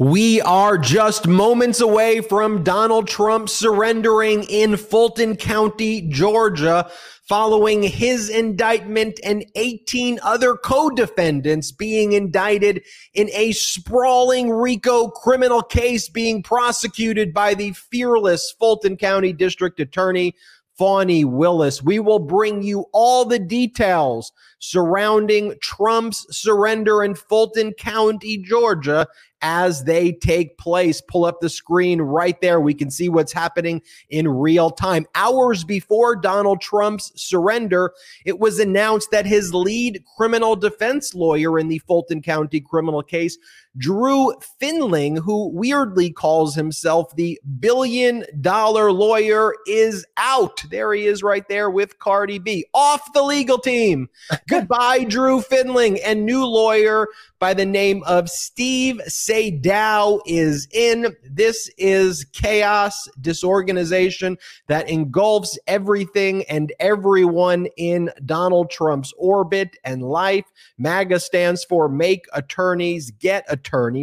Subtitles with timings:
[0.00, 6.90] We are just moments away from Donald Trump surrendering in Fulton County, Georgia,
[7.28, 12.82] following his indictment and 18 other co defendants being indicted
[13.12, 20.34] in a sprawling RICO criminal case being prosecuted by the fearless Fulton County District Attorney.
[20.78, 21.82] Fani Willis.
[21.82, 29.06] We will bring you all the details surrounding Trump's surrender in Fulton County, Georgia,
[29.42, 31.00] as they take place.
[31.00, 32.60] Pull up the screen right there.
[32.60, 35.06] We can see what's happening in real time.
[35.14, 37.92] Hours before Donald Trump's surrender,
[38.24, 43.38] it was announced that his lead criminal defense lawyer in the Fulton County criminal case,
[43.78, 50.62] Drew Findling, who weirdly calls himself the billion dollar lawyer, is out.
[50.70, 54.08] There he is right there with Cardi B off the legal team.
[54.48, 57.06] Goodbye, Drew Findling, and new lawyer
[57.38, 61.14] by the name of Steve Sadow is in.
[61.24, 70.44] This is chaos, disorganization that engulfs everything and everyone in Donald Trump's orbit and life.
[70.76, 73.59] MAGA stands for Make Attorneys Get Attorneys.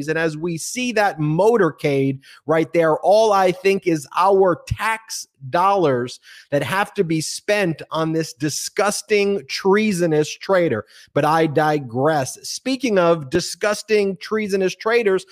[0.08, 6.19] And as we see that motorcade right there, all I think is our tax dollars
[6.52, 10.86] that have to be spent on this disgusting, treasonous traitor.
[11.14, 12.38] But I digress.
[12.47, 15.25] Speaking of disgusting, treasonous traitors,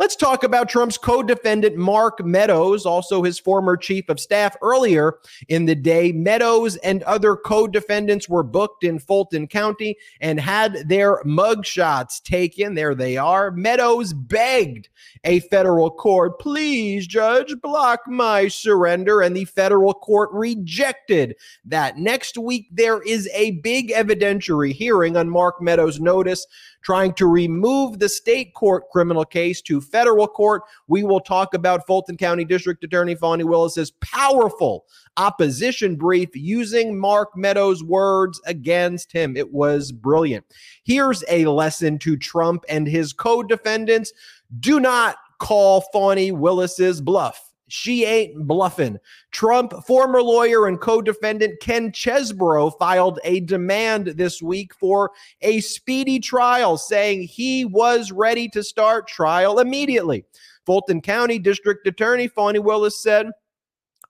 [0.00, 4.56] Let's talk about Trump's co defendant, Mark Meadows, also his former chief of staff.
[4.62, 10.40] Earlier in the day, Meadows and other co defendants were booked in Fulton County and
[10.40, 12.74] had their mugshots taken.
[12.74, 13.50] There they are.
[13.50, 14.88] Meadows begged
[15.24, 19.20] a federal court, please, judge, block my surrender.
[19.20, 21.98] And the federal court rejected that.
[21.98, 26.46] Next week, there is a big evidentiary hearing on Mark Meadows' notice
[26.82, 30.62] trying to remove the state court criminal case to federal court.
[30.86, 37.36] We will talk about Fulton County District Attorney Fani Willis's powerful opposition brief using Mark
[37.36, 39.36] Meadows' words against him.
[39.36, 40.44] It was brilliant.
[40.84, 44.12] Here's a lesson to Trump and his co defendants
[44.58, 47.49] do not call Fani Willis's bluff.
[47.70, 48.98] She ain't bluffing.
[49.30, 55.60] Trump, former lawyer and co defendant Ken Chesebro filed a demand this week for a
[55.60, 60.24] speedy trial, saying he was ready to start trial immediately.
[60.66, 63.30] Fulton County District Attorney Fani Willis said,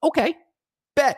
[0.03, 0.35] Okay,
[0.95, 1.17] bet.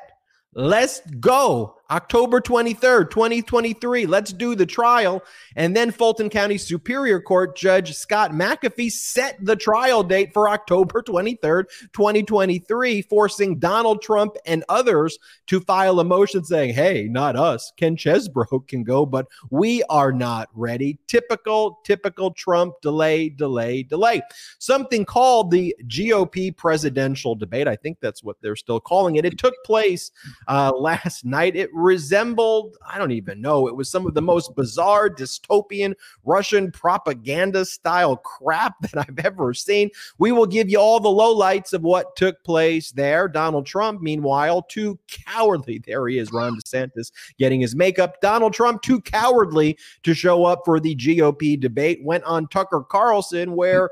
[0.55, 1.77] Let's go.
[1.93, 4.07] October 23rd, 2023.
[4.07, 5.23] Let's do the trial.
[5.55, 11.03] And then Fulton County Superior Court Judge Scott McAfee set the trial date for October
[11.03, 17.71] 23rd, 2023, forcing Donald Trump and others to file a motion saying, hey, not us.
[17.77, 20.97] Ken Chesebro can go, but we are not ready.
[21.05, 24.19] Typical, typical Trump delay, delay, delay.
[24.57, 27.67] Something called the GOP presidential debate.
[27.67, 29.25] I think that's what they're still calling it.
[29.25, 30.09] It took place
[30.47, 31.55] uh, last night.
[31.55, 36.71] It resembled, I don't even know, it was some of the most bizarre dystopian Russian
[36.71, 39.89] propaganda style crap that I've ever seen.
[40.17, 43.27] We will give you all the lowlights of what took place there.
[43.27, 45.83] Donald Trump, meanwhile, too cowardly.
[45.85, 48.21] There he is, Ron DeSantis getting his makeup.
[48.21, 53.55] Donald Trump, too cowardly to show up for the GOP debate, went on Tucker Carlson,
[53.55, 53.89] where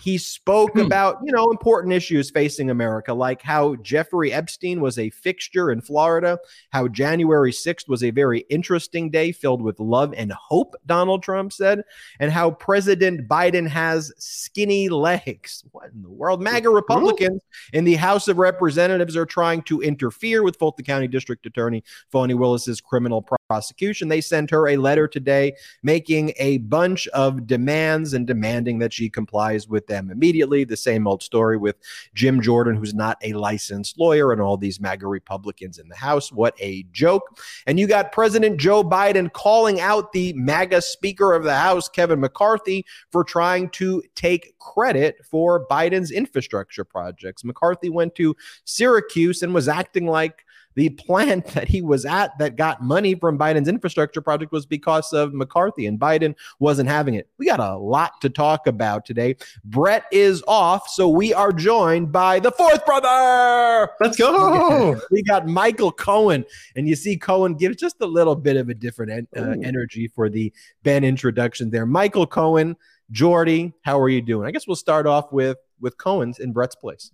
[0.00, 0.80] he spoke hmm.
[0.80, 5.80] about, you know, important issues facing America, like how Jeffrey Epstein was a fixture in
[5.80, 6.38] Florida,
[6.70, 11.52] how January 6th was a very interesting day filled with love and hope, Donald Trump
[11.52, 11.82] said,
[12.18, 15.64] and how President Biden has skinny legs.
[15.72, 16.40] What in the world?
[16.40, 21.44] MAGA Republicans in the House of Representatives are trying to interfere with Fulton County District
[21.46, 24.06] Attorney Fani Willis's criminal prosecution.
[24.06, 29.10] They sent her a letter today making a bunch of demands and demanding that she
[29.10, 30.62] complies with them immediately.
[30.62, 31.74] The same old story with
[32.14, 36.30] Jim Jordan, who's not a licensed lawyer, and all these MAGA Republicans in the House.
[36.30, 37.40] What a joke.
[37.66, 42.20] And you got President Joe Biden calling out the MAGA Speaker of the House, Kevin
[42.20, 47.42] McCarthy, for trying to take credit for Biden's infrastructure projects.
[47.42, 50.44] McCarthy went to Syracuse and was acting like
[50.80, 55.12] the plant that he was at that got money from Biden's infrastructure project was because
[55.12, 57.28] of McCarthy, and Biden wasn't having it.
[57.36, 59.36] We got a lot to talk about today.
[59.62, 63.90] Brett is off, so we are joined by the fourth brother.
[64.00, 64.98] Let's go.
[65.10, 68.74] we got Michael Cohen, and you see Cohen gives just a little bit of a
[68.74, 70.50] different en- uh, energy for the
[70.82, 71.84] Ben introduction there.
[71.84, 72.74] Michael Cohen,
[73.10, 74.46] Jordy, how are you doing?
[74.46, 77.10] I guess we'll start off with with Cohen's in Brett's place.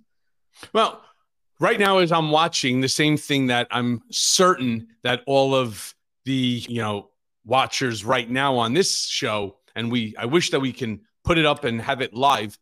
[0.72, 1.02] Well,
[1.60, 5.94] right now as I'm watching the same thing that I'm certain that all of
[6.24, 7.10] the, you know,
[7.44, 11.46] watchers right now on this show and we I wish that we can put it
[11.46, 12.58] up and have it live.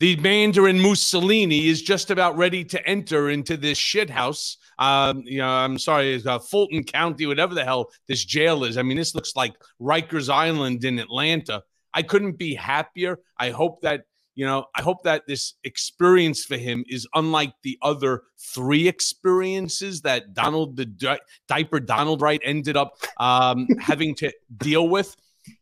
[0.00, 4.56] the Mandarin Mussolini is just about ready to enter into this shithouse.
[4.78, 8.78] Um, you know, I'm sorry, uh, Fulton County, whatever the hell this jail is.
[8.78, 11.62] I mean, this looks like Rikers Island in Atlanta.
[11.92, 13.18] I couldn't be happier.
[13.38, 14.04] I hope that
[14.38, 20.02] you know, I hope that this experience for him is unlike the other three experiences
[20.02, 21.18] that Donald, the di-
[21.48, 25.16] diaper Donald Right, ended up um, having to deal with.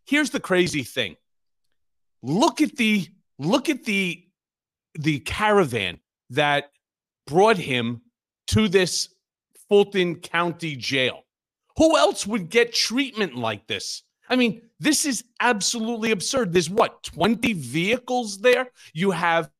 [0.05, 1.17] Here's the crazy thing:
[2.23, 3.08] look at the
[3.38, 4.23] look at the
[4.94, 5.99] the caravan
[6.29, 6.70] that
[7.26, 8.02] brought him
[8.49, 9.08] to this
[9.70, 11.22] Fulton County jail.
[11.79, 14.02] Who else would get treatment like this?
[14.29, 16.52] I mean, this is absolutely absurd.
[16.52, 18.70] There's what, 20 vehicles there?
[18.93, 19.50] You have,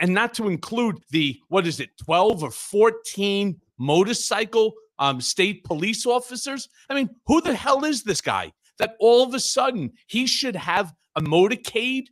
[0.00, 6.06] and not to include the, what is it, 12 or 14 motorcycle um, state police
[6.06, 6.68] officers?
[6.88, 10.56] I mean, who the hell is this guy that all of a sudden he should
[10.56, 12.06] have a motorcade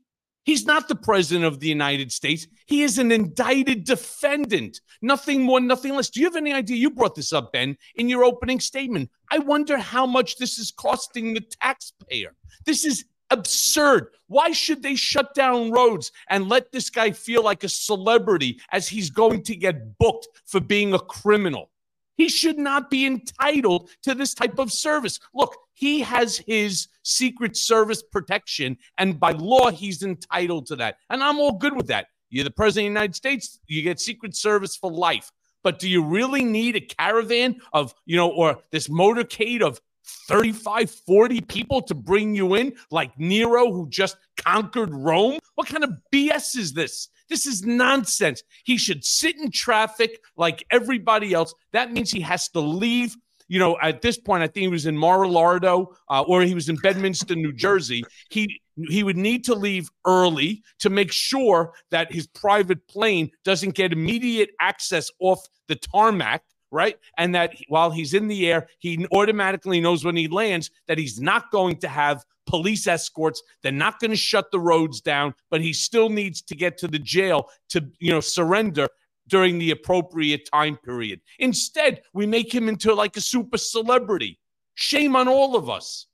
[0.46, 2.46] He's not the president of the United States.
[2.66, 4.80] He is an indicted defendant.
[5.02, 6.08] Nothing more, nothing less.
[6.08, 6.76] Do you have any idea?
[6.76, 9.10] You brought this up, Ben, in your opening statement.
[9.28, 12.32] I wonder how much this is costing the taxpayer.
[12.64, 14.06] This is absurd.
[14.28, 18.86] Why should they shut down roads and let this guy feel like a celebrity as
[18.86, 21.70] he's going to get booked for being a criminal?
[22.16, 25.20] He should not be entitled to this type of service.
[25.34, 30.96] Look, he has his Secret Service protection, and by law, he's entitled to that.
[31.10, 32.06] And I'm all good with that.
[32.30, 35.30] You're the president of the United States, you get Secret Service for life.
[35.62, 39.80] But do you really need a caravan of, you know, or this motorcade of
[40.28, 45.38] 35, 40 people to bring you in, like Nero, who just conquered Rome?
[45.56, 47.08] What kind of BS is this?
[47.28, 48.42] This is nonsense.
[48.64, 51.54] He should sit in traffic like everybody else.
[51.72, 53.16] That means he has to leave.
[53.48, 56.68] You know, at this point, I think he was in Mar-a-Lago uh, or he was
[56.68, 58.04] in Bedminster, New Jersey.
[58.30, 63.74] He he would need to leave early to make sure that his private plane doesn't
[63.74, 66.42] get immediate access off the tarmac
[66.76, 66.98] right?
[67.16, 71.18] And that while he's in the air, he automatically knows when he lands that he's
[71.18, 73.42] not going to have police escorts.
[73.62, 76.88] They're not going to shut the roads down, but he still needs to get to
[76.88, 78.88] the jail to, you know, surrender
[79.28, 81.20] during the appropriate time period.
[81.38, 84.38] Instead, we make him into like a super celebrity.
[84.74, 86.06] Shame on all of us.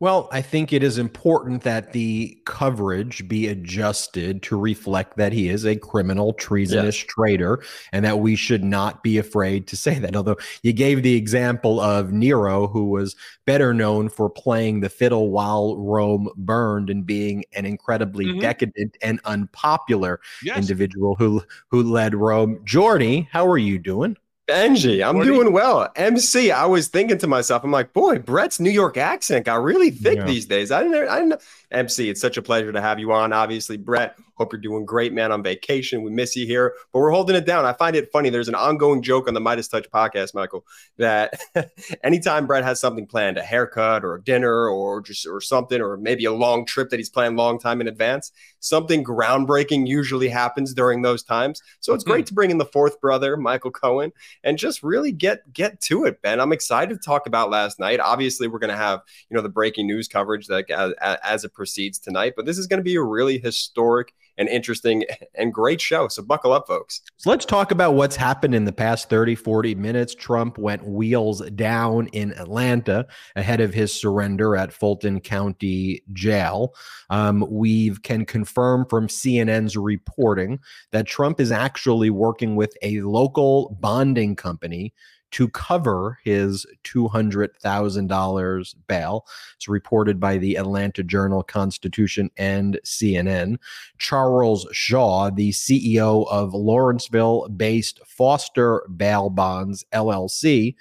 [0.00, 5.48] Well, I think it is important that the coverage be adjusted to reflect that he
[5.48, 7.06] is a criminal, treasonous yes.
[7.08, 10.14] traitor, and that we should not be afraid to say that.
[10.14, 15.30] Although you gave the example of Nero, who was better known for playing the fiddle
[15.30, 18.40] while Rome burned and being an incredibly mm-hmm.
[18.40, 20.58] decadent and unpopular yes.
[20.58, 22.60] individual who who led Rome.
[22.64, 24.16] Jordy, how are you doing?
[24.48, 25.92] Benji, I'm doing well.
[25.94, 29.90] MC, I was thinking to myself, I'm like, boy, Brett's New York accent got really
[29.90, 30.24] thick yeah.
[30.24, 30.70] these days.
[30.70, 31.42] I didn't, I didn't.
[31.70, 33.34] MC, it's such a pleasure to have you on.
[33.34, 35.32] Obviously, Brett, hope you're doing great, man.
[35.32, 37.64] On vacation, we miss you here, but we're holding it down.
[37.64, 38.30] I find it funny.
[38.30, 40.64] There's an ongoing joke on the MeidasTouch podcast, Michael,
[40.96, 41.40] that
[42.04, 45.96] anytime Brett has something planned, a haircut or a dinner or just or something, or
[45.96, 50.74] maybe a long trip that he's planned long time in advance, something groundbreaking usually happens
[50.74, 51.62] during those times.
[51.80, 52.28] So it's great mm-hmm.
[52.28, 54.12] to bring in the fourth brother, Michael Cohen
[54.44, 56.40] and just really get get to it, Ben.
[56.40, 58.00] I'm excited to talk about last night.
[58.00, 60.92] Obviously, we're going to have you know the breaking news coverage that as,
[61.22, 65.04] as it proceeds tonight, but this is going to be a really historic and interesting
[65.34, 66.08] and great show.
[66.08, 67.02] So buckle up, folks.
[67.16, 70.14] So let's talk about what's happened in the past 30, 40 minutes.
[70.14, 76.74] Trump went wheels down in Atlanta ahead of his surrender at Fulton County Jail.
[77.10, 80.60] Um, we can confirm from CNN's reporting
[80.92, 84.94] that Trump is actually working with a local bonding company
[85.32, 89.26] to cover his $200,000 bail.
[89.56, 93.56] It's reported by the Atlanta Journal Constitution and CNN.
[93.98, 100.74] Charles Shaw, the CEO of Lawrenceville based Foster Bail Bonds LLC,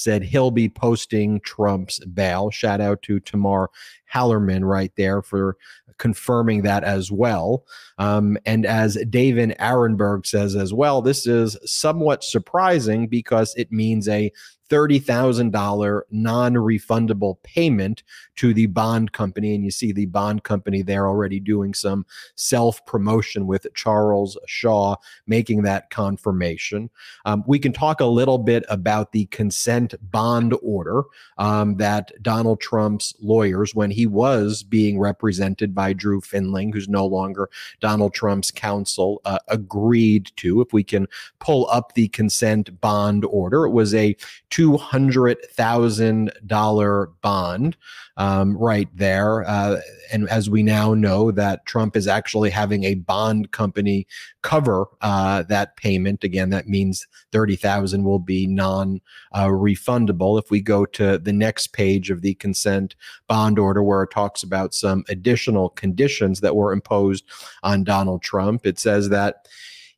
[0.00, 2.50] said he'll be posting Trump's bail.
[2.50, 3.70] Shout out to Tamar
[4.12, 5.56] Hallerman right there for
[5.98, 7.64] confirming that as well.
[7.98, 14.08] Um, and as David Aronberg says as well, this is somewhat surprising because it means
[14.08, 14.32] a
[14.70, 18.02] $30,000 non refundable payment
[18.36, 19.54] to the bond company.
[19.54, 24.96] And you see the bond company there already doing some self promotion with Charles Shaw,
[25.26, 26.88] making that confirmation.
[27.26, 31.02] Um, we can talk a little bit about the consent bond order
[31.36, 37.04] um, that Donald Trump's lawyers, when he was being represented by Drew Findling, who's no
[37.04, 37.50] longer
[37.80, 40.60] Donald Trump's counsel, uh, agreed to.
[40.60, 41.08] If we can
[41.40, 44.16] pull up the consent bond order, it was a
[44.60, 47.76] $200,000 bond
[48.18, 49.48] um, right there.
[49.48, 49.80] Uh,
[50.12, 54.06] and as we now know, that Trump is actually having a bond company
[54.42, 56.24] cover uh, that payment.
[56.24, 59.00] Again, that means 30,000 will be non
[59.32, 60.38] uh, refundable.
[60.38, 62.96] If we go to the next page of the consent
[63.28, 67.24] bond order, where it talks about some additional conditions that were imposed
[67.62, 69.48] on Donald Trump, it says that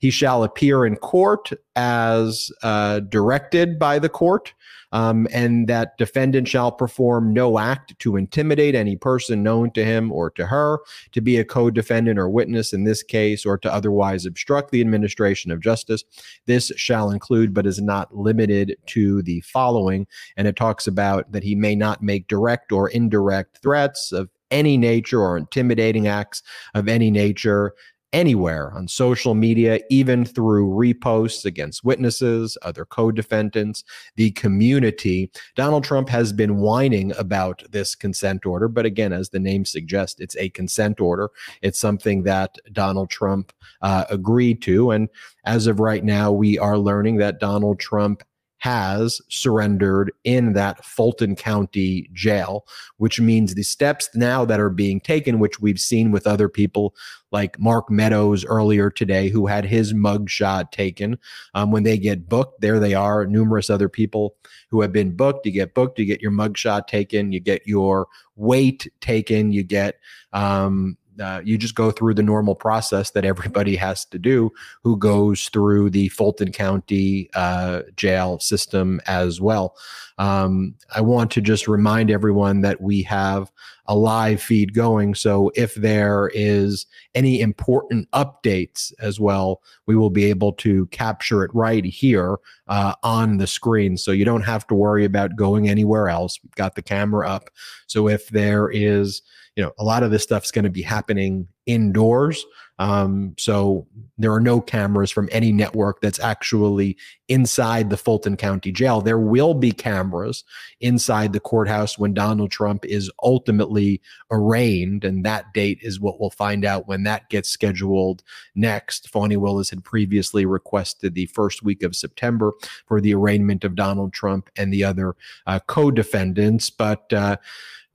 [0.03, 4.53] he shall appear in court as uh, directed by the court,
[4.91, 10.11] um, and that defendant shall perform no act to intimidate any person known to him
[10.11, 10.81] or to her
[11.13, 14.81] to be a co defendant or witness in this case, or to otherwise obstruct the
[14.81, 16.03] administration of justice.
[16.47, 20.09] This shall include, but is not limited to, the following.
[20.37, 24.77] And it talks about that he may not make direct or indirect threats of any
[24.77, 26.43] nature or intimidating acts
[26.75, 27.73] of any nature
[28.13, 33.85] anywhere on social media, even through reposts against witnesses, other co defendants,
[34.17, 35.31] the community.
[35.57, 38.69] Donald Trump has been whining about this consent order.
[38.69, 41.31] But again, as the name suggests, it's a consent order.
[41.63, 44.91] It's something that Donald Trump uh, agreed to.
[44.91, 45.09] And
[45.45, 48.23] as of right now, we are learning that Donald Trump
[48.63, 52.65] has surrendered in that Fulton County jail,
[52.99, 56.95] which means the steps now that are being taken, which we've seen with other people
[57.33, 61.19] like Mark Meadows earlier today, who had his mugshot taken.
[61.55, 63.27] Um, when they get booked, there they are.
[63.27, 64.37] Numerous other people
[64.71, 65.45] who have been booked.
[65.45, 69.97] You get booked, you get your mugshot taken, you get your weight taken, you get
[70.33, 74.51] um, uh, you just go through the normal process that everybody has to do
[74.83, 79.77] who goes through the Fulton County uh, jail system as well.
[80.19, 83.51] Um, I want to just remind everyone that we have
[83.87, 85.15] a live feed going.
[85.15, 91.45] So if there is any important updates as well, we will be able to capture
[91.45, 92.37] it right here
[92.69, 93.97] uh, on the screen.
[93.97, 96.39] So you don't have to worry about going anywhere else.
[96.43, 97.51] We've got the camera up.
[97.87, 99.23] So if there is
[99.57, 102.45] you know, a lot of this stuff is going to be happening indoors.
[102.79, 103.87] Um, so
[104.19, 106.97] there are no cameras from any network that's actually
[107.29, 109.01] inside the Fulton County Jail.
[109.01, 110.43] There will be cameras
[110.81, 116.31] inside the courthouse when Donald Trump is ultimately arraigned, and that date is what we'll
[116.31, 118.23] find out when that gets scheduled
[118.55, 119.11] next.
[119.11, 122.53] Fani Willis had previously requested the first week of September
[122.87, 125.15] for the arraignment of Donald Trump and the other
[125.47, 127.13] uh, co-defendants, but.
[127.13, 127.37] Uh,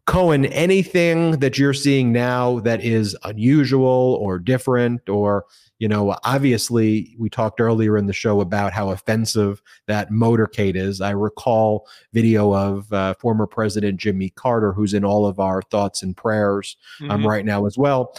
[0.07, 5.45] Cohen, anything that you're seeing now that is unusual or different, or,
[5.79, 11.01] you know, obviously we talked earlier in the show about how offensive that motorcade is.
[11.01, 16.01] I recall video of uh, former President Jimmy Carter, who's in all of our thoughts
[16.01, 17.27] and prayers um, mm-hmm.
[17.27, 18.15] right now as well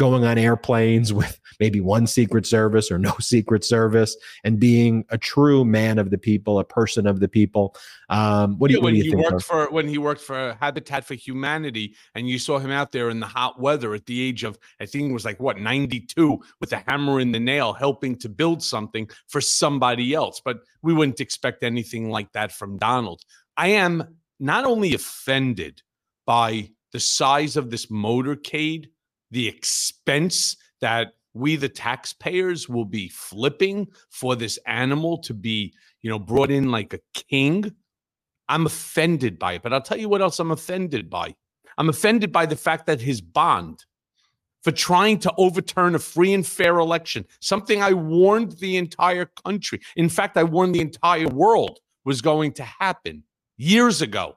[0.00, 5.18] going on airplanes with maybe one secret service or no secret service and being a
[5.18, 7.76] true man of the people a person of the people.
[8.08, 10.56] Um, what do you, when do you he think worked for when he worked for
[10.58, 14.20] habitat for humanity and you saw him out there in the hot weather at the
[14.20, 17.72] age of i think it was like what 92 with a hammer in the nail
[17.72, 20.40] helping to build something for somebody else.
[20.42, 23.20] But we wouldn't expect anything like that from donald.
[23.56, 25.82] I am not only offended
[26.26, 28.86] by the size of this motorcade
[29.30, 35.72] the expense that we the taxpayers will be flipping for this animal to be
[36.02, 37.72] you know brought in like a king
[38.48, 39.62] i'm offended by it.
[39.62, 41.34] But i'll tell you what else i'm offended by.
[41.78, 43.84] I'm offended by the fact that his bond
[44.62, 49.80] for trying to overturn a free and fair election something i warned the entire country.
[49.96, 53.22] In fact i warned the entire world was going to happen
[53.56, 54.36] years ago.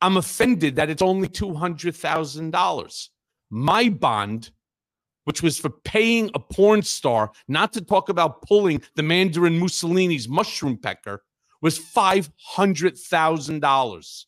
[0.00, 3.08] I'm offended that it's only $200000
[3.50, 4.50] my bond,
[5.24, 10.28] which was for paying a porn star not to talk about pulling the Mandarin Mussolini's
[10.28, 11.22] mushroom pecker,
[11.62, 14.26] was five hundred thousand dollars.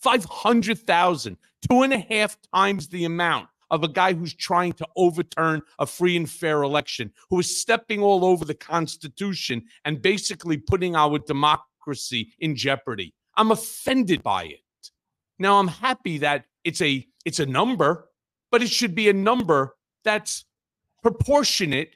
[0.00, 1.36] Five hundred thousand,
[1.68, 5.86] two and a half times the amount of a guy who's trying to overturn a
[5.86, 11.18] free and fair election, who is stepping all over the Constitution and basically putting our
[11.18, 13.12] democracy in jeopardy.
[13.36, 14.60] I'm offended by it.
[15.38, 18.08] Now I'm happy that it's a it's a number
[18.56, 20.46] but it should be a number that's
[21.02, 21.94] proportionate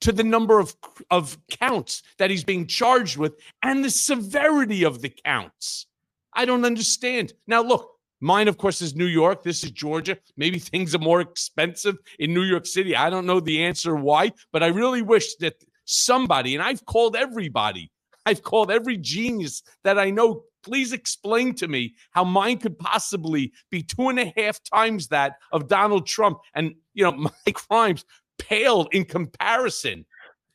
[0.00, 0.74] to the number of
[1.10, 5.84] of counts that he's being charged with and the severity of the counts.
[6.32, 7.34] I don't understand.
[7.46, 7.86] Now look,
[8.18, 10.16] mine of course is New York, this is Georgia.
[10.38, 12.96] Maybe things are more expensive in New York City.
[12.96, 17.14] I don't know the answer why, but I really wish that somebody and I've called
[17.14, 17.92] everybody.
[18.24, 23.52] I've called every genius that I know please explain to me how mine could possibly
[23.70, 27.12] be two and a half times that of Donald Trump and, you know,
[27.46, 28.04] my crimes
[28.38, 30.04] paled in comparison.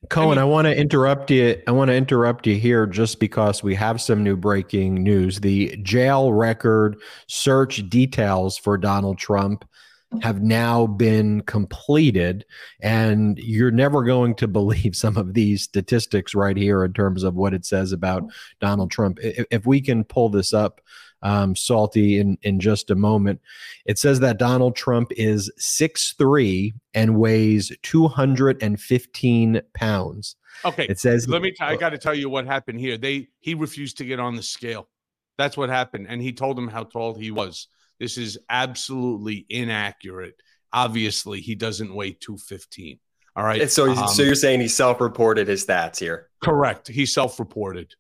[0.09, 1.62] Cohen, I, mean, I want to interrupt you.
[1.67, 5.39] I want to interrupt you here just because we have some new breaking news.
[5.39, 6.97] The jail record
[7.27, 9.65] search details for Donald Trump
[10.22, 12.45] have now been completed.
[12.81, 17.36] And you're never going to believe some of these statistics right here in terms of
[17.36, 18.24] what it says about
[18.60, 19.19] Donald Trump.
[19.22, 20.81] If, if we can pull this up,
[21.22, 23.41] um, Salty, in, in just a moment,
[23.86, 30.36] it says that Donald Trump is six three and weighs 215 pounds.
[30.63, 30.86] Okay.
[30.88, 32.98] It says, let me, t- I got to tell you what happened here.
[32.98, 34.88] They, he refused to get on the scale.
[35.38, 36.05] That's what happened.
[36.10, 37.67] And he told him how tall he was.
[37.99, 40.35] This is absolutely inaccurate.
[40.73, 42.99] Obviously, he doesn't weigh 215.
[43.35, 43.61] All right.
[43.61, 46.29] And so, um, so you're saying he self-reported his stats here?
[46.41, 46.87] Correct.
[46.87, 47.93] He self-reported.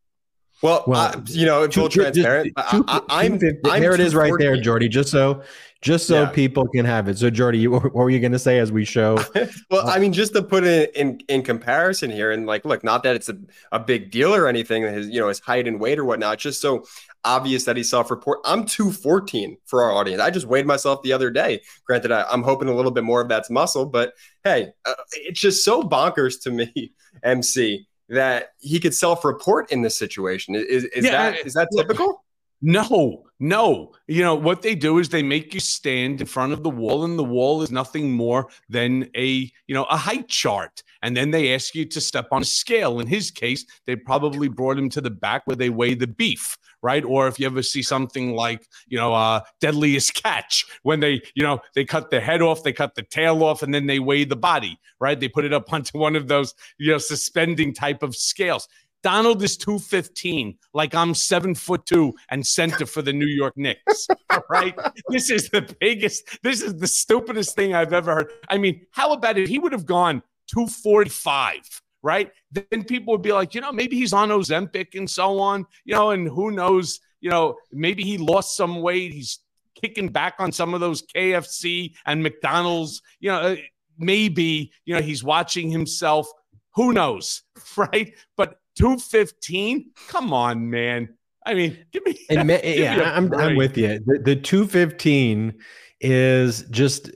[0.61, 2.53] Well, well uh, you know, full transparent.
[2.57, 3.93] Just, I, am there.
[3.93, 4.87] It is right there, Jordy.
[4.87, 5.43] Just so,
[5.81, 6.29] just so yeah.
[6.29, 7.17] people can have it.
[7.17, 9.19] So, Jordy, you, what were you going to say as we show?
[9.69, 13.03] well, I mean, just to put it in in comparison here, and like, look, not
[13.03, 13.37] that it's a,
[13.73, 14.83] a big deal or anything.
[14.83, 16.39] His you know his height and weight or whatnot.
[16.39, 16.85] Just so
[17.25, 18.39] obvious that he self-report.
[18.45, 20.21] I'm 214 for our audience.
[20.21, 21.61] I just weighed myself the other day.
[21.85, 24.13] Granted, I, am hoping a little bit more of that's muscle, but
[24.43, 29.97] hey, uh, it's just so bonkers to me, MC, that he could self-report in this
[29.97, 30.55] situation.
[30.55, 32.24] Is, is yeah, that is that typical?
[32.67, 33.93] No, no.
[34.07, 37.05] You know, what they do is they make you stand in front of the wall,
[37.05, 40.81] and the wall is nothing more than a, you know, a height chart.
[41.03, 42.99] And then they ask you to step on a scale.
[42.99, 46.57] In his case, they probably brought him to the back where they weigh the beef,
[46.81, 47.05] right?
[47.05, 51.43] Or if you ever see something like, you know, uh, Deadliest Catch, when they, you
[51.43, 54.23] know, they cut the head off, they cut the tail off, and then they weigh
[54.23, 55.19] the body, right?
[55.19, 58.67] They put it up onto one of those, you know, suspending type of scales.
[59.05, 64.07] Donald is 215, like I'm seven foot two and center for the New York Knicks.
[64.49, 64.75] right?
[65.09, 68.31] This is the biggest, this is the stupidest thing I've ever heard.
[68.49, 69.47] I mean, how about it?
[69.47, 72.31] He would have gone 245, right?
[72.51, 75.93] Then people would be like, you know, maybe he's on Ozempic and so on, you
[75.93, 79.13] know, and who knows, you know, maybe he lost some weight.
[79.13, 79.37] He's
[79.79, 83.55] kicking back on some of those KFC and McDonald's, you know, uh,
[83.99, 86.27] maybe, you know, he's watching himself.
[86.73, 87.43] Who knows,
[87.77, 88.11] right?
[88.35, 89.91] But 215?
[90.07, 91.09] Come on, man.
[91.45, 92.17] I mean, give me.
[92.29, 93.99] And give yeah, me I'm, I'm with you.
[94.05, 95.53] The, the 215
[96.01, 97.11] is just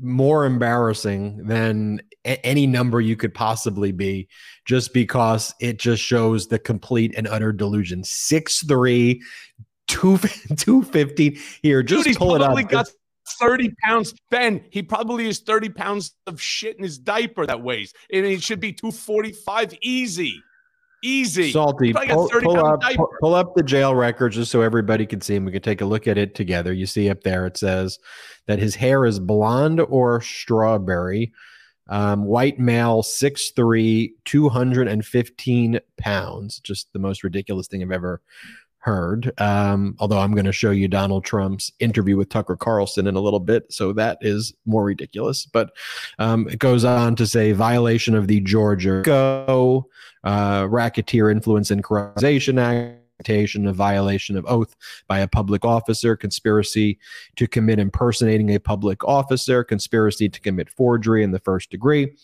[0.00, 4.28] more embarrassing than a- any number you could possibly be,
[4.66, 8.04] just because it just shows the complete and utter delusion.
[8.04, 9.22] Six three,
[9.88, 10.18] two
[10.56, 11.38] two fifty.
[11.62, 12.56] Here, just Dude, pull it up.
[12.68, 12.88] Got
[13.38, 14.14] 30 pounds.
[14.30, 17.94] Ben, he probably is 30 pounds of shit in his diaper that weighs.
[18.12, 20.42] And it should be 245 easy.
[21.02, 21.50] Easy.
[21.50, 21.92] Salty.
[21.92, 22.82] Pull, pull up,
[23.20, 25.86] pull, up the jail records just so everybody can see and we can take a
[25.86, 26.72] look at it together.
[26.72, 27.98] You see up there, it says
[28.46, 31.32] that his hair is blonde or strawberry.
[31.88, 36.60] Um, white male, 6'3, 215 pounds.
[36.60, 38.20] Just the most ridiculous thing I've ever
[38.80, 39.32] heard.
[39.40, 43.20] Um, although I'm going to show you Donald Trump's interview with Tucker Carlson in a
[43.20, 45.46] little bit, so that is more ridiculous.
[45.46, 45.70] But
[46.18, 49.88] um, it goes on to say violation of the Georgia Go
[50.24, 52.96] uh, Racketeer Influence and Corruption Act
[53.28, 54.74] a violation of oath
[55.06, 56.98] by a public officer, conspiracy
[57.36, 62.14] to commit impersonating a public officer, conspiracy to commit forgery in the first degree,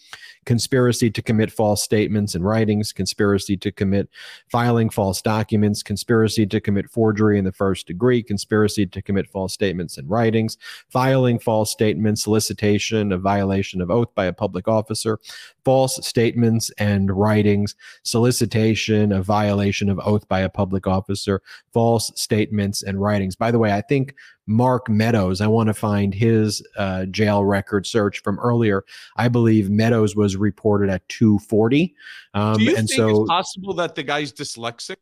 [0.46, 4.08] conspiracy to commit false statements and writings, conspiracy to commit
[4.48, 9.52] filing false documents, conspiracy to commit forgery in the first degree, conspiracy to commit false
[9.52, 10.56] statements and writings,
[10.88, 15.18] filing false statements, solicitation, of violation of oath by a public officer,
[15.64, 22.82] false statements and writings, solicitation, of violation of oath by a public officer, false statements
[22.82, 23.34] and writings.
[23.34, 24.14] By the way, I think
[24.46, 25.40] Mark Meadows.
[25.40, 28.84] I want to find his uh, jail record search from earlier.
[29.16, 31.94] I believe Meadows was reported at 240.
[32.34, 34.96] Um, Do you and think so, it's possible that the guy's dyslexic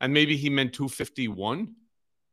[0.00, 1.74] and maybe he meant 251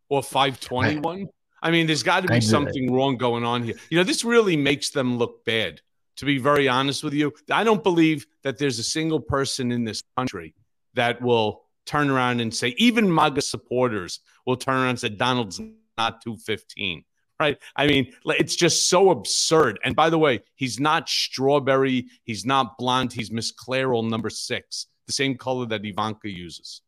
[0.09, 1.27] or 521?
[1.61, 3.75] I, I mean, there's got to be something wrong going on here.
[3.89, 5.81] You know, this really makes them look bad.
[6.17, 9.83] To be very honest with you, I don't believe that there's a single person in
[9.83, 10.53] this country
[10.93, 15.59] that will turn around and say, even MAGA supporters will turn around and say, Donald's
[15.97, 17.03] not 215
[17.39, 17.57] right?
[17.75, 19.79] I mean, it's just so absurd.
[19.83, 24.87] And by the way, he's not strawberry, he's not blonde, he's Miss Clairol number six,
[25.07, 26.81] the same color that Ivanka uses.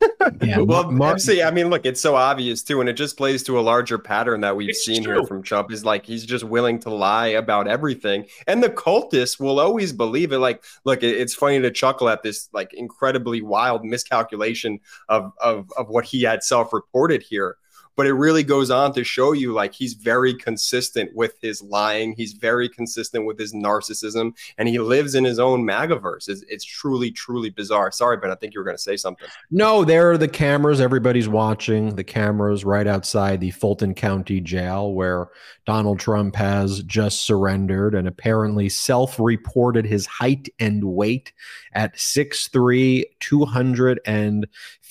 [0.42, 3.42] yeah, well, Mark, MC, I mean, look, it's so obvious too, and it just plays
[3.44, 5.14] to a larger pattern that we've seen true.
[5.14, 5.72] here from Trump.
[5.72, 10.30] Is like he's just willing to lie about everything, and the cultists will always believe
[10.30, 10.38] it.
[10.38, 15.88] Like, look, it's funny to chuckle at this like incredibly wild miscalculation of of of
[15.88, 17.56] what he had self-reported here
[17.96, 22.12] but it really goes on to show you like he's very consistent with his lying.
[22.12, 26.28] He's very consistent with his narcissism, and he lives in his own MAGAverse.
[26.28, 27.90] It's, it's truly, truly bizarre.
[27.90, 29.28] Sorry, but I think you were going to say something.
[29.50, 30.80] No, there are the cameras.
[30.80, 35.28] Everybody's watching the cameras right outside the Fulton County Jail, where
[35.66, 41.32] Donald Trump has just surrendered and apparently self-reported his height and weight
[41.72, 43.04] at 6'3",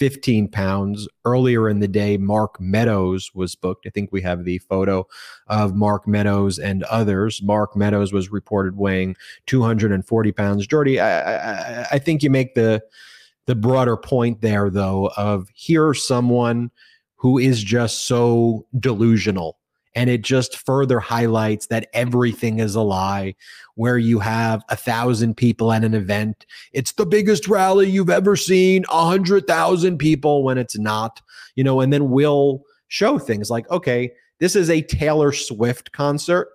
[0.01, 1.07] 215 pounds.
[1.25, 3.85] Earlier in the day, Mark Meadows was booked.
[3.85, 5.05] I think we have the photo
[5.45, 7.41] of Mark Meadows and others.
[7.43, 10.65] Mark Meadows was reported weighing 240 pounds.
[10.65, 12.81] Jordy, I, I, I think you make the
[13.45, 16.71] the broader point there, though, of here's someone
[17.15, 19.57] who is just so delusional
[19.95, 23.35] and it just further highlights that everything is a lie
[23.75, 26.45] where you have a thousand people at an event.
[26.73, 31.21] It's the biggest rally you've ever seen a hundred thousand people when it's not
[31.55, 36.49] you know and then we'll show things like okay this is a taylor swift concert.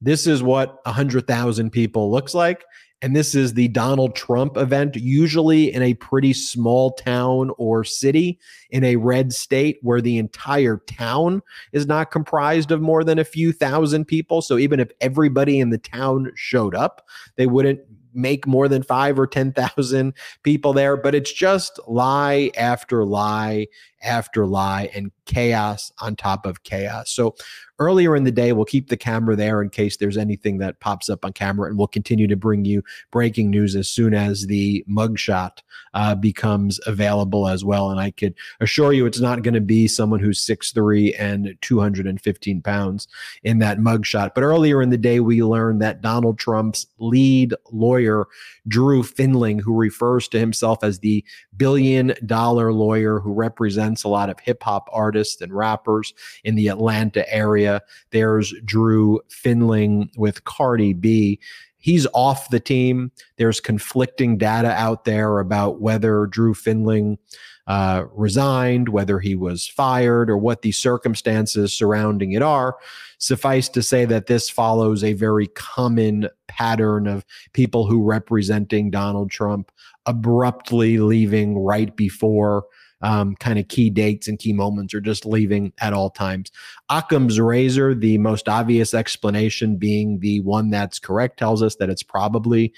[0.00, 2.64] This is what a hundred thousand people looks like
[3.02, 8.38] and this is the Donald Trump event, usually in a pretty small town or city
[8.70, 13.24] in a red state where the entire town is not comprised of more than a
[13.24, 14.40] few thousand people.
[14.40, 17.06] So even if everybody in the town showed up,
[17.36, 17.80] they wouldn't
[18.14, 20.96] make more than five or 10,000 people there.
[20.96, 23.66] But it's just lie after lie
[24.02, 27.10] after lie and chaos on top of chaos.
[27.10, 27.34] So
[27.78, 31.08] earlier in the day, we'll keep the camera there in case there's anything that pops
[31.08, 34.84] up on camera, and we'll continue to bring you breaking news as soon as the
[34.88, 35.58] mugshot
[35.94, 37.90] uh, becomes available as well.
[37.90, 42.62] And I could assure you, it's not going to be someone who's 6'3 and 215
[42.62, 43.08] pounds
[43.42, 44.34] in that mugshot.
[44.34, 48.26] But earlier in the day, we learned that Donald Trump's lead lawyer,
[48.68, 51.24] Drew Findling, who refers to himself as the
[51.56, 56.12] billion dollar lawyer who represents a lot of hip hop artists and rappers
[56.44, 57.80] in the Atlanta area.
[58.10, 61.38] There's Drew Findling with Cardi B.
[61.78, 63.12] He's off the team.
[63.36, 67.18] There's conflicting data out there about whether Drew Findling
[67.66, 72.76] uh, resigned, whether he was fired, or what the circumstances surrounding it are.
[73.18, 79.30] Suffice to say that this follows a very common pattern of people who representing Donald
[79.30, 79.72] Trump
[80.06, 82.66] abruptly leaving right before
[83.02, 86.50] um, kind of key dates and key moments or just leaving at all times.
[86.88, 92.02] Occam's razor, the most obvious explanation being the one that's correct, tells us that it's
[92.02, 92.72] probably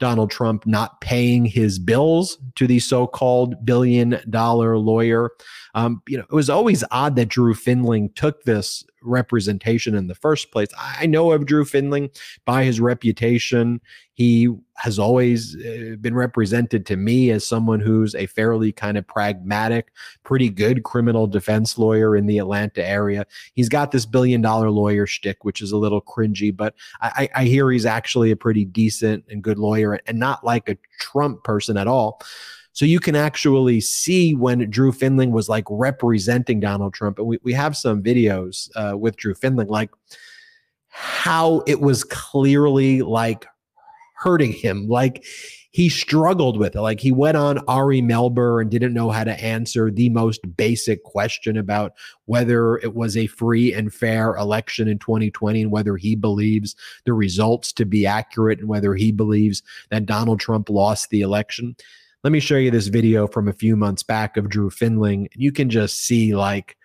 [0.00, 5.30] Donald Trump not paying his bills to the so-called billion dollar lawyer.
[5.74, 10.14] Um, you know, it was always odd that Drew Findling took this representation in the
[10.14, 10.68] first place.
[10.78, 12.10] I know of Drew Findling
[12.44, 13.80] by his reputation.
[14.14, 19.06] He has always uh, been represented to me as someone who's a fairly kind of
[19.06, 19.92] pragmatic,
[20.24, 23.26] pretty good criminal defense lawyer in the Atlanta area.
[23.54, 27.44] He's got this billion dollar lawyer shtick, which is a little cringy, but I, I
[27.44, 31.76] hear he's actually a pretty decent and good lawyer and not like a Trump person
[31.76, 32.20] at all.
[32.74, 37.18] So you can actually see when Drew Findling was like representing Donald Trump.
[37.18, 39.90] And we, we have some videos uh, with Drew Findling, like
[40.88, 43.46] how it was clearly like
[44.16, 44.88] hurting him.
[44.88, 45.24] Like
[45.70, 46.80] he struggled with it.
[46.80, 51.04] Like he went on Ari Melber and didn't know how to answer the most basic
[51.04, 51.92] question about
[52.24, 57.12] whether it was a free and fair election in 2020 and whether he believes the
[57.12, 61.76] results to be accurate and whether he believes that Donald Trump lost the election.
[62.24, 65.28] Let me show you this video from a few months back of Drew Findling.
[65.34, 66.78] You can just see like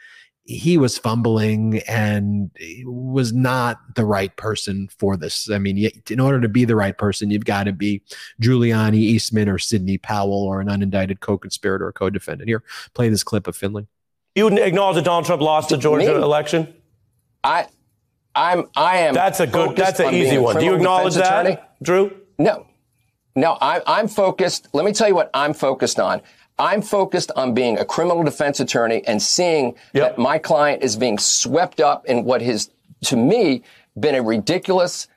[0.44, 2.52] he was fumbling and
[2.84, 5.50] was not the right person for this.
[5.50, 8.02] I mean, in order to be the right person, you've got to be
[8.42, 12.50] Giuliani, Eastman, or Sidney Powell, or an unindicted co-conspirator or co-defendant.
[12.50, 12.62] Here,
[12.94, 13.88] play this clip of Findling.
[14.36, 16.22] You would acknowledge that Donald Trump lost the Georgia Me?
[16.22, 16.74] election?
[17.46, 17.68] I,
[18.36, 19.14] I'm, I am.
[19.14, 19.78] That's a good.
[19.78, 20.60] That's an easy one.
[20.60, 21.62] Do you acknowledge that, attorney?
[21.82, 22.18] Drew?
[22.38, 22.66] No,
[23.40, 24.68] no, I, I'm focused.
[24.74, 26.22] Let me tell you what I'm focused on.
[26.58, 30.16] I'm focused on being a criminal defense attorney and seeing yep.
[30.16, 32.70] that my client is being swept up in what has,
[33.06, 33.64] to me,
[33.98, 35.08] been a ridiculous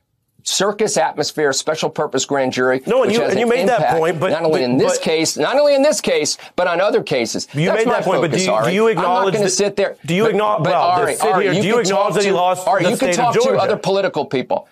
[0.45, 2.81] circus atmosphere, special purpose grand jury.
[2.87, 5.37] No, and you, and you made that point, but not only but, in this case,
[5.37, 7.49] not only in this case, but on other cases.
[7.55, 9.19] You That's made that point, focus, but do you, do you acknowledge?
[9.19, 9.97] I'm not going to sit there.
[10.05, 10.67] Do you acknowledge?
[10.67, 13.17] Well, Ari, Ari, here, do you acknowledge that he lost Ari, the you state can
[13.17, 14.69] talk of to other political people.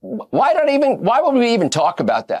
[0.00, 1.02] Why don't even?
[1.02, 2.40] Why would we even talk about that?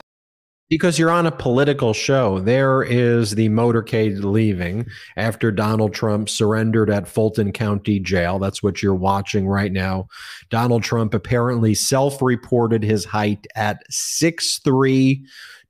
[0.68, 2.40] Because you're on a political show.
[2.40, 8.38] There is the motorcade leaving after Donald Trump surrendered at Fulton County Jail.
[8.38, 10.08] That's what you're watching right now.
[10.50, 15.22] Donald Trump apparently self reported his height at 6'3.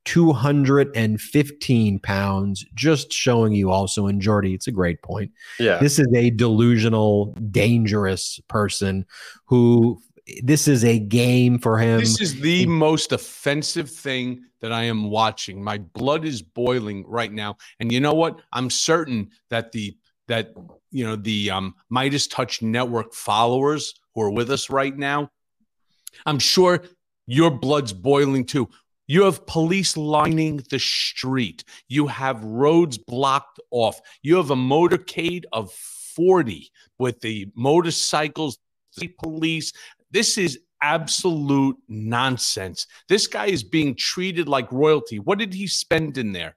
[0.04, 5.30] 215 pounds, just showing you also, and Jordy, it's a great point.
[5.60, 5.76] Yeah.
[5.80, 9.04] This is a delusional, dangerous person
[9.44, 10.00] who
[10.42, 12.00] this is a game for him.
[12.00, 15.62] This is the most offensive thing that I am watching.
[15.62, 17.56] My blood is boiling right now.
[17.80, 18.40] And you know what?
[18.52, 20.52] I'm certain that the that
[20.90, 25.30] you know the um MeidasTouch network followers who are with us right now,
[26.26, 26.82] I'm sure
[27.26, 28.68] your blood's boiling too.
[29.06, 31.64] You have police lining the street.
[31.88, 34.00] You have roads blocked off.
[34.22, 38.58] You have a motorcade of 40 with the motorcycles,
[38.98, 39.72] the police.
[40.10, 42.86] This is absolute nonsense.
[43.08, 45.18] This guy is being treated like royalty.
[45.18, 46.56] What did he spend in there?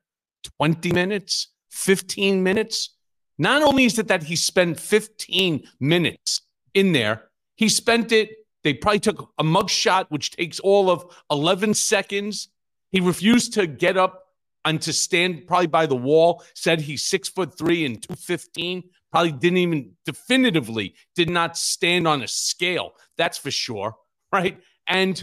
[0.59, 1.47] 20 minutes?
[1.71, 2.95] 15 minutes?
[3.37, 6.41] Not only is it that he spent 15 minutes
[6.73, 8.29] in there, he spent it
[8.63, 12.49] they probably took a mug shot, which takes all of 11 seconds.
[12.91, 14.23] He refused to get up
[14.63, 18.83] and to stand probably by the wall, said he's six foot three and 215.
[19.11, 22.93] Probably didn't even definitively did not stand on a scale.
[23.17, 23.95] That's for sure.
[24.31, 24.59] Right.
[24.87, 25.21] And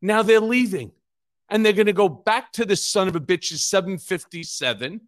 [0.00, 0.92] now they're leaving
[1.48, 5.00] and they're going to go back to the son of a bitch's 757.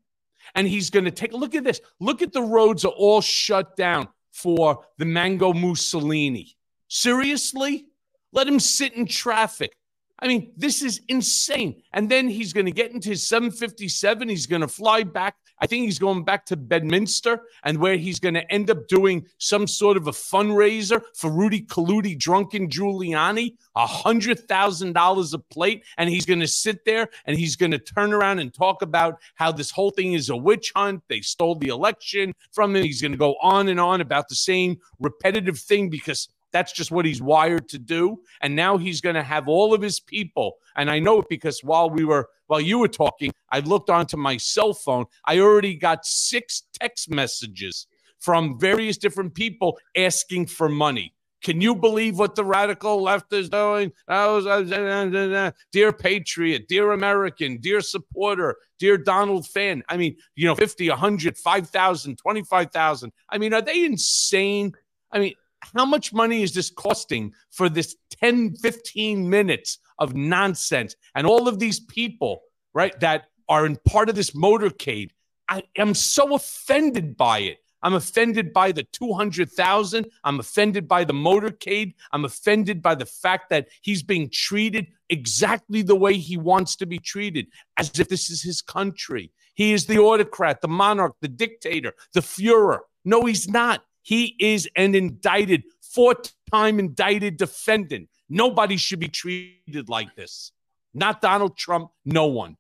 [0.55, 1.81] And he's going to take a look at this.
[2.01, 6.57] Look at the roads are all shut down for the Mango Mussolini.
[6.89, 7.87] Seriously?
[8.33, 9.77] Let him sit in traffic.
[10.19, 11.83] I mean, this is insane.
[11.93, 14.29] And then he's going to get into his 757.
[14.29, 15.37] He's going to fly back.
[15.59, 19.27] I think he's going back to Bedminster and where he's going to end up doing
[19.39, 25.85] some sort of a fundraiser for Rudy Colludi, drunken Giuliani, a $100,000 a plate.
[25.97, 29.19] And he's going to sit there and he's going to turn around and talk about
[29.35, 31.03] how this whole thing is a witch hunt.
[31.09, 32.85] They stole the election from him.
[32.85, 36.91] He's going to go on and on about the same repetitive thing because that's just
[36.91, 38.19] what he's wired to do.
[38.41, 40.57] And now he's going to have all of his people.
[40.75, 44.17] And I know it because while we were, while you were talking, I looked onto
[44.17, 45.05] my cell phone.
[45.27, 47.87] I already got six text messages
[48.21, 51.13] from various different people asking for money.
[51.43, 53.93] Can you believe what the radical left is doing?
[54.09, 59.83] Dear Patriot, dear American, dear supporter, dear Donald fan.
[59.91, 63.13] I mean, you know, 50, 100, 5,000, 25,000.
[63.29, 64.73] I mean, are they insane?
[65.13, 70.95] I mean, how much money is this costing for this 10, 15 minutes of nonsense?
[71.15, 72.43] And all of these people,
[72.75, 75.11] right, that are in part of this motorcade.
[75.49, 77.59] I am so offended by it.
[77.83, 80.07] I'm offended by the 200,000.
[80.25, 81.95] I'm offended by the motorcade.
[82.11, 86.87] I'm offended by the fact that he's being treated exactly the way he wants to
[86.87, 89.31] be treated, as if this is his country.
[89.55, 92.81] He is the autocrat, the monarch, the dictator, the Fuhrer.
[93.05, 93.85] No, he's not.
[94.07, 96.15] He is an indicted, four
[96.53, 98.09] time indicted defendant.
[98.29, 100.53] Nobody should be treated like this.
[100.95, 102.57] Not Donald Trump, no one.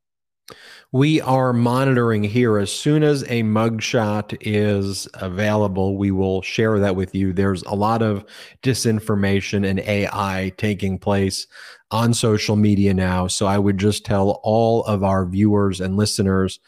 [0.90, 2.58] We are monitoring here.
[2.58, 7.32] As soon as a mugshot is available, we will share that with you.
[7.32, 8.24] There's a lot of
[8.64, 11.46] disinformation and AI taking place
[11.92, 13.28] on social media now.
[13.28, 16.58] So I would just tell all of our viewers and listeners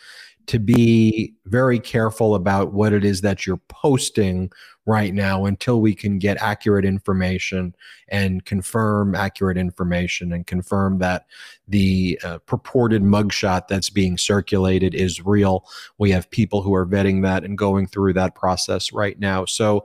[0.48, 4.50] to be very careful about what it is that you're posting
[4.88, 7.74] right now until we can get accurate information
[8.08, 11.26] and confirm accurate information and confirm that
[11.68, 15.66] the uh, purported mugshot that's being circulated is real.
[15.98, 19.44] We have people who are vetting that and going through that process right now.
[19.44, 19.84] So,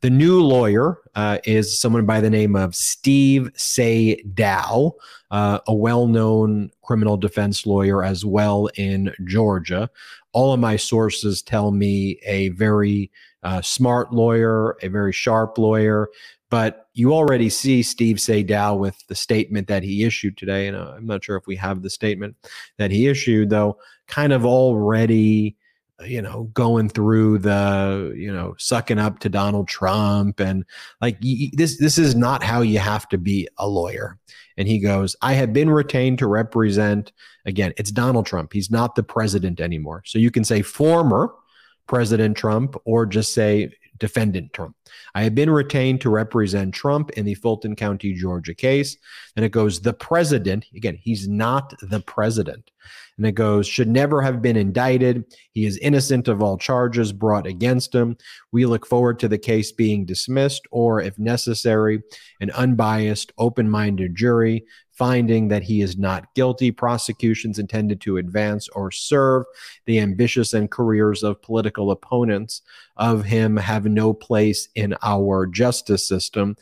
[0.00, 4.92] the new lawyer uh, is someone by the name of Steve Sadow,
[5.30, 9.88] uh, a well known criminal defense lawyer as well in Georgia.
[10.32, 13.10] All of my sources tell me a very
[13.42, 16.08] uh, smart lawyer, a very sharp lawyer.
[16.50, 20.66] But you already see Steve Sadow with the statement that he issued today.
[20.66, 22.36] And uh, I'm not sure if we have the statement
[22.76, 25.56] that he issued, though, kind of already
[26.04, 30.64] you know going through the you know sucking up to Donald Trump and
[31.00, 31.20] like
[31.52, 34.18] this this is not how you have to be a lawyer
[34.60, 37.10] and he goes I have been retained to represent
[37.44, 41.34] again it's Donald Trump he's not the president anymore so you can say former
[41.88, 43.68] President Trump or just say
[44.00, 44.74] defendant Trump.
[45.14, 48.96] I have been retained to represent Trump in the Fulton County, Georgia case.
[49.36, 52.70] And it goes, the president, again, he's not the president.
[53.16, 55.24] And it goes, should never have been indicted.
[55.52, 58.16] He is innocent of all charges brought against him.
[58.52, 62.02] We look forward to the case being dismissed, or if necessary,
[62.40, 64.64] an unbiased, open minded jury
[65.00, 66.70] finding that he is not guilty.
[66.70, 69.44] Prosecutions intended to advance or serve
[69.86, 72.60] the ambitious and careers of political opponents
[72.98, 76.54] of him have no place in our justice system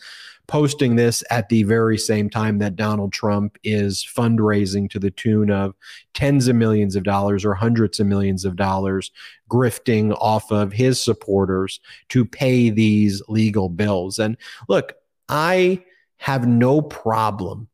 [0.49, 5.51] posting this at the very same time that Donald Trump is fundraising to the tune
[5.51, 5.75] of
[6.15, 9.13] tens of millions of dollars or hundreds of millions of dollars,
[9.51, 14.19] grifting off of his supporters to pay these legal bills.
[14.19, 14.95] And look,
[15.29, 15.85] I
[16.17, 17.69] have no problem.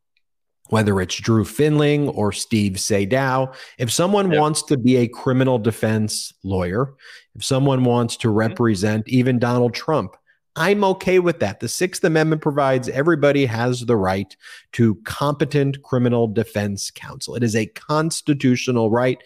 [0.69, 4.41] Whether it's Drew Findling or Steve Sadow, if someone yep.
[4.41, 6.95] wants to be a criminal defense lawyer,
[7.35, 8.37] if someone wants to mm-hmm.
[8.37, 10.17] represent even Donald Trump,
[10.55, 11.59] I'm okay with that.
[11.59, 14.35] The Sixth Amendment provides everybody has the right
[14.73, 17.35] to competent criminal defense counsel.
[17.35, 19.21] It is a constitutional right.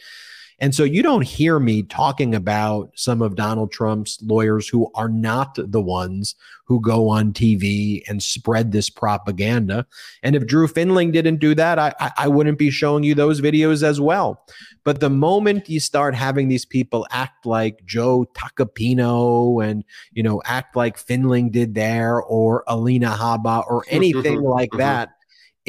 [0.62, 5.10] And so you don't hear me talking about some of Donald Trump's lawyers who are
[5.10, 9.88] not the ones who go on TV and spread this propaganda.
[10.22, 13.82] And if Drew Findling didn't do that, I, I wouldn't be showing you those videos
[13.82, 14.46] as well.
[14.84, 20.42] But the moment you start having these people act like Joe Tacopina and, you know,
[20.46, 24.80] act like Findling did there or Alina Habba or anything like mm-hmm.
[24.80, 25.10] that,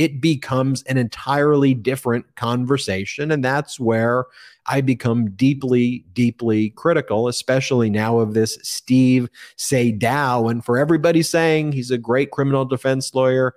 [0.00, 3.30] it becomes an entirely different conversation.
[3.30, 4.24] And that's where
[4.64, 10.50] I become deeply, deeply critical, especially now of this Steve Sadow.
[10.50, 13.52] And for everybody saying he's a great criminal defense lawyer,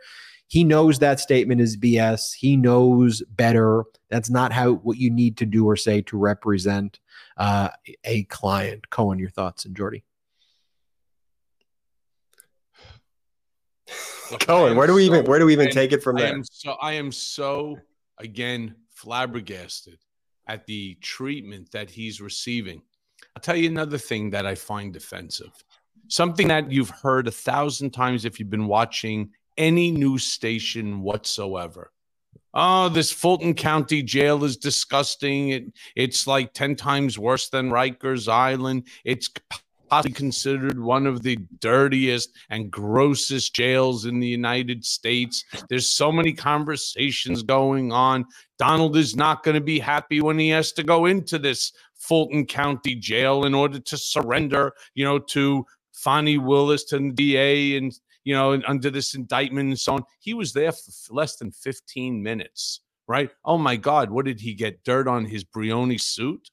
[0.49, 2.33] he knows that statement is BS.
[2.33, 3.85] He knows better.
[4.09, 6.99] That's not how what you need to do or say to represent
[7.37, 7.69] uh,
[8.03, 8.89] a client.
[8.89, 10.03] Cohen, your thoughts and Jordy.
[14.39, 16.33] Cohen, where do we so, even where do we even take it from I there?
[16.33, 17.77] Am so I am so
[18.19, 19.97] again flabbergasted
[20.47, 22.81] at the treatment that he's receiving.
[23.35, 25.51] I'll tell you another thing that I find offensive.
[26.07, 31.91] Something that you've heard a thousand times if you've been watching any news station whatsoever.
[32.53, 35.49] Oh, this Fulton County jail is disgusting.
[35.49, 35.63] It,
[35.95, 38.87] it's like 10 times worse than Rikers Island.
[39.03, 39.29] It's
[39.93, 45.45] possibly considered one of the dirtiest and grossest jails in the United States.
[45.69, 48.25] There's so many conversations going on.
[48.57, 52.47] Donald is not going to be happy when he has to go into this Fulton
[52.47, 57.93] County jail in order to surrender, you know, to Fani Willis to the DA and
[58.23, 60.03] you know under this indictment and so on.
[60.19, 63.29] He was there for less than 15 minutes, right?
[63.45, 64.83] Oh my God, what did he get?
[64.83, 66.49] Dirt on his Brioni suit?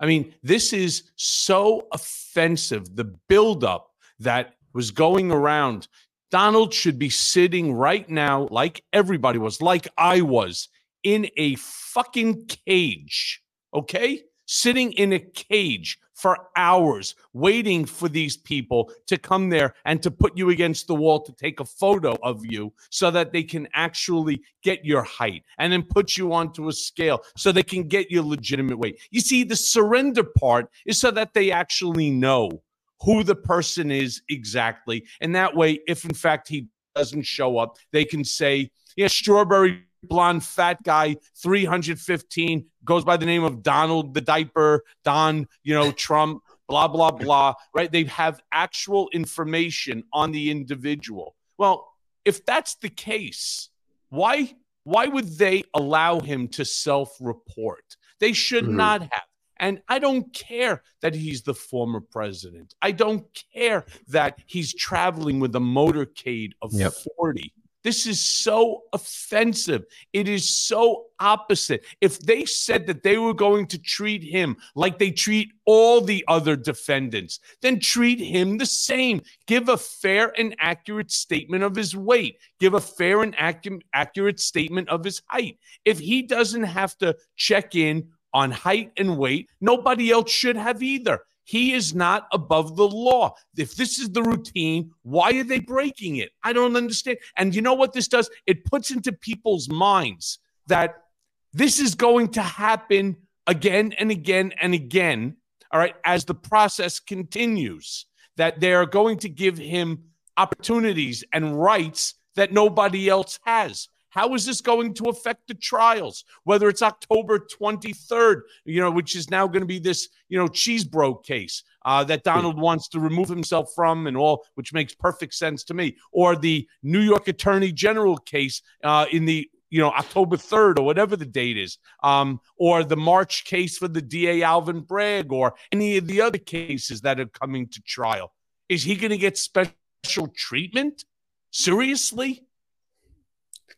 [0.00, 2.96] I mean, this is so offensive.
[2.96, 5.88] The buildup that was going around.
[6.30, 10.68] Donald should be sitting right now, like everybody was, like I was,
[11.02, 13.42] in a fucking cage.
[13.72, 14.22] Okay?
[14.46, 20.10] Sitting in a cage for hours waiting for these people to come there and to
[20.10, 23.68] put you against the wall to take a photo of you so that they can
[23.74, 28.10] actually get your height and then put you onto a scale so they can get
[28.10, 28.98] your legitimate weight.
[29.10, 32.62] You see, the surrender part is so that they actually know
[33.02, 35.04] who the person is exactly.
[35.20, 39.85] And that way, if in fact he doesn't show up, they can say, yeah, strawberry
[40.08, 45.90] blonde fat guy 315 goes by the name of donald the diaper don you know
[46.06, 51.92] trump blah blah blah right they have actual information on the individual well
[52.24, 53.70] if that's the case
[54.08, 54.52] why
[54.84, 58.76] why would they allow him to self-report they should mm-hmm.
[58.76, 59.22] not have
[59.58, 62.74] and I don't care that he's the former president.
[62.82, 66.92] I don't care that he's traveling with a motorcade of yep.
[67.16, 67.52] 40.
[67.86, 69.84] This is so offensive.
[70.12, 71.86] It is so opposite.
[72.00, 76.24] If they said that they were going to treat him like they treat all the
[76.26, 79.22] other defendants, then treat him the same.
[79.46, 82.38] Give a fair and accurate statement of his weight.
[82.58, 85.56] Give a fair and ac- accurate statement of his height.
[85.84, 90.82] If he doesn't have to check in on height and weight, nobody else should have
[90.82, 91.20] either.
[91.46, 93.36] He is not above the law.
[93.56, 96.30] If this is the routine, why are they breaking it?
[96.42, 97.18] I don't understand.
[97.36, 98.28] And you know what this does?
[98.46, 101.04] It puts into people's minds that
[101.52, 105.36] this is going to happen again and again and again,
[105.70, 108.06] all right, as the process continues,
[108.36, 110.02] that they are going to give him
[110.36, 113.88] opportunities and rights that nobody else has.
[114.16, 116.24] How is this going to affect the trials?
[116.44, 120.48] Whether it's October 23rd, you know, which is now going to be this, you know,
[120.48, 125.34] Chesebro case uh, that Donald wants to remove himself from and all, which makes perfect
[125.34, 129.90] sense to me, or the New York Attorney General case uh, in the you know,
[129.90, 134.42] October 3rd or whatever the date is, um, or the March case for the DA
[134.42, 138.32] Alvin Bragg or any of the other cases that are coming to trial.
[138.70, 141.04] Is he going to get special treatment?
[141.50, 142.46] Seriously?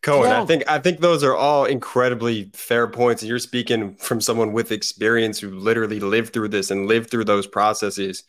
[0.01, 3.23] Cohen, I think I think those are all incredibly fair points.
[3.23, 7.25] And you're speaking from someone with experience who literally lived through this and lived through
[7.25, 8.23] those processes.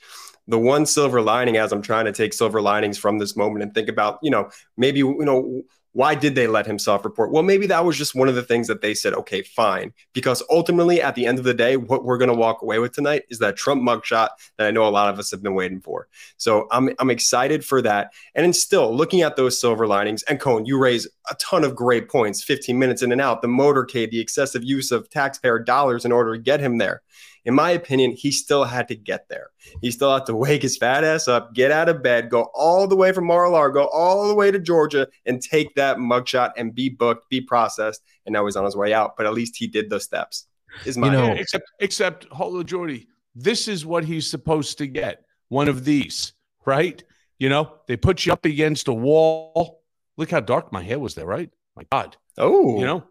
[0.47, 3.74] The one silver lining, as I'm trying to take silver linings from this moment and
[3.74, 5.62] think about, you know, maybe you know
[5.94, 7.32] why did they let him self report?
[7.32, 9.94] Well, maybe that was just one of the things that they said, okay, fine.
[10.14, 12.92] Because ultimately, at the end of the day, what we're going to walk away with
[12.92, 15.82] tonight is that Trump mugshot that I know a lot of us have been waiting
[15.82, 16.08] for.
[16.38, 18.14] So I'm, I'm excited for that.
[18.36, 21.76] And then still looking at those silver linings, and Cohen, you raise a ton of
[21.76, 26.06] great points 15 minutes in and out, the motorcade, the excessive use of taxpayer dollars
[26.06, 27.02] in order to get him there
[27.50, 29.47] in my opinion, he still had to get there.
[29.82, 32.86] He still had to wake his fat ass up, get out of bed, go all
[32.86, 36.89] the way from Mar-a-Lago, all the way to Georgia, and take that mugshot and be
[36.89, 39.18] booked, be processed, and now he's on his way out.
[39.18, 40.45] But at least he did those steps.
[40.86, 43.08] Is my you know, except except hold Jordy.
[43.34, 45.24] This is what he's supposed to get.
[45.47, 46.34] One of these,
[46.68, 47.04] right?
[47.39, 49.82] You know, they put you up against a wall.
[50.18, 51.50] Look how dark my hair was there, right?
[51.76, 52.16] My God.
[52.38, 53.06] Oh, you know,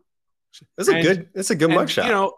[0.76, 1.28] that's a and, good.
[1.34, 2.04] That's a good mugshot.
[2.04, 2.37] You know,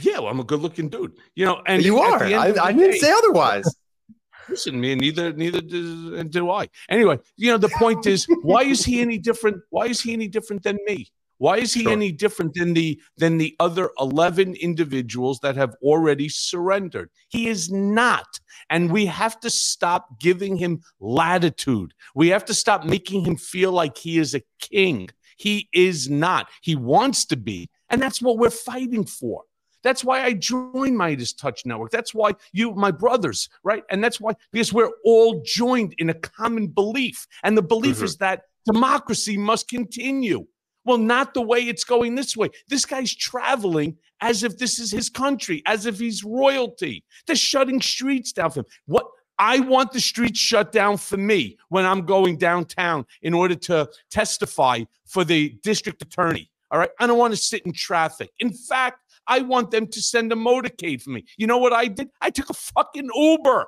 [0.00, 1.14] yeah, well, I'm a good looking dude.
[1.34, 2.22] You know, and you are.
[2.24, 3.64] I, I didn't say otherwise.
[4.48, 6.68] Listen, me, neither neither do, do I.
[6.88, 9.62] Anyway, you know, the point is, why is he any different?
[9.70, 11.10] Why is he any different than me?
[11.38, 11.92] Why is he sure.
[11.92, 17.10] any different than the than the other 11 individuals that have already surrendered?
[17.28, 18.40] He is not.
[18.70, 21.92] And we have to stop giving him latitude.
[22.14, 25.10] We have to stop making him feel like he is a king.
[25.36, 26.48] He is not.
[26.62, 27.68] He wants to be.
[27.90, 29.42] And that's what we're fighting for.
[29.86, 31.92] That's why I joined MeidasTouch Network.
[31.92, 33.84] That's why you, my brothers, right?
[33.88, 37.24] And that's why, because we're all joined in a common belief.
[37.44, 38.06] And the belief mm-hmm.
[38.06, 40.44] is that democracy must continue.
[40.84, 42.50] Well, not the way it's going this way.
[42.66, 47.04] This guy's traveling as if this is his country, as if he's royalty.
[47.28, 48.66] They're shutting streets down for him.
[48.86, 49.06] What
[49.38, 53.88] I want the streets shut down for me when I'm going downtown in order to
[54.10, 56.50] testify for the district attorney.
[56.72, 56.90] All right.
[56.98, 58.30] I don't want to sit in traffic.
[58.40, 61.24] In fact, I want them to send a motorcade for me.
[61.36, 62.08] You know what I did?
[62.20, 63.66] I took a fucking Uber.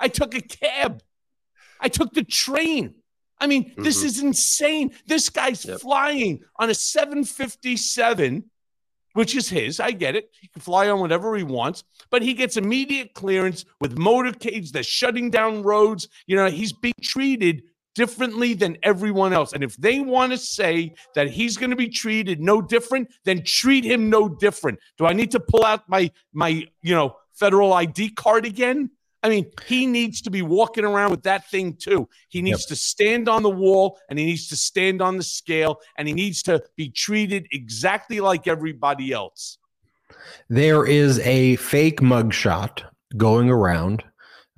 [0.00, 1.02] I took a cab.
[1.80, 2.94] I took the train.
[3.40, 3.82] I mean, mm-hmm.
[3.82, 4.92] this is insane.
[5.06, 5.80] This guy's yep.
[5.80, 8.44] flying on a 757,
[9.14, 9.80] which is his.
[9.80, 10.30] I get it.
[10.40, 14.70] He can fly on whatever he wants, but he gets immediate clearance with motorcades.
[14.70, 16.08] They're shutting down roads.
[16.26, 17.62] You know, he's being treated
[17.94, 19.52] differently than everyone else.
[19.52, 23.42] And if they want to say that he's going to be treated no different, then
[23.44, 24.78] treat him no different.
[24.96, 28.90] Do I need to pull out my my, you know, federal ID card again?
[29.22, 32.08] I mean, he needs to be walking around with that thing too.
[32.28, 32.68] He needs yep.
[32.68, 36.14] to stand on the wall and he needs to stand on the scale and he
[36.14, 39.58] needs to be treated exactly like everybody else.
[40.48, 42.84] There is a fake mugshot
[43.16, 44.04] going around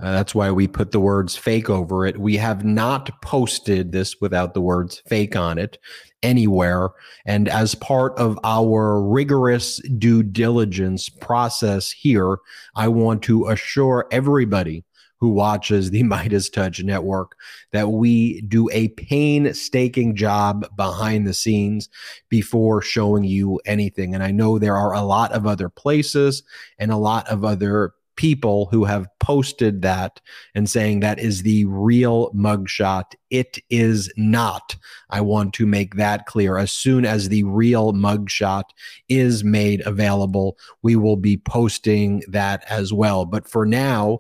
[0.03, 2.19] uh, that's why we put the words fake over it.
[2.19, 5.79] We have not posted this without the words fake on it
[6.23, 6.91] anywhere.
[7.27, 12.39] And as part of our rigorous due diligence process here,
[12.75, 14.85] I want to assure everybody
[15.19, 17.37] who watches the MeidasTouch Network
[17.73, 21.89] that we do a painstaking job behind the scenes
[22.29, 24.15] before showing you anything.
[24.15, 26.43] And I know there are a lot of other places
[26.79, 30.21] and a lot of other people who have posted that
[30.55, 33.15] and saying that is the real mugshot.
[33.31, 34.77] It is not.
[35.09, 36.59] I want to make that clear.
[36.59, 38.65] As soon as the real mugshot
[39.09, 43.25] is made available, we will be posting that as well.
[43.25, 44.19] But for now,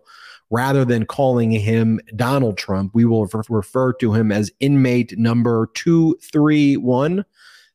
[0.48, 7.26] rather than calling him Donald Trump, we will refer to him as inmate number 231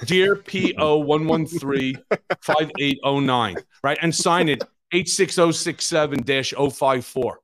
[0.05, 1.95] Dear PO one one three
[2.41, 3.57] five eight zero oh nine.
[3.83, 7.39] Right, and sign it eight six zero six seven dash 054.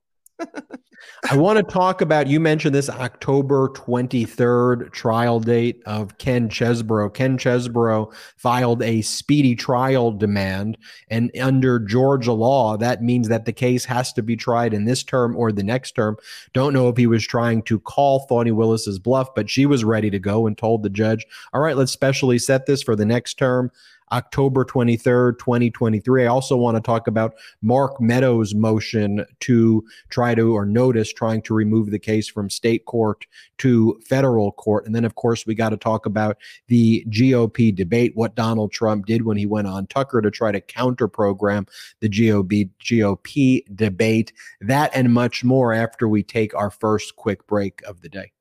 [1.30, 7.14] I want to talk about you mentioned this October 23rd trial date of Ken Chesebro.
[7.14, 10.78] Ken Chesebro filed a speedy trial demand,
[11.10, 15.04] and under Georgia law, that means that the case has to be tried in this
[15.04, 16.18] term or the next term.
[16.54, 20.10] Don't know if he was trying to call Fani Willis's bluff, but she was ready
[20.10, 23.36] to go and told the judge, "All right, let's specially set this for the next
[23.36, 23.72] term."
[24.12, 26.24] October 23rd, 2023.
[26.24, 31.42] I also want to talk about Mark Meadows' motion to try to, or notice trying
[31.44, 33.26] to remove the case from state court
[33.60, 34.86] to federal court.
[34.86, 36.38] And then, of course, we got to talk about
[36.68, 40.62] the GOP debate, what Donald Trump did when he went on Tucker to try to
[40.62, 41.66] counter program
[42.00, 47.82] the GOP, GOP debate, that and much more after we take our first quick break
[47.84, 48.32] of the day.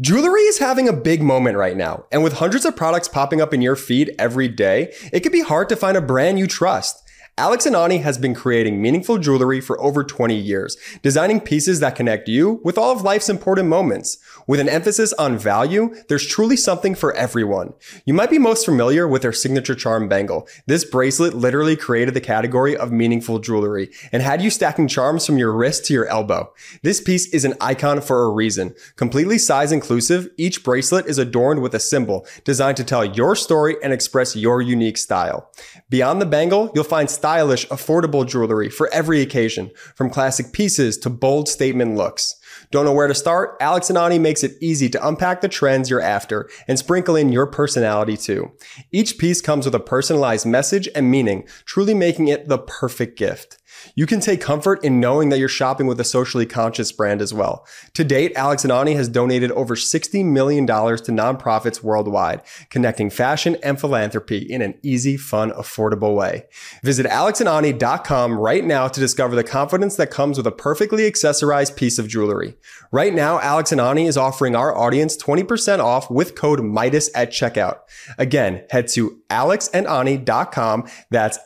[0.00, 3.52] Jewelry is having a big moment right now, and with hundreds of products popping up
[3.52, 7.06] in your feed every day, it can be hard to find a brand you trust.
[7.38, 11.96] Alex and Ani has been creating meaningful jewelry for over 20 years, designing pieces that
[11.96, 14.18] connect you with all of life's important moments.
[14.46, 17.72] With an emphasis on value, there's truly something for everyone.
[18.04, 20.46] You might be most familiar with their signature charm bangle.
[20.66, 25.38] This bracelet literally created the category of meaningful jewelry and had you stacking charms from
[25.38, 26.52] your wrist to your elbow.
[26.82, 28.74] This piece is an icon for a reason.
[28.96, 33.76] Completely size inclusive, each bracelet is adorned with a symbol designed to tell your story
[33.82, 35.50] and express your unique style.
[35.88, 41.10] Beyond the bangle, you'll find stylish, affordable jewelry for every occasion, from classic pieces to
[41.10, 42.34] bold statement looks.
[42.70, 43.58] Don't know where to start?
[43.60, 47.30] Alex and Ani makes it easy to unpack the trends you're after and sprinkle in
[47.30, 48.52] your personality too.
[48.90, 53.58] Each piece comes with a personalized message and meaning, truly making it the perfect gift.
[53.94, 57.34] You can take comfort in knowing that you're shopping with a socially conscious brand as
[57.34, 57.66] well.
[57.94, 63.56] To date, Alex and Ani has donated over $60 million to nonprofits worldwide, connecting fashion
[63.62, 66.46] and philanthropy in an easy, fun, affordable way.
[66.82, 71.98] Visit alexandani.com right now to discover the confidence that comes with a perfectly accessorized piece
[71.98, 72.56] of jewelry.
[72.92, 77.30] Right now, Alex and Ani is offering our audience 20% off with code MEIDAS at
[77.30, 77.80] checkout.
[78.18, 80.88] Again, head to alexandani.com.
[81.10, 81.38] That's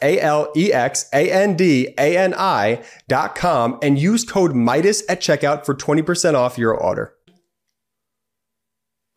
[2.33, 7.15] A-L-E-X-A-N-D-A-N-I.com and use code MEIDAS at checkout for 20% off your order.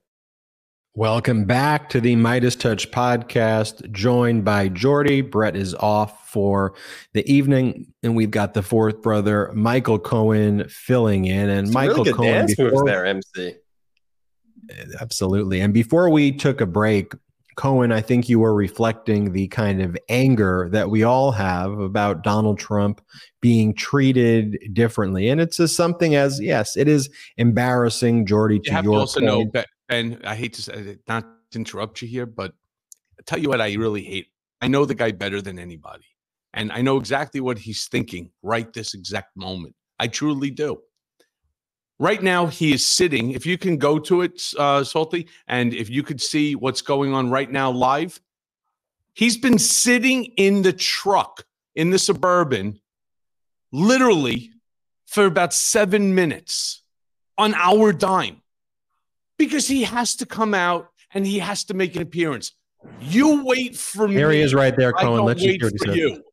[0.98, 5.20] Welcome back to the MeidasTouch podcast, joined by Jordy.
[5.20, 6.74] Brett is off for
[7.14, 11.50] the evening, and we've got the fourth brother, Michael Cohen, filling in.
[11.50, 13.56] And Some Michael really good Cohen, dance moves before- there, MC.
[15.02, 15.60] Absolutely.
[15.60, 17.14] And before we took a break,
[17.56, 22.24] Cohen, I think you were reflecting the kind of anger that we all have about
[22.24, 23.02] Donald Trump
[23.42, 25.30] being treated differently.
[25.30, 29.00] And it's just something as, yes, it is embarrassing, Jordy, to You have to your
[29.00, 29.54] also point.
[29.54, 32.54] know, Ben, I hate to say it, uh, not to interrupt you here, but
[33.18, 34.28] I tell you what I really hate.
[34.62, 36.06] I know the guy better than anybody.
[36.54, 39.76] And I know exactly what he's thinking right this exact moment.
[40.00, 40.80] I truly do.
[41.98, 43.32] Right now, he is sitting.
[43.32, 47.14] If you can go to it, uh, Salty, and if you could see what's going
[47.14, 48.20] on right now live,
[49.14, 52.82] he's been sitting in the truck in the suburban
[53.72, 54.52] literally
[55.06, 56.82] for about seven minutes
[57.38, 58.42] on our dime
[59.38, 62.52] because he has to come out and he has to make an appearance.
[63.00, 64.16] You wait for me.
[64.16, 65.24] There he is right there, Cohen.
[65.24, 66.25] Let's wait hear what he for you.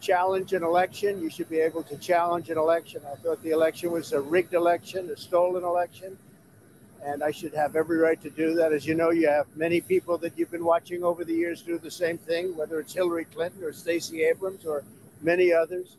[0.00, 3.02] Challenge an election, you should be able to challenge an election.
[3.10, 6.16] I thought the election was a rigged election, a stolen election,
[7.04, 8.72] and I should have every right to do that.
[8.72, 11.78] As you know, you have many people that you've been watching over the years do
[11.78, 14.84] the same thing, whether it's Hillary Clinton or Stacey Abrams or
[15.20, 15.96] many others.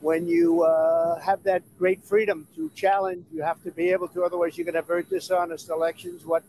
[0.00, 4.24] When you uh, have that great freedom to challenge, you have to be able to,
[4.24, 6.26] otherwise, you're going to have very dishonest elections.
[6.26, 6.42] What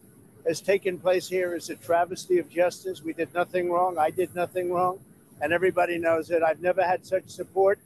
[0.48, 3.04] has taken place here is a travesty of justice.
[3.04, 4.00] We did nothing wrong.
[4.00, 5.00] I did nothing wrong
[5.42, 6.44] and everybody knows it.
[6.44, 7.80] I've never had such support,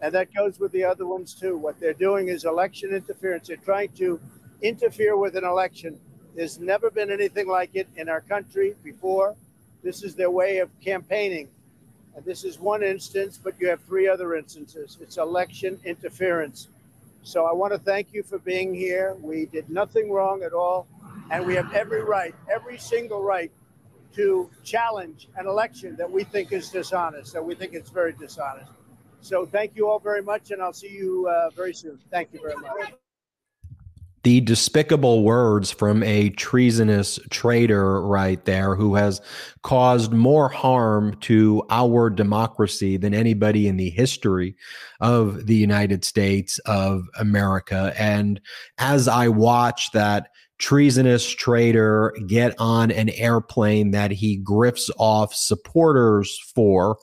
[0.00, 1.56] and that goes with the other ones too.
[1.56, 3.48] What they're doing is election interference.
[3.48, 4.20] They're trying to
[4.62, 5.98] interfere with an election.
[6.34, 9.34] There's never been anything like it in our country before.
[9.82, 11.48] This is their way of campaigning.
[12.14, 14.98] And this is one instance, but you have three other instances.
[15.00, 16.68] It's election interference.
[17.22, 19.16] So I want to thank you for being here.
[19.20, 20.86] We did nothing wrong at all.
[21.30, 23.50] And we have every right, every single right
[24.16, 28.72] to challenge an election that we think is dishonest, that we think it's very dishonest.
[29.20, 31.98] So thank you all very much, and I'll see you uh, very soon.
[32.10, 32.92] Thank you very much.
[34.22, 39.20] the despicable words from a treasonous traitor right there who has
[39.62, 44.56] caused more harm to our democracy than anybody in the history
[45.00, 47.94] of the United States of America.
[47.96, 48.40] And
[48.78, 56.38] as I watch that treasonous traitor get on an airplane that he grifts off supporters
[56.54, 56.98] for,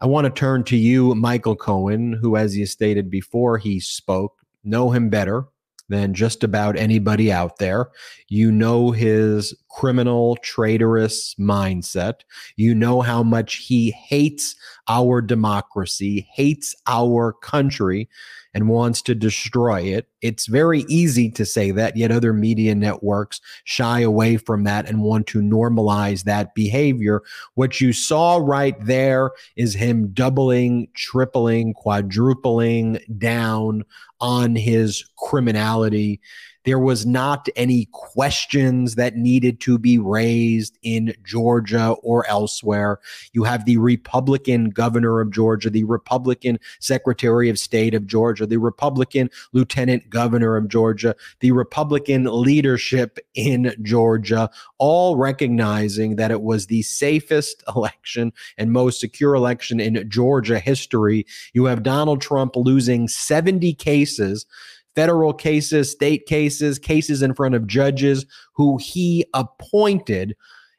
[0.00, 4.36] I want to turn to you, Michael Cohen, who, as you stated before he spoke,
[4.64, 5.44] know him better
[5.88, 7.90] than just about anybody out there.
[8.28, 12.20] You know his criminal, traitorous mindset.
[12.56, 14.56] You know how much he hates
[14.88, 18.08] our democracy, hates our country,
[18.54, 20.08] and wants to destroy it.
[20.20, 25.02] It's very easy to say that, yet other media networks shy away from that and
[25.02, 27.22] want to normalize that behavior.
[27.54, 33.84] What you saw right there is him doubling, tripling, quadrupling down
[34.20, 36.20] on his criminality.
[36.64, 43.00] There was not any questions that needed to be raised in Georgia or elsewhere.
[43.32, 48.58] You have the Republican governor of Georgia, the Republican secretary of state of Georgia, the
[48.58, 54.48] Republican lieutenant governor of Georgia, the Republican leadership in Georgia,
[54.78, 61.26] all recognizing that it was the safest election and most secure election in Georgia history.
[61.52, 64.46] You have Donald Trump losing 70 cases
[64.94, 70.36] federal cases, state cases, cases in front of judges who he appointed.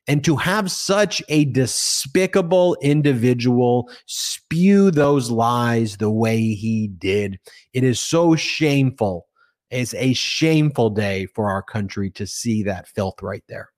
[0.08, 7.40] And to have such a despicable individual spew those lies the way he did,
[7.74, 9.28] it is so shameful.
[9.72, 13.70] It's a shameful day for our country to see that filth right there.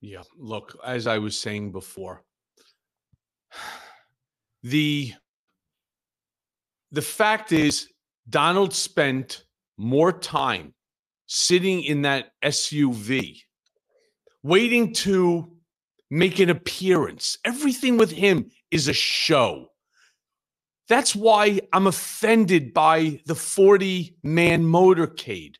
[0.00, 2.22] Yeah, look, as I was saying before,
[4.62, 5.14] the
[6.92, 7.88] the fact is
[8.28, 9.44] Donald spent
[9.76, 10.74] more time
[11.26, 13.40] sitting in that SUV
[14.42, 15.50] waiting to
[16.10, 17.38] make an appearance.
[17.44, 19.68] Everything with him is a show.
[20.88, 25.56] That's why I'm offended by the 40 man motorcade.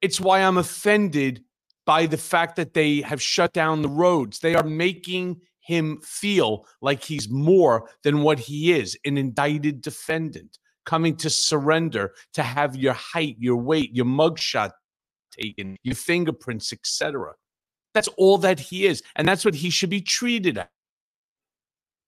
[0.00, 1.44] It's why I'm offended
[1.84, 4.38] by the fact that they have shut down the roads.
[4.38, 10.58] They are making him feel like he's more than what he is an indicted defendant
[10.90, 14.72] coming to surrender to have your height, your weight, your mugshot
[15.30, 17.32] taken, your fingerprints, etc.
[17.94, 19.00] That's all that he is.
[19.14, 20.66] And that's what he should be treated as.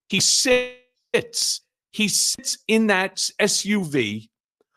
[0.09, 1.61] He sits,
[1.93, 4.27] he sits in that SUV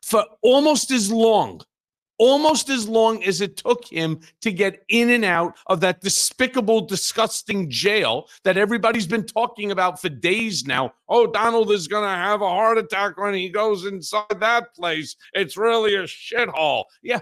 [0.04, 1.62] for almost as long
[2.18, 6.80] almost as long as it took him to get in and out of that despicable,
[6.80, 10.92] disgusting jail that everybody's been talking about for days now.
[11.08, 15.16] Oh, Donald is going to have a heart attack when he goes inside that place.
[15.32, 16.84] It's really a shithole.
[17.02, 17.20] Yeah,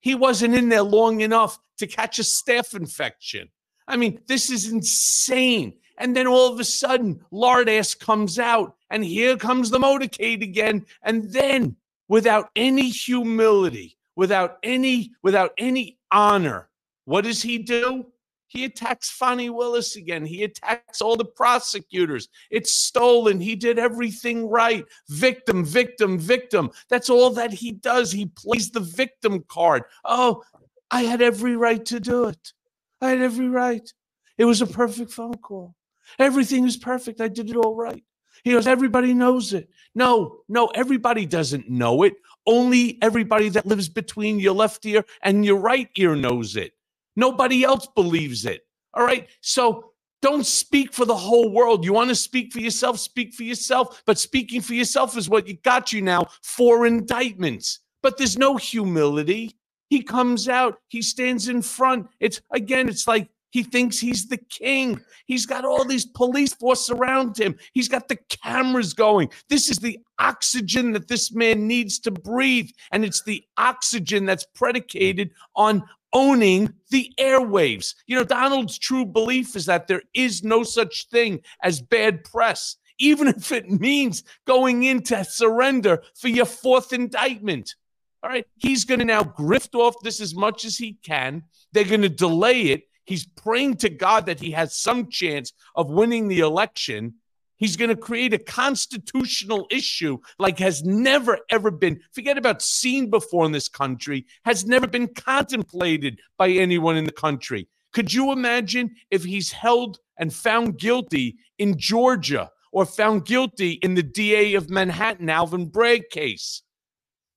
[0.00, 3.48] he wasn't in there long enough to catch a staph infection.
[3.86, 5.74] I mean, this is insane.
[5.98, 10.42] And then all of a sudden, lard ass comes out, and here comes the motorcade
[10.42, 10.86] again.
[11.02, 11.76] And then,
[12.08, 16.68] without any humility, without any without any honor.
[17.04, 18.06] What does he do?
[18.54, 20.24] He attacks Fani Willis again.
[20.24, 22.28] He attacks all the prosecutors.
[22.50, 23.40] It's stolen.
[23.40, 24.84] He did everything right.
[25.08, 26.70] Victim, victim, victim.
[26.88, 28.12] That's all that he does.
[28.12, 29.82] He plays the victim card.
[30.04, 30.44] Oh,
[30.90, 32.52] I had every right to do it.
[33.00, 33.92] I had every right.
[34.38, 35.74] It was a perfect phone call.
[36.20, 37.20] Everything was perfect.
[37.20, 38.04] I did it all right.
[38.44, 39.68] He goes, everybody knows it.
[39.94, 42.14] No, no, everybody doesn't know it.
[42.46, 46.72] Only everybody that lives between your left ear and your right ear knows it.
[47.16, 48.66] Nobody else believes it.
[48.92, 49.28] All right.
[49.40, 51.84] So don't speak for the whole world.
[51.84, 54.02] You want to speak for yourself, speak for yourself.
[54.06, 57.80] But speaking for yourself is what you got you now for indictments.
[58.02, 59.56] But there's no humility.
[59.90, 62.08] He comes out, he stands in front.
[62.20, 65.00] It's again, it's like he thinks he's the king.
[65.26, 67.54] He's got all these police force around him.
[67.72, 69.30] He's got the cameras going.
[69.48, 72.68] This is the oxygen that this man needs to breathe.
[72.90, 77.94] And it's the oxygen that's predicated on owning the airwaves.
[78.08, 82.78] You know, Donald's true belief is that there is no such thing as bad press,
[82.98, 87.76] even if it means going in to surrender for your fourth indictment.
[88.24, 88.46] All right.
[88.56, 91.44] He's going to now grift off this as much as he can.
[91.70, 92.88] They're going to delay it.
[93.04, 97.14] He's praying to God that he has some chance of winning the election.
[97.56, 103.10] He's going to create a constitutional issue like has never, ever been, forget about seen
[103.10, 107.68] before in this country, has never been contemplated by anyone in the country.
[107.92, 113.94] Could you imagine if he's held and found guilty in Georgia or found guilty in
[113.94, 116.63] the DA of Manhattan, Alvin Bragg case?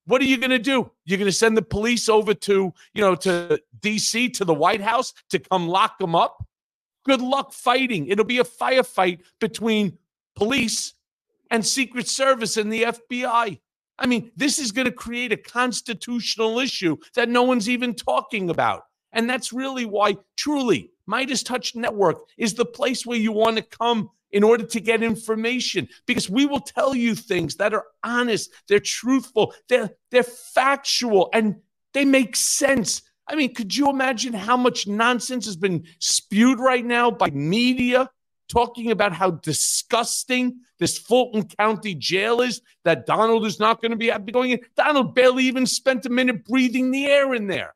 [0.08, 0.90] What are you going to do?
[1.06, 4.82] You're going to send the police over to, you know, to DC, to the White
[4.82, 6.46] House to come lock them up?
[7.06, 8.08] Good luck fighting.
[8.08, 9.98] It'll be a firefight between
[10.36, 10.94] police
[11.52, 13.60] and Secret Service and the FBI.
[14.00, 18.50] I mean, this is going to create a constitutional issue that no one's even talking
[18.50, 18.84] about.
[19.12, 24.10] And that's really why, truly, MeidasTouch Network is the place where you want to come
[24.32, 28.80] in order to get information because we will tell you things that are honest, they're
[28.80, 31.56] truthful, they're they're factual and
[31.94, 33.02] they make sense.
[33.28, 38.10] I mean, could you imagine how much nonsense has been spewed right now by media
[38.48, 43.98] talking about how disgusting this Fulton County jail is that Donald is not going to
[43.98, 44.60] be going in?
[44.78, 47.74] Donald barely even spent a minute breathing the air in there.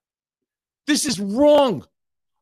[0.87, 1.85] This is wrong.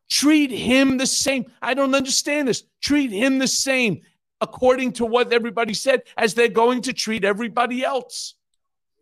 [0.10, 1.52] Treat him the same.
[1.62, 2.64] I don't understand this.
[2.82, 4.02] Treat him the same
[4.42, 8.36] according to what everybody said as they're going to treat everybody else.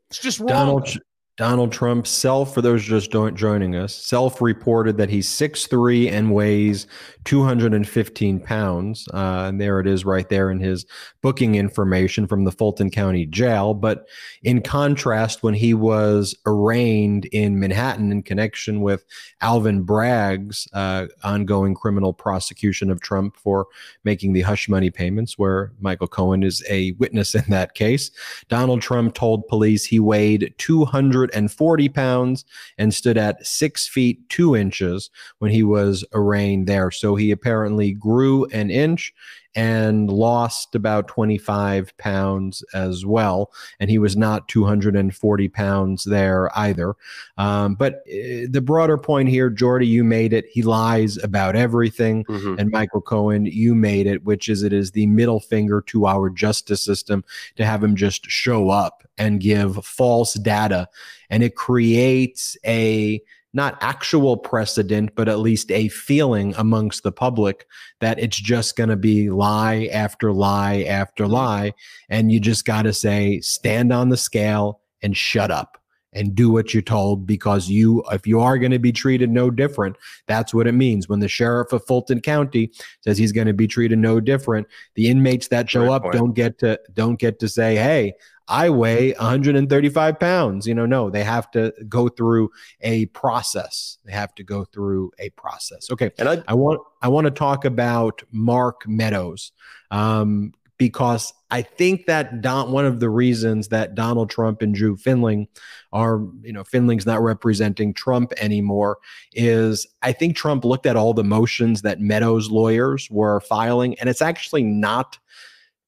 [0.09, 0.47] It's just wrong.
[0.49, 0.97] Donald
[1.37, 6.87] Donald Trump self, for those just joining us, self reported that he's 6'3 and weighs
[7.25, 9.07] 215 pounds.
[9.13, 10.87] Uh, and there it is right there in his
[11.21, 13.75] booking information from the Fulton County Jail.
[13.75, 14.07] But
[14.41, 19.05] in contrast, when he was arraigned in Manhattan in connection with
[19.41, 23.67] Alvin Bragg's uh, ongoing criminal prosecution of Trump for
[24.03, 28.09] making the hush money payments, where Michael Cohen is a witness in that case,
[28.49, 31.26] Donald Trump told police he weighed 200.
[31.29, 32.45] 140 pounds
[32.77, 35.09] and stood at six feet two inches
[35.39, 36.91] when he was arraigned there.
[36.91, 39.13] So he apparently grew an inch
[39.57, 43.51] and lost about 25 pounds as well.
[43.79, 46.95] And he was not 240 pounds there either.
[47.39, 50.45] Um, but uh, the broader point here, Jordy, you made it.
[50.45, 52.23] He lies about everything.
[52.25, 52.59] Mm-hmm.
[52.59, 56.29] And Michael Cohen, you made it, which is it is the middle finger to our
[56.29, 60.87] justice system to have him just show up and give false data.
[61.31, 63.23] And it creates a
[63.53, 67.65] not actual precedent, but at least a feeling amongst the public
[68.01, 71.33] that it's just going to be lie after lie after mm-hmm.
[71.33, 71.73] lie.
[72.09, 75.77] And you just got to say, stand on the scale and shut up
[76.13, 79.51] and do what you're told because you if you are going to be treated no
[79.51, 79.95] different
[80.25, 82.71] that's what it means when the sheriff of fulton county
[83.01, 86.13] says he's going to be treated no different the inmates that show up point.
[86.13, 88.13] don't get to don't get to say hey
[88.47, 90.67] I weigh 135 pounds.
[90.67, 93.97] You know, no, they have to go through a process.
[94.05, 95.91] They have to go through a process.
[95.91, 96.11] Okay.
[96.17, 99.51] And I, I want I want to talk about Mark Meadows.
[99.91, 104.95] Um, because I think that Don, one of the reasons that Donald Trump and Drew
[104.95, 105.47] Findling
[105.91, 108.99] are, you know, Findling's not representing Trump anymore
[109.33, 114.09] is I think Trump looked at all the motions that Meadows lawyers were filing, and
[114.09, 115.17] it's actually not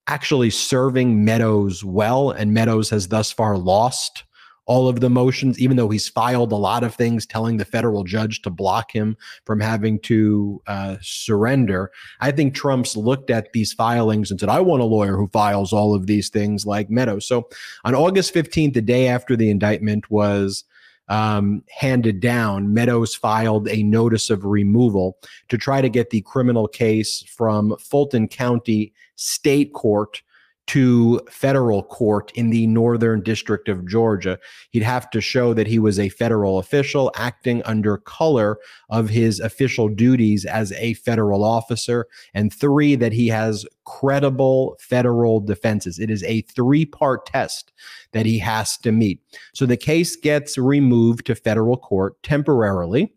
[0.09, 4.23] actually serving Meadows well, and Meadows has thus far lost
[4.65, 8.03] all of the motions, even though he's filed a lot of things telling the federal
[8.03, 11.91] judge to block him from having to uh, surrender.
[12.21, 15.73] I think Trump's looked at these filings and said, I want a lawyer who files
[15.73, 17.27] all of these things like Meadows.
[17.27, 17.47] So
[17.83, 20.63] on August 15th, the day after the indictment was
[21.09, 25.17] um, handed down, Meadows filed a notice of removal
[25.49, 30.21] to try to get the criminal case from Fulton County State Court
[30.69, 34.37] to federal court in the Northern District of Georgia.
[34.69, 38.59] He'd have to show that he was a federal official acting under color
[38.91, 42.05] of his official duties as a federal officer.
[42.35, 45.97] And three, that he has credible federal defenses.
[45.97, 47.71] It is a three part test
[48.11, 49.21] that he has to meet.
[49.55, 53.11] So the case gets removed to federal court temporarily.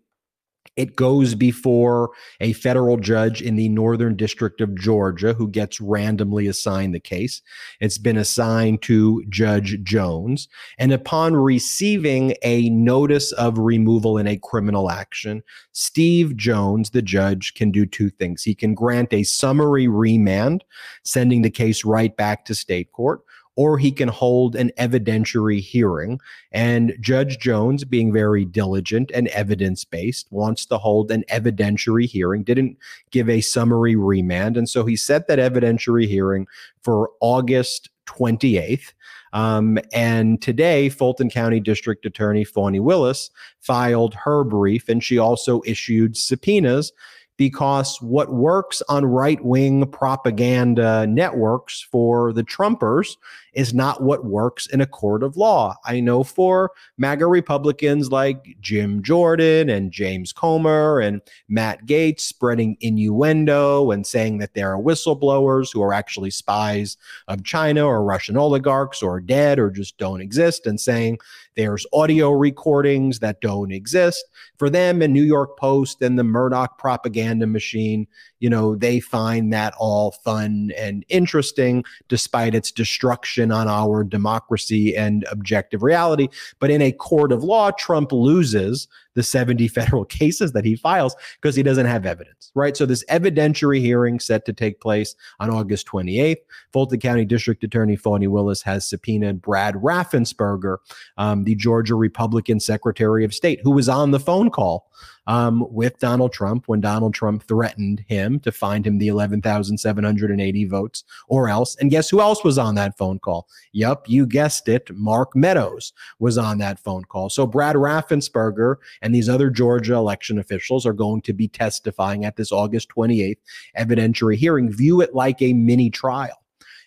[0.75, 2.11] It goes before
[2.41, 7.43] a federal judge in the Northern District of Georgia who gets randomly assigned the case.
[7.81, 10.49] It's been assigned to Judge Jones.
[10.79, 15.43] And upon receiving a notice of removal in a criminal action,
[15.73, 18.43] Steve Jones, the judge, can do two things.
[18.43, 20.65] He can grant a summary remand,
[21.05, 23.21] sending the case right back to state court,
[23.57, 26.21] or he can hold an evidentiary hearing.
[26.53, 32.45] And Judge Jones, being very diligent and evidence based, wants to hold an evidentiary hearing,
[32.45, 32.79] didn't
[33.11, 34.57] give a summary remand.
[34.57, 36.47] And so he set that evidentiary hearing
[36.83, 38.93] for August 28th.
[39.35, 43.31] Um, and today, Fulton County District Attorney Fani Willis
[43.61, 46.93] filed her brief, and she also issued subpoenas
[47.39, 53.17] because what works on right wing propaganda networks for the Trumpers
[53.53, 55.77] is not what works in a court of law.
[55.85, 62.77] I know for MAGA Republicans like Jim Jordan and James Comer and Matt Gaetz spreading
[62.81, 66.97] innuendo and saying that there are whistleblowers who are actually spies
[67.29, 71.19] of China or Russian oligarchs or dead or just don't exist and saying
[71.55, 74.25] there's audio recordings that don't exist.
[74.59, 78.07] For them and New York Post and the Murdoch propaganda machine,
[78.43, 84.97] you know, they find that all fun and interesting despite its destruction on our democracy
[84.97, 86.27] and objective reality.
[86.59, 91.15] But in a court of law, Trump loses the 70 federal cases that he files
[91.41, 92.77] because he doesn't have evidence, right?
[92.77, 96.39] So this evidentiary hearing set to take place on August 28th.
[96.73, 100.79] Fulton County District Attorney Fani Willis has subpoenaed Brad Raffensperger,
[101.17, 104.91] um, the Georgia Republican Secretary of State, who was on the phone call
[105.27, 111.05] um, with Donald Trump when Donald Trump threatened him to find him the 11,780 votes
[111.29, 111.77] or else.
[111.77, 113.49] And guess who else was on that phone call?
[113.73, 114.91] Yup, you guessed it.
[114.95, 117.31] Mark Meadows was on that phone call.
[117.31, 122.37] So Brad Raffensperger and these other Georgia election officials are going to be testifying at
[122.37, 123.39] this August 28th
[123.79, 124.71] evidentiary hearing.
[124.73, 126.42] View it like a mini trial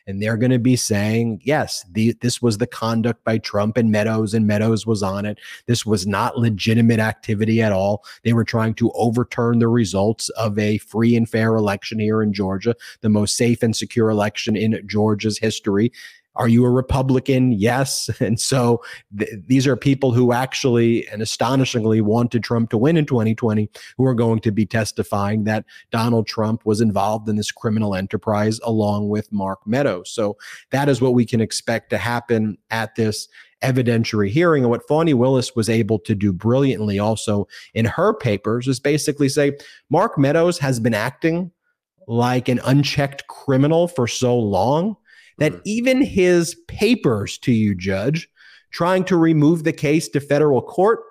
[0.07, 3.91] and they're going to be saying, yes, the, this was the conduct by Trump and
[3.91, 5.39] Meadows, and Meadows was on it.
[5.65, 8.03] This was not legitimate activity at all.
[8.23, 12.33] They were trying to overturn the results of a free and fair election here in
[12.33, 15.91] Georgia, the most safe and secure election in Georgia's history.
[16.35, 17.51] Are you a Republican?
[17.51, 18.09] Yes.
[18.25, 18.81] And so
[19.17, 24.05] th- these are people who actually and astonishingly wanted Trump to win in 2020 who
[24.05, 29.09] are going to be testifying that Donald Trump was involved in this criminal enterprise along
[29.09, 30.09] with Mark Meadows.
[30.09, 30.37] So
[30.71, 33.27] that is what we can expect to happen at this
[33.61, 34.63] evidentiary hearing.
[34.63, 39.29] And what Fani Willis was able to do brilliantly also in her papers is basically
[39.29, 39.57] say
[39.89, 41.51] Mark Meadows has been acting
[42.07, 44.95] like an unchecked criminal for so long
[45.37, 45.61] that mm-hmm.
[45.65, 48.29] even his papers to you, Judge,
[48.71, 51.01] trying to remove the case to federal court,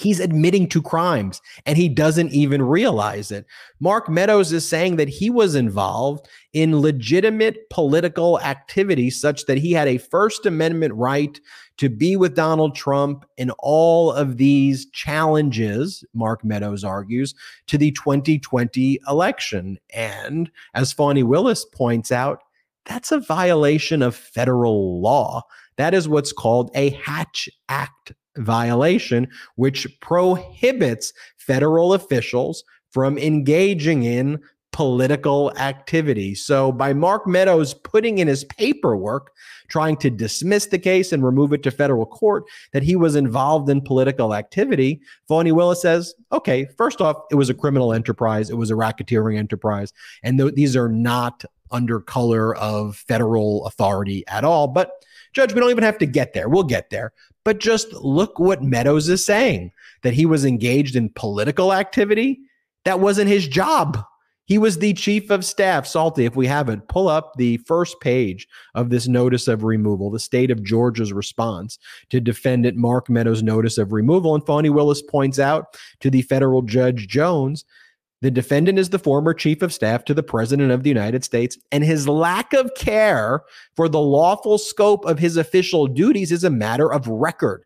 [0.00, 3.44] he's admitting to crimes and he doesn't even realize it.
[3.80, 9.72] Mark Meadows is saying that he was involved in legitimate political activity such that he
[9.72, 11.38] had a First Amendment right
[11.76, 17.34] to be with Donald Trump in all of these challenges, Mark Meadows argues,
[17.66, 19.78] to the 2020 election.
[19.94, 22.42] And as Fani Willis points out,
[22.86, 25.42] that's a violation of federal law.
[25.76, 34.40] That is what's called a Hatch Act violation, which prohibits federal officials from engaging in
[34.72, 36.34] political activity.
[36.34, 39.32] So, by Mark Meadows putting in his paperwork,
[39.68, 43.68] trying to dismiss the case and remove it to federal court, that he was involved
[43.68, 48.56] in political activity, Fani Willis says, okay, first off, it was a criminal enterprise, it
[48.56, 54.44] was a racketeering enterprise, and th- these are not under color of federal authority at
[54.44, 54.68] all.
[54.68, 54.92] But,
[55.32, 56.48] Judge, we don't even have to get there.
[56.48, 57.12] We'll get there.
[57.44, 62.40] But just look what Meadows is saying that he was engaged in political activity.
[62.84, 64.04] That wasn't his job.
[64.44, 65.86] He was the chief of staff.
[65.86, 70.10] Salty, if we have it, pull up the first page of this notice of removal,
[70.10, 74.34] the state of Georgia's response to defendant Mark Meadows' notice of removal.
[74.34, 77.64] And Fani Willis points out to the federal judge Jones
[78.22, 81.56] the defendant is the former chief of staff to the president of the United States,
[81.72, 83.42] and his lack of care
[83.76, 87.64] for the lawful scope of his official duties is a matter of record.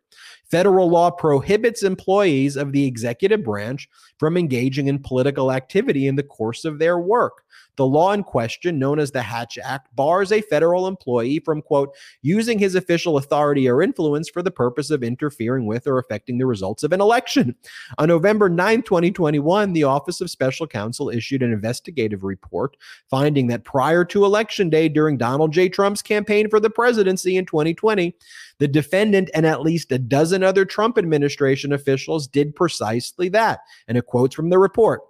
[0.49, 3.89] Federal law prohibits employees of the executive branch
[4.19, 7.43] from engaging in political activity in the course of their work.
[7.77, 11.95] The law in question, known as the Hatch Act, bars a federal employee from, quote,
[12.21, 16.45] using his official authority or influence for the purpose of interfering with or affecting the
[16.45, 17.55] results of an election.
[17.97, 22.77] On November 9, 2021, the Office of Special Counsel issued an investigative report
[23.09, 25.69] finding that prior to Election Day during Donald J.
[25.69, 28.15] Trump's campaign for the presidency in 2020,
[28.59, 33.59] the defendant and at least a dozen other Trump administration officials did precisely that.
[33.87, 35.01] And it quotes from the report.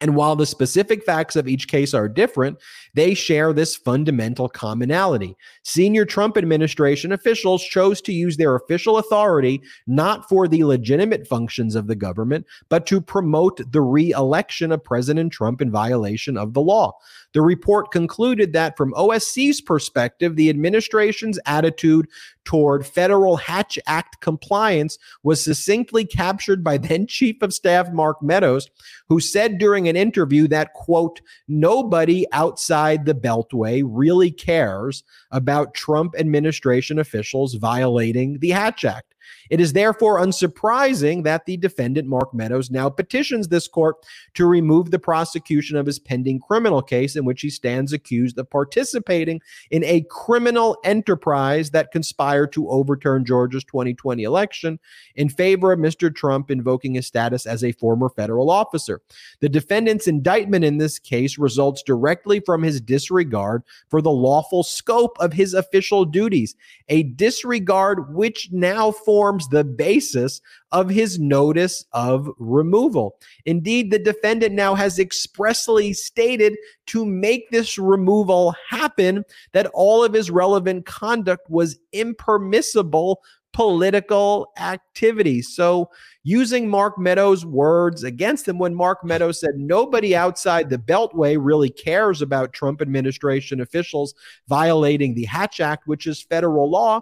[0.00, 2.58] And while the specific facts of each case are different,
[2.94, 5.36] they share this fundamental commonality.
[5.62, 11.74] Senior Trump administration officials chose to use their official authority not for the legitimate functions
[11.74, 16.54] of the government, but to promote the re election of President Trump in violation of
[16.54, 16.92] the law.
[17.36, 22.08] The report concluded that, from OSC's perspective, the administration's attitude
[22.46, 28.70] toward federal Hatch Act compliance was succinctly captured by then Chief of Staff Mark Meadows,
[29.10, 36.14] who said during an interview that, quote, nobody outside the Beltway really cares about Trump
[36.18, 39.14] administration officials violating the Hatch Act.
[39.50, 43.96] It is therefore unsurprising that the defendant, Mark Meadows, now petitions this court
[44.34, 48.50] to remove the prosecution of his pending criminal case in which he stands accused of
[48.50, 49.40] participating
[49.70, 54.78] in a criminal enterprise that conspired to overturn Georgia's 2020 election
[55.14, 56.14] in favor of Mr.
[56.14, 59.02] Trump invoking his status as a former federal officer.
[59.40, 65.16] The defendant's indictment in this case results directly from his disregard for the lawful scope
[65.20, 66.54] of his official duties,
[66.88, 70.40] a disregard which now forms forms the basis
[70.72, 73.18] of his notice of removal.
[73.44, 76.56] Indeed, the defendant now has expressly stated
[76.86, 83.22] to make this removal happen that all of his relevant conduct was impermissible
[83.52, 85.40] political activity.
[85.40, 85.88] So,
[86.22, 91.70] using Mark Meadows' words against him, when Mark Meadows said nobody outside the Beltway really
[91.70, 94.14] cares about Trump administration officials
[94.46, 97.00] violating the Hatch Act, which is federal law,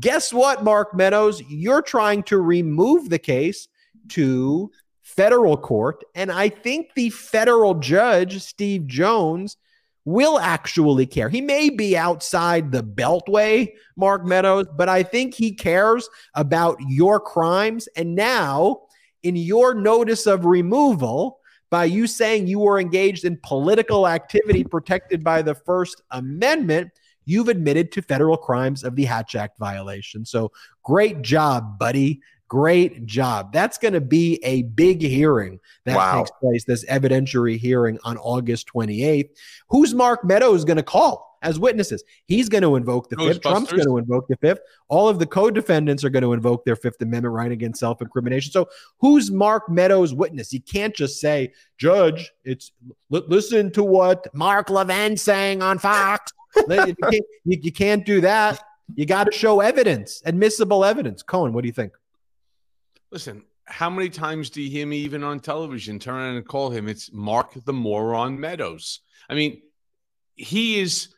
[0.00, 1.42] Guess what, Mark Meadows?
[1.48, 3.68] You're trying to remove the case
[4.10, 4.70] to
[5.02, 6.04] federal court.
[6.14, 9.56] And I think the federal judge, Steve Jones,
[10.04, 11.28] will actually care.
[11.28, 17.20] He may be outside the beltway, Mark Meadows, but I think he cares about your
[17.20, 17.88] crimes.
[17.96, 18.82] And now,
[19.22, 21.38] in your notice of removal,
[21.70, 26.90] by you saying you were engaged in political activity protected by the First Amendment,
[27.24, 30.24] you've admitted to federal crimes of the Hatch Act violation.
[30.24, 30.52] So
[30.82, 32.20] great job, buddy.
[32.52, 33.50] Great job.
[33.50, 36.18] That's going to be a big hearing that wow.
[36.18, 39.30] takes place, this evidentiary hearing on August 28th.
[39.70, 42.04] Who's Mark Meadows going to call as witnesses?
[42.26, 43.40] He's going to invoke the fifth.
[43.40, 44.60] Trump's going to invoke the fifth.
[44.88, 48.02] All of the co defendants are going to invoke their Fifth Amendment right against self
[48.02, 48.52] incrimination.
[48.52, 48.68] So
[48.98, 50.52] who's Mark Meadows' witness?
[50.52, 52.70] You can't just say, Judge, it's
[53.10, 58.62] l- listen to what Mark Levin saying on Fox you, can't, you, can't do that.
[58.94, 61.22] You got to show evidence, admissible evidence.
[61.22, 61.92] Cohen, what do you think?
[63.10, 66.70] Listen, how many times do you hear me even on television turn around and call
[66.70, 66.88] him?
[66.88, 69.00] It's Mark the Moron Meadows.
[69.28, 69.62] I mean,
[70.34, 71.14] he is.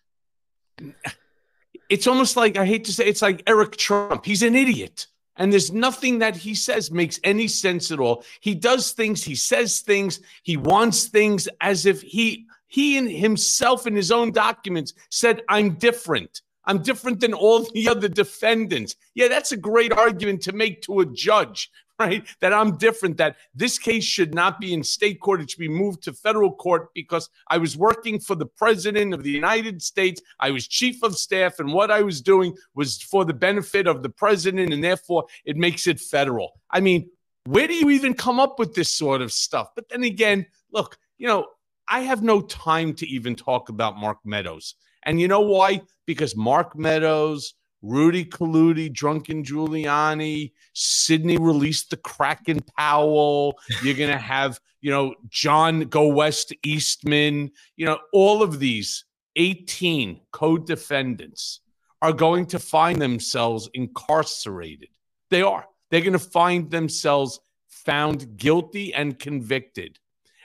[1.89, 4.25] It's almost like I hate to say it's like Eric Trump.
[4.25, 5.07] He's an idiot.
[5.37, 8.25] And there's nothing that he says makes any sense at all.
[8.41, 13.87] He does things, he says things, he wants things as if he he and himself
[13.87, 16.43] in his own documents said, I'm different.
[16.67, 18.97] I'm different than all the other defendants.
[19.15, 22.27] Yeah, that's a great argument to make to a judge, right?
[22.41, 25.41] That I'm different, that this case should not be in state court.
[25.41, 29.23] It should be moved to federal court because I was working for the president of
[29.23, 30.21] the United States.
[30.41, 34.03] I was chief of staff, and what I was doing was for the benefit of
[34.03, 36.53] the president, and therefore it makes it federal.
[36.71, 37.11] I mean,
[37.47, 39.69] where do you even come up with this sort of stuff?
[39.75, 41.47] But then again, look, you know,
[41.89, 44.75] I have no time to even talk about Mark Meadows.
[45.05, 45.83] And you know why?
[46.07, 53.59] Because Mark Meadows, Rudy Colludi, Drunken Giuliani, Sidney released the Kraken Powell.
[53.83, 59.05] You're going to have, you know, John Go West Eastman, you know, all of these
[59.37, 61.61] 18 co defendants
[62.01, 64.89] are going to find themselves incarcerated.
[65.31, 65.67] They are.
[65.91, 69.99] They're going to find themselves found guilty and convicted.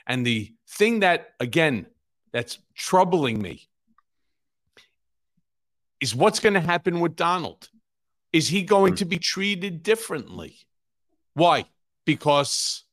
[0.06, 1.86] And the thing that, again,
[2.32, 3.68] that's troubling me
[6.00, 7.68] is what's going to happen with Donald.
[8.32, 10.56] Is he going to be treated differently?
[11.34, 11.64] Why?
[12.04, 12.84] Because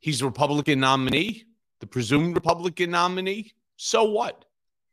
[0.00, 1.44] he's a Republican nominee,
[1.80, 3.52] the presumed Republican nominee.
[3.76, 4.44] So what?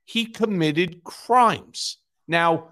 [0.03, 1.97] He committed crimes.
[2.28, 2.69] Now,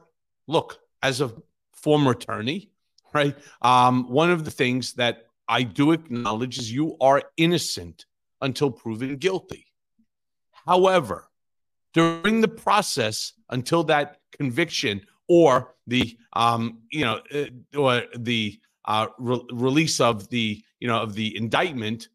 [0.47, 1.31] look, as a
[1.73, 2.69] former attorney,
[3.13, 3.35] right?
[3.61, 8.05] Um, one of the things that I do acknowledge is you are innocent
[8.43, 9.65] until proven guilty.
[10.65, 11.29] However,
[11.93, 19.07] during the process until that conviction or the um, you know uh, or the uh,
[19.17, 22.09] re- release of the you know of the indictment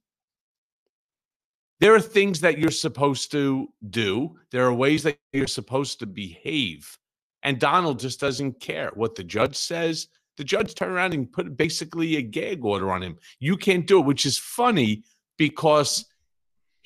[1.81, 4.37] there are things that you're supposed to do.
[4.51, 6.99] There are ways that you're supposed to behave.
[7.45, 8.91] And donald just doesn't care.
[8.95, 13.03] What the judge says the judge turned around and put basically a gag order on
[13.03, 13.19] him.
[13.41, 15.05] You can't do it which is funny
[15.37, 16.05] because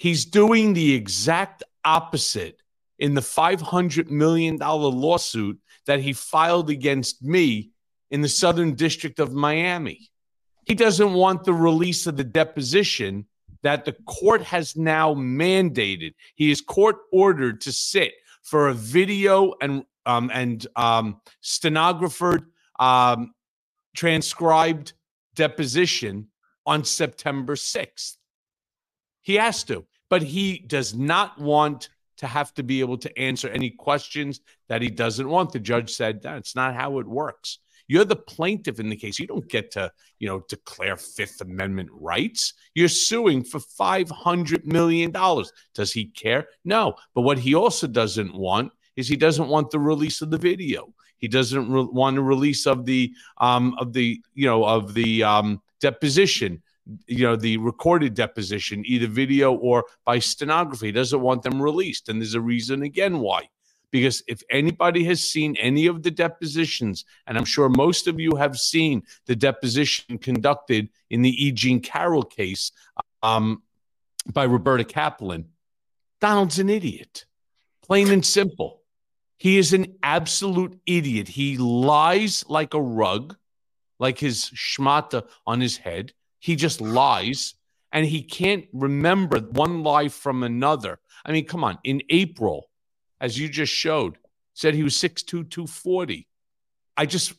[0.02, 2.60] he's doing the exact opposite
[2.98, 7.70] in the $500 million lawsuit that he filed against me
[8.10, 10.10] in the Southern District of Miami.
[10.66, 13.26] He doesn't want the release of the deposition
[13.62, 16.14] that the court has now mandated.
[16.34, 22.40] He is court ordered to sit for a video and um, and um, stenographer
[22.80, 23.34] um,
[23.94, 24.94] transcribed
[25.36, 26.26] deposition
[26.66, 28.16] on September 6th.
[29.20, 31.88] He has to, but he does not want
[32.18, 35.50] to have to be able to answer any questions that he doesn't want.
[35.50, 37.60] The judge said that's not how it works.
[37.88, 39.18] You're the plaintiff in the case.
[39.18, 42.52] You don't get to, you know, declare Fifth Amendment rights.
[42.74, 45.12] You're suing for $500 million.
[45.72, 46.46] Does he care?
[46.62, 46.96] No.
[47.14, 50.92] But what he also doesn't want is he doesn't want the release of the video.
[51.16, 55.22] He doesn't re- want a release of the um, of the you know of the
[55.22, 56.62] um, deposition
[57.06, 60.92] you know the recorded deposition either video or by stenography.
[60.92, 63.48] Doesn't want them released and there's a reason again why.
[63.90, 68.36] Because if anybody has seen any of the depositions and i'm sure most of you
[68.36, 71.52] have seen the deposition conducted in the e.
[71.52, 72.72] jean carroll case
[73.22, 73.62] um,
[74.32, 75.46] by roberta kaplan
[76.20, 77.26] donald's an idiot.
[77.82, 78.80] Plain and simple.
[79.36, 81.28] He is an absolute idiot.
[81.28, 83.36] He lies like a rug
[83.98, 86.12] like his schmata on his head
[86.42, 87.54] he just lies
[87.92, 90.98] and he can't remember one lie from another.
[91.24, 91.78] I mean, come on.
[91.84, 92.68] In April,
[93.20, 94.18] as you just showed,
[94.52, 96.26] said he was 6'2, 240.
[96.96, 97.34] I just,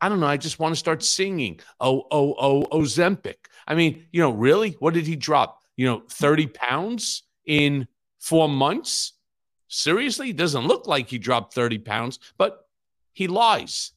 [0.00, 0.28] I don't know.
[0.28, 1.58] I just want to start singing.
[1.80, 3.34] Oh, oh, oh, Ozempic.
[3.66, 4.76] I mean, you know, really?
[4.78, 5.60] What did he drop?
[5.74, 7.88] You know, 30 pounds in
[8.20, 9.14] four months?
[9.66, 10.32] Seriously?
[10.32, 12.68] Doesn't look like he dropped 30 pounds, but
[13.12, 13.90] he lies.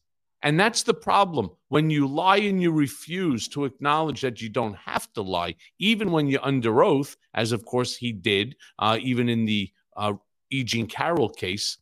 [0.44, 1.50] And that's the problem.
[1.70, 6.12] When you lie and you refuse to acknowledge that you don't have to lie, even
[6.12, 10.14] when you're under oath, as of course he did, uh, even in the uh,
[10.52, 10.64] E.
[10.64, 11.78] Jean Carroll case,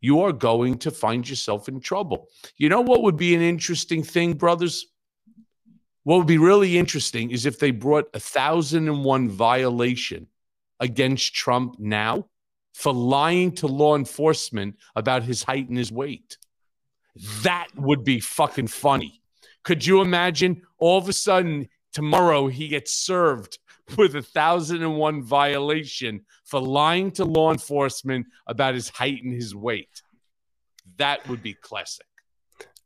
[0.00, 2.28] you are going to find yourself in trouble.
[2.56, 4.86] You know what would be an interesting thing, brothers?
[6.04, 10.28] What would be really interesting is if they brought a thousand and one violation
[10.80, 12.26] against Trump now
[12.72, 16.38] for lying to law enforcement about his height and his weight.
[17.42, 19.20] That would be fucking funny.
[19.64, 23.58] Could you imagine all of a sudden tomorrow he gets served
[23.96, 29.32] with a thousand and one violation for lying to law enforcement about his height and
[29.32, 30.02] his weight?
[30.96, 32.06] That would be classic.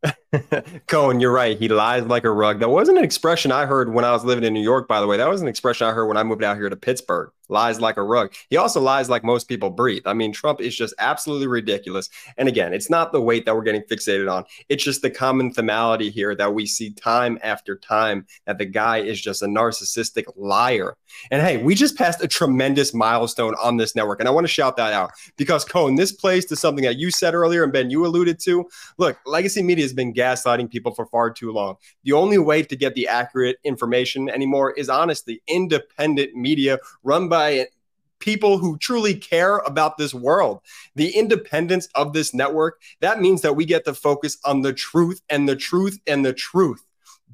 [0.87, 1.59] Cohen, you're right.
[1.59, 2.61] He lies like a rug.
[2.61, 5.07] That wasn't an expression I heard when I was living in New York, by the
[5.07, 5.17] way.
[5.17, 7.31] That was an expression I heard when I moved out here to Pittsburgh.
[7.49, 8.33] Lies like a rug.
[8.49, 10.05] He also lies like most people breathe.
[10.07, 12.09] I mean, Trump is just absolutely ridiculous.
[12.39, 14.45] And again, it's not the weight that we're getting fixated on.
[14.71, 18.99] It's just the common themality here that we see time after time that the guy
[18.99, 20.97] is just a narcissistic liar.
[21.31, 24.21] And hey, we just passed a tremendous milestone on this network.
[24.21, 27.11] And I want to shout that out because, Cohen, this plays to something that you
[27.11, 28.67] said earlier and Ben, you alluded to.
[28.97, 31.77] Look, legacy media has been gaslighting people for far too long.
[32.05, 37.67] The only way to get the accurate information anymore is honestly independent media run by
[38.21, 40.61] people who truly care about this world.
[40.95, 45.21] The independence of this network, that means that we get to focus on the truth
[45.29, 46.85] and the truth and the truth.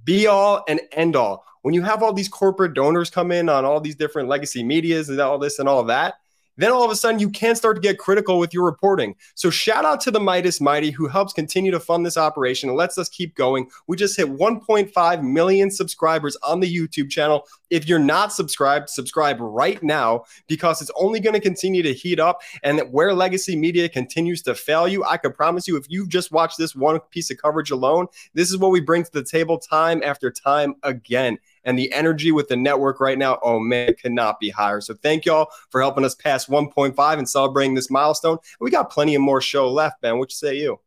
[0.05, 1.45] Be all and end all.
[1.61, 5.11] When you have all these corporate donors come in on all these different legacy medias
[5.11, 6.15] and all this and all that,
[6.59, 9.15] then all of a sudden you can start to get critical with your reporting.
[9.35, 12.77] So shout out to the Meidas Mighty who helps continue to fund this operation and
[12.77, 13.71] lets us keep going.
[13.87, 17.47] We just hit 1.5 million subscribers on the YouTube channel.
[17.71, 22.19] If you're not subscribed, subscribe right now because it's only going to continue to heat
[22.21, 22.43] up.
[22.63, 26.33] And where legacy media continues to fail you, I can promise you, if you've just
[26.33, 29.59] watched this one piece of coverage alone, this is what we bring to the table
[29.59, 31.39] time after time again
[31.69, 34.81] and the energy with the network right now, oh man, cannot be higher.
[34.81, 38.39] So thank y'all for helping us pass 1.5 and celebrating this milestone.
[38.59, 40.17] We got plenty of more show left, Ben.
[40.19, 40.81] What you say you?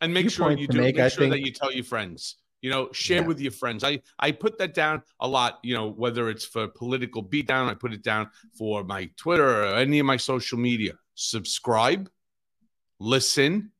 [0.00, 1.32] And make sure you do make, make sure think...
[1.32, 2.36] that you tell your friends.
[2.62, 3.26] You know, share yeah.
[3.26, 3.82] with your friends.
[3.82, 5.58] I I put that down a lot.
[5.64, 9.74] You know, whether it's for political beatdown, I put it down for my Twitter or
[9.74, 10.92] any of my social media.
[11.16, 12.08] Subscribe,
[13.00, 13.72] listen,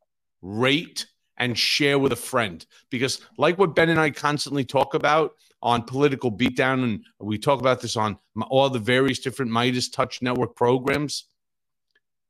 [0.42, 2.66] rate, and share with a friend.
[2.90, 7.60] Because, like what Ben and I constantly talk about, on political beatdown, and we talk
[7.60, 8.18] about this on
[8.48, 11.24] all the various different MeidasTouch Network programs.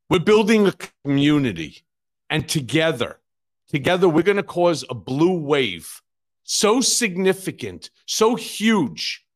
[0.09, 0.74] We're building a
[1.05, 1.84] community,
[2.30, 3.20] and together,
[3.68, 6.02] together, we're going to cause a blue wave
[6.44, 9.26] so significant, so huge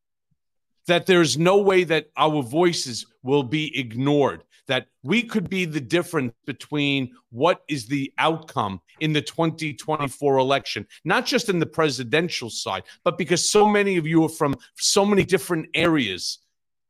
[0.87, 5.81] that there's no way that our voices will be ignored that we could be the
[5.81, 12.49] difference between what is the outcome in the 2024 election, not just in the presidential
[12.49, 16.39] side, but because so many of you are from so many different areas.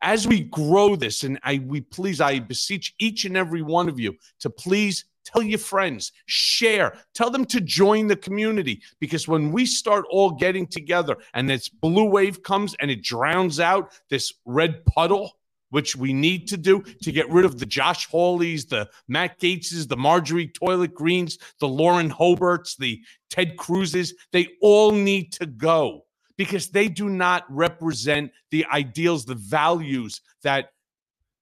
[0.01, 3.99] As we grow this, and I we please, I beseech each and every one of
[3.99, 8.81] you to please tell your friends, share, tell them to join the community.
[8.99, 13.59] Because when we start all getting together and this blue wave comes and it drowns
[13.59, 15.37] out this red puddle,
[15.73, 19.87] which we need to do to get rid of the Josh Hawleys, the Matt Gaetzes,
[19.87, 23.01] the Marjorie Toilet Greens, the Lauren Boeberts, the
[23.31, 24.13] Ted Cruzes.
[24.31, 26.05] They all need to go
[26.37, 30.69] because they do not represent the ideals, the values that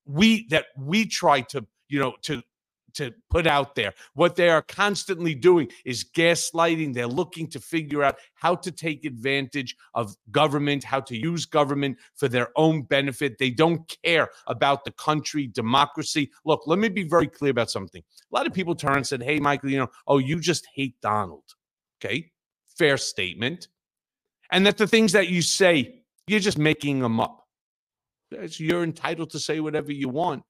[0.06, 2.42] we that we try to you know to
[2.96, 3.94] to put out there.
[4.14, 6.94] What they are constantly doing is gaslighting.
[6.94, 11.98] They're looking to figure out how to take advantage of government, how to use government
[12.16, 13.38] for their own benefit.
[13.38, 16.32] They don't care about the country, democracy.
[16.46, 18.02] Look, let me be very clear about something.
[18.32, 20.96] A lot of people turn and said, Hey, Michael, you know, oh, you just hate
[21.02, 21.44] Donald.
[22.04, 22.32] Okay.
[22.78, 23.68] Fair statement.
[24.52, 27.48] And that the things that you say, you're just making them up.
[28.32, 30.44] You're entitled to say whatever you want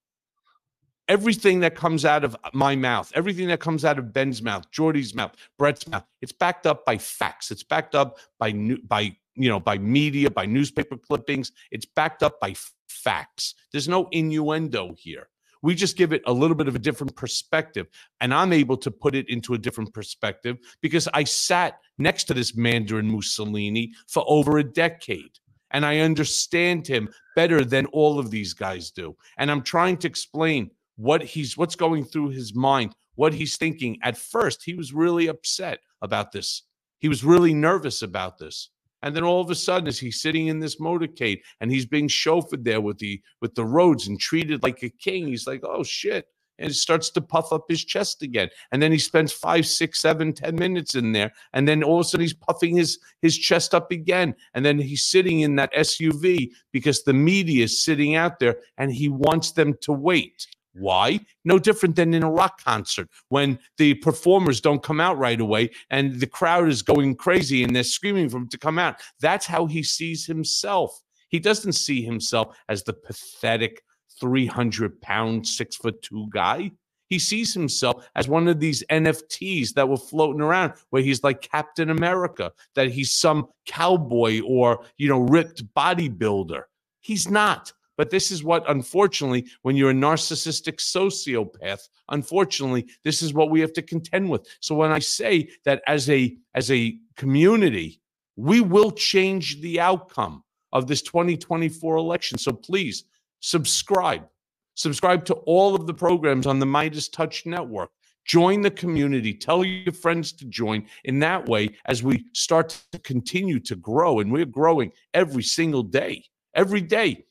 [1.12, 5.14] everything that comes out of my mouth, everything that comes out of Ben's mouth, Jordy's
[5.14, 7.52] mouth, Brett's mouth, it's backed up by facts.
[7.52, 8.54] It's backed up by
[8.88, 11.52] by you know by media, by newspaper clippings.
[11.70, 12.56] It's backed up by
[12.88, 13.56] facts.
[13.74, 15.28] There's no innuendo here.
[15.62, 17.88] We just give it a little bit of a different perspective.
[18.22, 22.34] And I'm able to put it into a different perspective because I sat next to
[22.34, 25.38] this Mandarin Mussolini for over a decade.
[25.70, 29.16] And I understand him better than all of these guys do.
[29.38, 30.72] And I'm trying to explain
[31.02, 33.98] what he's what's going through his mind, what he's thinking.
[34.04, 36.64] At first, he was really upset about this.
[37.00, 38.70] He was really nervous about this.
[39.02, 42.08] And then all of a sudden, as he's sitting in this motorcade and he's being
[42.08, 45.82] chauffeured there with the with the roads and treated like a king, he's like, "Oh
[45.82, 46.28] shit!"
[46.60, 48.50] And it starts to puff up his chest again.
[48.72, 52.06] And then he spends five, six, seven, ten minutes in there, and then all of
[52.06, 54.36] a sudden he's puffing his his chest up again.
[54.54, 58.94] And then he's sitting in that SUV because the media is sitting out there, and
[58.94, 60.46] he wants them to wait.
[60.74, 61.20] Why?
[61.44, 65.72] No different than in a rock concert when the performers don't come out right away
[65.90, 68.96] and the crowd is going crazy and they're screaming for him to come out.
[69.20, 71.02] That's how he sees himself.
[71.30, 73.82] He doesn't see himself as the pathetic
[74.20, 76.72] 300 pound, six foot two guy.
[77.08, 81.42] He sees himself as one of these NFTs that were floating around where he's like
[81.42, 86.62] Captain America, that he's some cowboy or, you know, ripped bodybuilder.
[87.02, 87.74] He's not.
[87.98, 93.60] But this is what, unfortunately, when you're a narcissistic sociopath, unfortunately, this is what we
[93.62, 94.48] have to contend with.
[94.60, 98.02] So when I say that as a as a community,
[98.36, 102.38] we will change the outcome of this 2024 election.
[102.38, 103.06] So please
[103.42, 104.28] subscribe.
[104.76, 107.92] Subscribe to all of the programs on the MeidasTouch Network.
[108.26, 109.34] Join the community.
[109.34, 110.86] Tell your friends to join.
[111.04, 115.84] In that way, as we start to continue to grow, and we're growing every single
[115.84, 116.24] day,
[116.54, 117.26] every day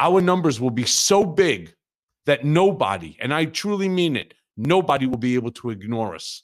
[0.00, 1.74] our numbers will be so big
[2.26, 6.42] that nobody, and I truly mean it, nobody will be able to ignore us.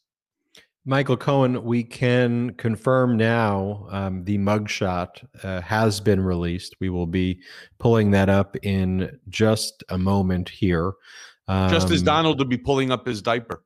[0.85, 5.09] Michael Cohen, we can confirm now um, the mugshot
[5.43, 6.77] uh, has been released.
[6.79, 7.41] We will be
[7.79, 10.93] pulling that up in just a moment here.
[11.49, 13.65] Um, just as um, Donald would be pulling up his diaper.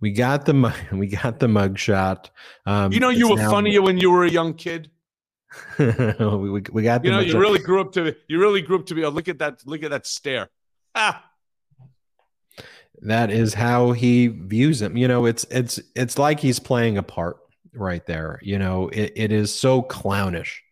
[0.00, 2.30] We got the we got the mugshot.
[2.66, 4.91] Um, you know, you were now, funnier when you were a young kid.
[5.78, 8.94] we, we, got you know you really grew up to you really grew up to
[8.94, 10.48] be oh look at that look at that stare
[10.94, 11.22] ah
[13.02, 14.96] that is how he views him.
[14.96, 17.36] You know, it's it's it's like he's playing a part
[17.74, 18.38] right there.
[18.42, 20.62] You know, it, it is so clownish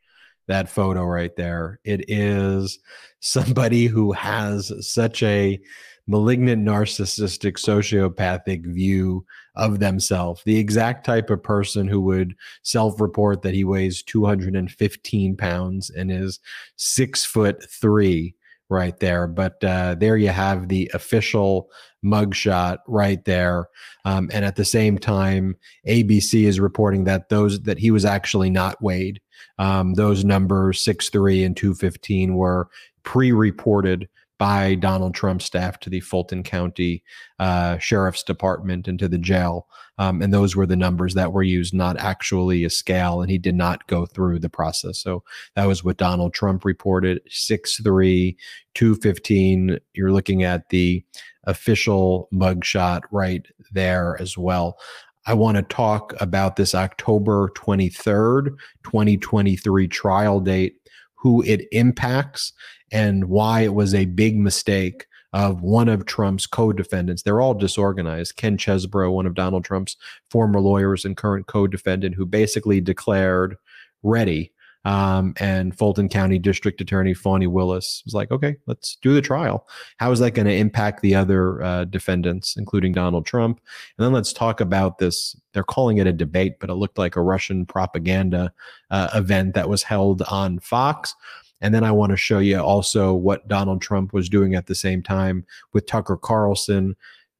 [0.47, 1.81] that photo right there.
[1.85, 2.79] It is
[3.21, 5.61] somebody who has such a
[6.07, 9.25] malignant, narcissistic, sociopathic view
[9.61, 10.43] of themselves.
[10.45, 16.11] The exact type of person who would self report that he weighs 215 pounds and
[16.11, 16.41] is
[16.77, 18.35] six foot three
[18.71, 19.27] right there.
[19.27, 21.71] But uh, there you have the official
[22.03, 23.69] mugshot right there.
[24.07, 25.57] Um, and at the same time,
[25.87, 29.21] ABC is reporting that those that he was actually not weighed.
[29.59, 32.69] Um, those numbers six three and two fifteen were
[33.03, 34.09] pre-reported
[34.41, 37.05] by Donald Trump's staff to the Fulton County
[37.39, 39.69] uh, Sheriff's Department and to the jail.
[39.99, 43.21] Um, and those were the numbers that were used, not actually a scale.
[43.21, 44.99] And he did not go through the process.
[44.99, 45.23] So
[45.57, 48.35] that was what Donald Trump reported 6'3,
[48.73, 49.79] 215.
[49.93, 51.05] You're looking at the
[51.45, 54.79] official mugshot right there as well.
[55.27, 60.77] I want to talk about this October 23rd, 2023 trial date,
[61.15, 62.55] who it impacts,
[62.93, 67.23] and why it was a big mistake of one of Trump's co defendants.
[67.23, 68.37] They're all disorganized.
[68.37, 69.97] Ken Chesebro, one of Donald Trump's
[70.31, 73.57] former lawyers and current co defendant, who basically declared
[74.03, 74.53] ready
[74.85, 79.69] um, and Fulton County District Attorney Fani Willis was like, okay, let's do the trial.
[79.99, 83.61] How is that going to impact the other uh, defendants, including Donald Trump?
[83.99, 85.37] And then let's talk about this.
[85.53, 88.53] They're calling it a debate, but it looked like a Russian propaganda
[88.91, 91.15] uh, event that was held on Fox.
[91.61, 94.75] And then I want to show you also what Donald Trump was doing at the
[94.75, 96.97] same time with Tucker Carlson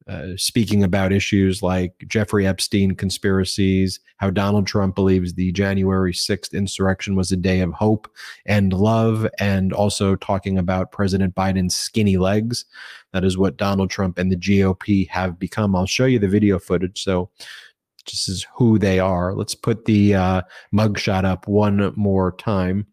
[0.07, 6.53] uh, speaking about issues like Jeffrey Epstein conspiracies, how Donald Trump believes the January 6th
[6.53, 8.11] insurrection was a day of hope
[8.45, 12.65] and love, and also talking about President Biden's skinny legs.
[13.13, 15.75] That is what Donald Trump and the GOP have become.
[15.75, 17.03] I'll show you the video footage.
[17.03, 17.29] So,
[18.07, 19.35] this is who they are.
[19.35, 20.41] Let's put the uh,
[20.73, 22.87] mugshot up one more time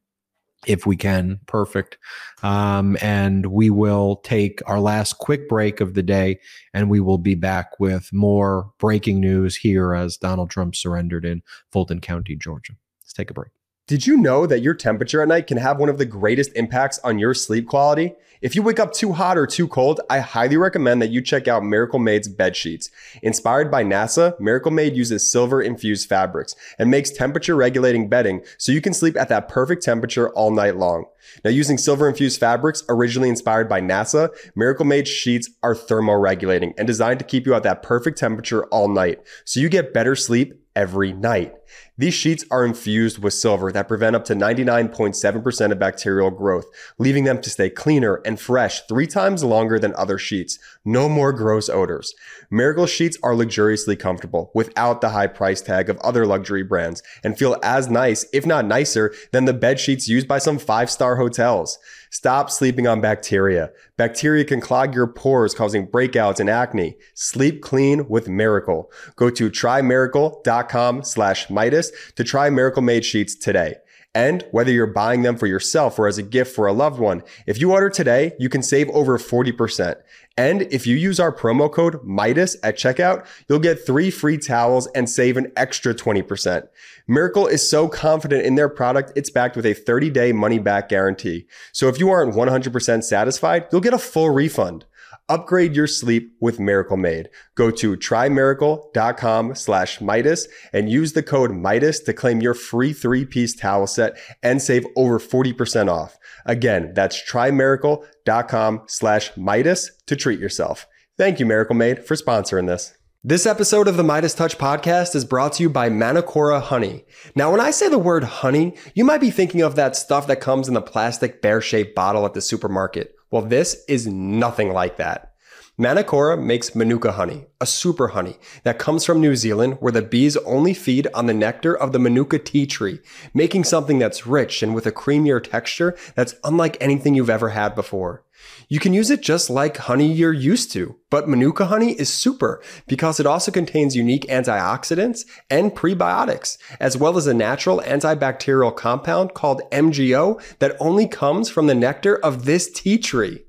[0.66, 1.40] if we can.
[1.46, 1.98] Perfect.
[2.42, 6.40] Um, and we will take our last quick break of the day
[6.74, 11.42] and we will be back with more breaking news here as Donald Trump surrendered in
[11.70, 12.74] Fulton County, Georgia.
[13.02, 13.57] Let's take a break.
[13.88, 16.98] Did you know that your temperature at night can have one of the greatest impacts
[16.98, 18.12] on your sleep quality?
[18.42, 21.48] If you wake up too hot or too cold, I highly recommend that you check
[21.48, 22.90] out Miracle Made's bed sheets.
[23.22, 28.72] Inspired by NASA, Miracle Made uses silver infused fabrics and makes temperature regulating bedding so
[28.72, 31.06] you can sleep at that perfect temperature all night long.
[31.42, 36.86] Now, using silver infused fabrics originally inspired by NASA, Miracle Made sheets are thermoregulating and
[36.86, 40.60] designed to keep you at that perfect temperature all night so you get better sleep
[40.78, 41.52] every night.
[41.98, 46.66] These sheets are infused with silver that prevent up to 99.7% of bacterial growth,
[46.98, 50.60] leaving them to stay cleaner and fresh three times longer than other sheets.
[50.84, 52.14] No more gross odors.
[52.48, 57.36] Miracle sheets are luxuriously comfortable without the high price tag of other luxury brands and
[57.36, 61.16] feel as nice, if not nicer, than the bed sheets used by some five star
[61.16, 61.78] hotels.
[62.10, 63.70] Stop sleeping on bacteria.
[63.96, 66.96] Bacteria can clog your pores, causing breakouts and acne.
[67.14, 68.90] Sleep clean with Miracle.
[69.16, 73.76] Go to trymiracle.com slash Meidas to try Miracle Made sheets today.
[74.14, 77.22] And whether you're buying them for yourself or as a gift for a loved one,
[77.46, 79.96] if you order today, you can save over 40%.
[80.36, 84.86] And if you use our promo code Meidas at checkout, you'll get three free towels
[84.94, 86.68] and save an extra 20%.
[87.10, 90.90] Miracle is so confident in their product, it's backed with a 30 day money back
[90.90, 91.46] guarantee.
[91.72, 94.84] So if you aren't 100% satisfied, you'll get a full refund.
[95.30, 97.30] Upgrade your sleep with Miracle Made.
[97.54, 103.54] Go to trymiracle.com slash Meidas and use the code Meidas to claim your free three-piece
[103.54, 106.18] towel set and save over 40% off.
[106.44, 110.86] Again, that's trymiracle.com slash Meidas to treat yourself.
[111.16, 112.97] Thank you, Miracle Made, for sponsoring this.
[113.28, 117.04] This episode of the MeidasTouch podcast is brought to you by Manukora Honey.
[117.34, 120.40] Now, when I say the word honey, you might be thinking of that stuff that
[120.40, 123.14] comes in the plastic bear-shaped bottle at the supermarket.
[123.30, 125.34] Well, this is nothing like that.
[125.78, 130.38] Manukora makes Manuka honey, a super honey that comes from New Zealand where the bees
[130.38, 132.98] only feed on the nectar of the Manuka tea tree,
[133.34, 137.74] making something that's rich and with a creamier texture that's unlike anything you've ever had
[137.74, 138.24] before.
[138.68, 142.62] You can use it just like honey you're used to, but Manuka honey is super
[142.86, 149.34] because it also contains unique antioxidants and prebiotics, as well as a natural antibacterial compound
[149.34, 153.44] called MGO that only comes from the nectar of this tea tree.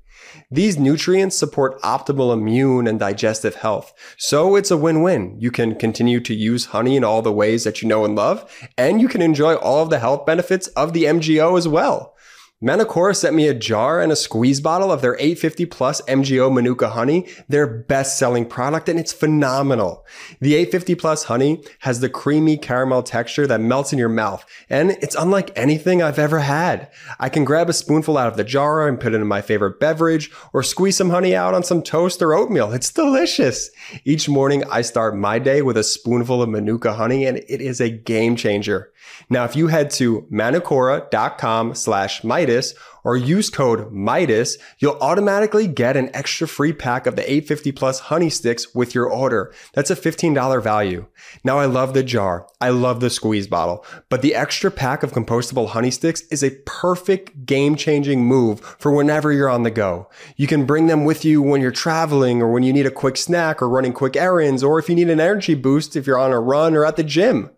[0.50, 3.92] These nutrients support optimal immune and digestive health.
[4.16, 5.36] So it's a win-win.
[5.38, 8.50] You can continue to use honey in all the ways that you know and love,
[8.76, 12.16] and you can enjoy all of the health benefits of the MGO as well.
[12.62, 16.90] Manukora sent me a jar and a squeeze bottle of their 850 plus MGO Manuka
[16.90, 20.04] honey, their best selling product, and it's phenomenal.
[20.40, 24.90] The 850 plus honey has the creamy caramel texture that melts in your mouth, and
[24.90, 26.90] it's unlike anything I've ever had.
[27.18, 29.80] I can grab a spoonful out of the jar and put it in my favorite
[29.80, 32.74] beverage, or squeeze some honey out on some toast or oatmeal.
[32.74, 33.70] It's delicious.
[34.04, 37.80] Each morning, I start my day with a spoonful of Manuka honey, and it is
[37.80, 38.92] a game changer.
[39.32, 42.74] Now, if you head to manukora.com slash Meidas
[43.04, 48.00] or use code Meidas, you'll automatically get an extra free pack of the 850 plus
[48.00, 49.54] honey sticks with your order.
[49.72, 51.06] That's a $15 value.
[51.44, 52.48] Now, I love the jar.
[52.60, 56.56] I love the squeeze bottle, but the extra pack of compostable honey sticks is a
[56.66, 60.08] perfect game changing move for whenever you're on the go.
[60.36, 63.16] You can bring them with you when you're traveling or when you need a quick
[63.16, 66.32] snack or running quick errands, or if you need an energy boost if you're on
[66.32, 67.50] a run or at the gym.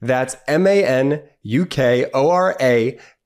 [0.00, 1.28] That's M-A-N-U-K-O-R-A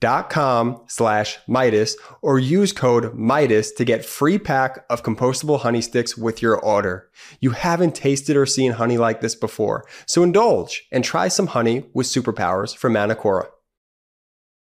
[0.01, 5.81] dot com slash Meidas or use code Meidas to get free pack of compostable honey
[5.81, 7.09] sticks with your order.
[7.41, 11.85] You haven't tasted or seen honey like this before, so indulge and try some honey
[11.93, 13.49] with superpowers from Manukora.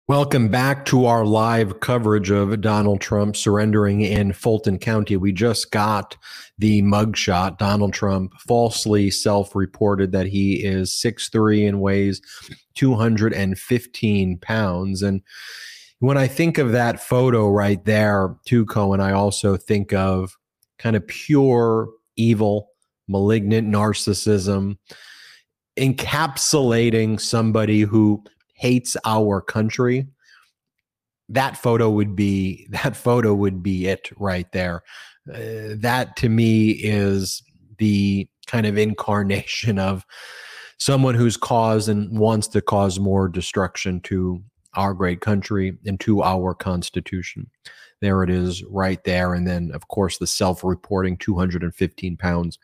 [0.08, 5.16] Welcome back to our live coverage of Donald Trump surrendering in Fulton County.
[5.16, 6.16] We just got
[6.58, 7.58] the mugshot.
[7.58, 12.20] Donald Trump falsely self reported that he is 6'3 and weighs
[12.74, 15.02] 215 pounds.
[15.02, 15.22] And
[15.98, 20.36] when I think of that photo right there, too, Cohen, I also think of
[20.78, 22.70] kind of pure evil,
[23.08, 24.78] malignant narcissism,
[25.78, 28.22] encapsulating somebody who
[28.54, 30.06] hates our country
[31.28, 34.82] that photo would be that photo would be it right there
[35.32, 37.42] uh, that to me is
[37.78, 40.04] the kind of incarnation of
[40.78, 44.42] someone who's caused and wants to cause more destruction to
[44.74, 47.50] our great country and to our constitution.
[48.00, 49.32] There it is right there.
[49.34, 52.58] And then of course the self-reporting 215 pounds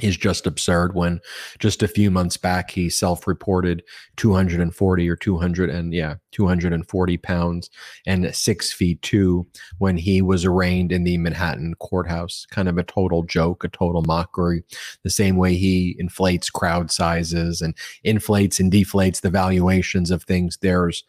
[0.00, 1.20] is just absurd when
[1.58, 3.82] just a few months back he self-reported
[4.16, 7.68] 240 or 200 and yeah 240 pounds
[8.06, 9.46] and six feet two
[9.78, 12.46] when he was arraigned in the manhattan courthouse.
[12.50, 14.64] Kind of a total joke a total mockery.
[15.02, 20.56] The same way he inflates crowd sizes and inflates and deflates the valuations of things
[20.62, 21.04] there's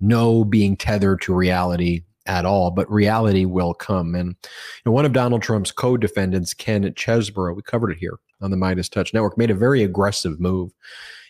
[0.00, 4.14] no being tethered to reality at all, but reality will come.
[4.14, 4.50] And you
[4.86, 8.56] know, one of Donald Trump's co defendants, Ken Chesebro, we covered it here on the
[8.56, 10.72] MeidasTouch Network, made a very aggressive move.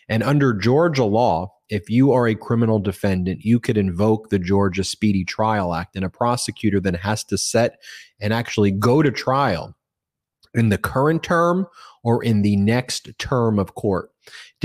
[0.07, 4.83] And under Georgia law, if you are a criminal defendant, you could invoke the Georgia
[4.83, 7.81] Speedy Trial Act, and a prosecutor then has to set
[8.19, 9.75] and actually go to trial
[10.53, 11.67] in the current term
[12.03, 14.11] or in the next term of court.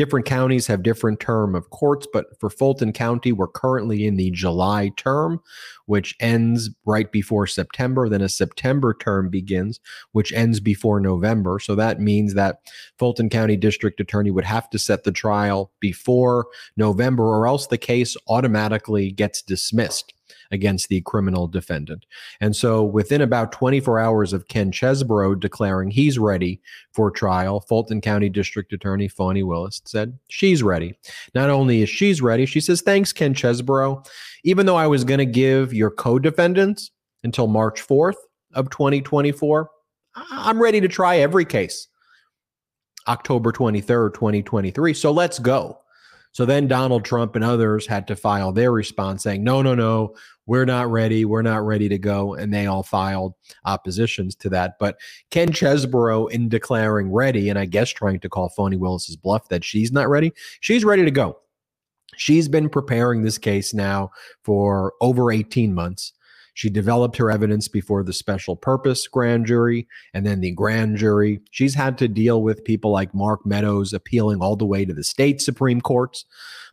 [0.01, 4.31] Different counties have different term of courts, but for Fulton County, we're currently in the
[4.31, 5.43] July term,
[5.85, 8.09] which ends right before September.
[8.09, 9.79] Then a September term begins,
[10.13, 11.59] which ends before November.
[11.59, 12.61] So that means that
[12.99, 16.47] Fulton County District Attorney would have to set the trial before
[16.79, 20.15] November, or else the case automatically gets dismissed
[20.51, 22.07] against the criminal defendant.
[22.41, 26.61] And so within about 24 hours of Ken Chesebro declaring he's ready
[26.93, 30.95] for trial, Fulton County District Attorney Fani Willis said she's ready.
[31.35, 34.07] Not only is she's ready, she says, thanks, Ken Chesebro.
[34.45, 36.91] Even though I was going to give your co-defendants
[37.25, 38.17] until March 4th
[38.55, 39.69] of 2024,
[40.15, 41.89] I'm ready to try every case.
[43.09, 44.95] October 23rd, 2023.
[44.95, 45.80] So let's go.
[46.33, 50.15] So then Donald Trump and others had to file their response saying, no, no, no,
[50.47, 51.25] we're not ready.
[51.25, 52.35] We're not ready to go.
[52.35, 53.35] And they all filed
[53.65, 54.79] oppositions to that.
[54.79, 54.99] But
[55.31, 59.65] Ken Chesebro, in declaring ready, and I guess trying to call Fani Willis's bluff that
[59.65, 61.39] she's not ready, she's ready to go.
[62.17, 64.11] She's been preparing this case now
[64.45, 66.13] for over 18 months.
[66.61, 71.41] She developed her evidence before the special purpose grand jury and then the grand jury.
[71.51, 75.03] She's had to deal with people like Mark Meadows appealing all the way to the
[75.03, 76.27] state Supreme Courts.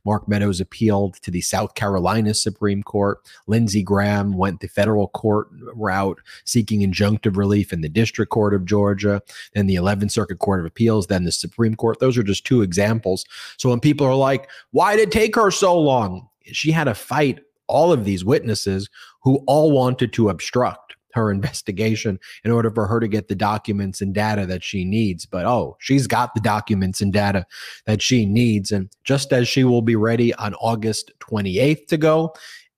[0.04, 3.20] Mark Meadows appealed to the South Carolina Supreme Court.
[3.48, 8.66] Lindsey Graham went the federal court route, seeking injunctive relief in the District Court of
[8.66, 9.22] Georgia,
[9.54, 12.02] then the 11th Circuit Court of Appeals, then the Supreme Court.
[12.02, 13.24] Those are just two examples.
[13.56, 16.28] So when people are like, why did it take her so long?
[16.52, 18.90] She had a fight all of these witnesses
[19.24, 24.02] who all wanted to obstruct her investigation in order for her to get the documents
[24.02, 25.26] and data that she needs.
[25.26, 27.46] But oh, she's got the documents and data
[27.86, 28.72] that she needs.
[28.72, 32.34] And just as she will be ready on August 28th to go,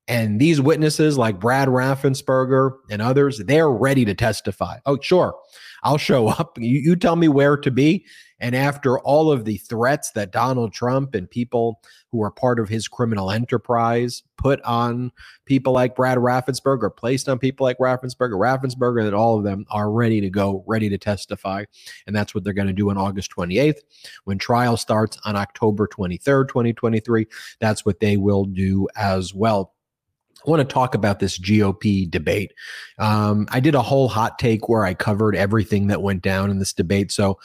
[0.08, 4.80] and these witnesses like Brad Raffensperger and others, they're ready to testify.
[4.88, 5.36] Oh, sure.
[5.84, 6.58] I'll show up.
[6.58, 8.06] You, you tell me where to be.
[8.40, 12.70] And after all of the threats that Donald Trump and people who are part of
[12.70, 15.12] his criminal enterprise put on
[15.46, 19.92] people like Brad Raffensperger, placed on people like Raffensperger, Raffensperger, that all of them are
[19.92, 21.66] ready to go, ready to testify.
[22.08, 23.80] And that's what they're going to do on August 28th.
[24.24, 27.28] When trial starts on October 23rd, 2023,
[27.60, 29.74] that's what they will do as well.
[30.46, 32.54] I want to talk about this GOP debate.
[32.98, 36.60] Um, I did a whole hot take where I covered everything that went down in
[36.60, 37.12] this debate.
[37.12, 37.40] So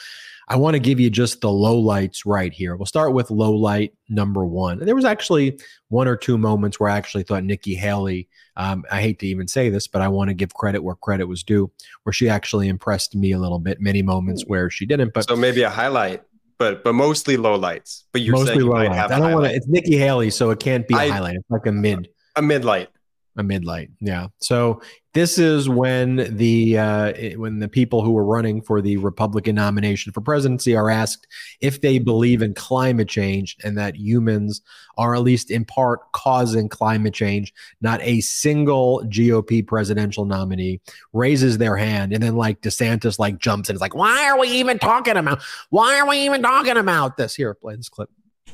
[0.48, 2.76] I want to give you just the low lights right here.
[2.76, 4.78] We'll start with low light number one.
[4.78, 5.58] There was actually
[5.88, 9.48] one or two moments where I actually thought Nikki Haley, um, I hate to even
[9.48, 11.70] say this, but I want to give credit where credit was due,
[12.02, 13.80] where she actually impressed me a little bit.
[13.80, 15.14] Many moments where she didn't.
[15.14, 16.22] But so maybe a highlight
[16.58, 18.04] but but mostly low lights.
[18.12, 19.12] But you're mostly saying low lights.
[19.12, 19.54] I don't want to.
[19.54, 21.36] It's Nikki Haley, so it can't be a I- highlight.
[21.36, 22.88] It's like a mid a mid light.
[23.36, 23.90] A mid light.
[24.00, 24.28] Yeah.
[24.40, 24.80] So
[25.12, 30.12] this is when the uh, when the people who are running for the Republican nomination
[30.12, 31.26] for presidency are asked
[31.60, 34.60] if they believe in climate change and that humans
[34.98, 37.52] are at least in part causing climate change.
[37.80, 40.80] Not a single GOP presidential nominee
[41.12, 43.76] raises their hand, and then like DeSantis like jumps in.
[43.76, 45.42] It's like, why are we even talking about?
[45.70, 47.34] Why are we even talking about this?
[47.34, 48.10] Here, play this clip.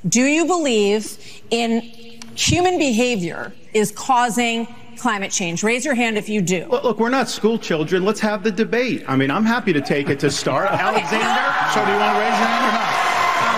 [0.08, 1.82] Do you believe in
[2.34, 4.66] human behavior is causing
[4.96, 5.62] climate change?
[5.62, 6.66] Raise your hand if you do.
[6.66, 8.04] Look, look, we're not school children.
[8.04, 9.04] Let's have the debate.
[9.08, 10.70] I mean, I'm happy to take it to start.
[10.70, 11.26] Alexander,
[11.72, 12.90] so do you want to raise your hand or not?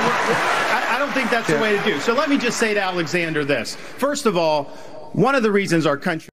[0.03, 2.01] Uh, I, I don't think that's the way to do.
[2.01, 3.75] So let me just say to Alexander this.
[3.75, 4.65] First of all,
[5.13, 6.32] one of the reasons our country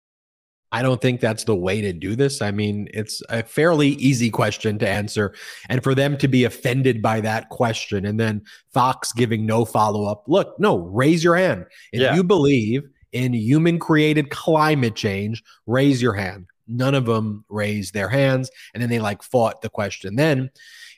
[0.71, 2.41] I don't think that's the way to do this.
[2.41, 5.33] I mean, it's a fairly easy question to answer.
[5.67, 10.05] And for them to be offended by that question and then Fox giving no follow
[10.05, 11.65] up look, no, raise your hand.
[11.91, 12.15] If Yeah.
[12.15, 16.45] you believe in human created climate change, raise your hand.
[16.67, 18.51] None of them raised their hands.
[18.73, 20.15] And then they like fought the question.
[20.15, 20.51] Then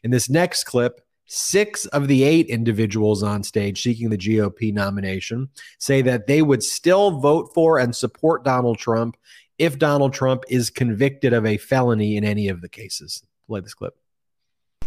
[0.04, 5.48] in this next clip, six of the eight individuals on stage seeking the GOP nomination
[5.80, 9.16] say that they would still vote for and support Donald Trump
[9.62, 13.22] if Donald Trump is convicted of a felony in any of the cases.
[13.48, 13.96] Play this clip.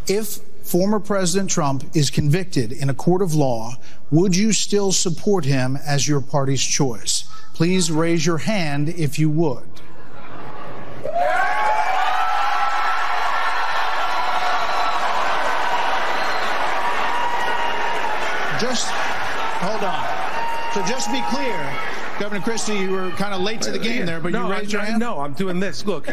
[0.09, 3.75] If former President Trump is convicted in a court of law,
[4.11, 7.23] would you still support him as your party's choice?
[7.55, 9.63] Please raise your hand if you would.
[18.59, 18.89] Just
[19.63, 20.25] hold on.
[20.75, 21.55] So just be clear,
[22.19, 24.73] Governor Christie, you were kind of late to the game there, but no, you raised
[24.73, 25.01] your hand.
[25.01, 25.85] No, I'm doing this.
[25.85, 26.09] Look,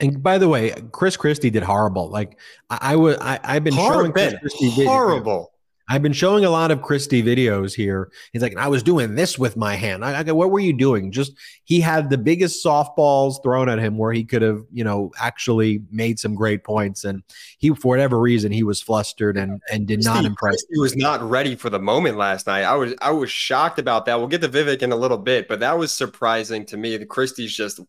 [0.00, 2.08] And by the way, Chris Christie did horrible.
[2.08, 2.38] Like
[2.70, 5.51] I, I would, I, I've been showing Chris Christie vid- Horrible.
[5.88, 8.10] I've been showing a lot of Christie videos here.
[8.32, 10.04] He's like, I was doing this with my hand.
[10.04, 11.10] I, I go, what were you doing?
[11.10, 11.32] Just
[11.64, 15.82] he had the biggest softballs thrown at him where he could have, you know, actually
[15.90, 17.04] made some great points.
[17.04, 17.22] And
[17.58, 20.62] he, for whatever reason, he was flustered and and did not impress.
[20.70, 22.62] He was not ready for the moment last night.
[22.62, 24.18] I was I was shocked about that.
[24.18, 26.96] We'll get to Vivek in a little bit, but that was surprising to me.
[26.96, 27.80] The Christie's just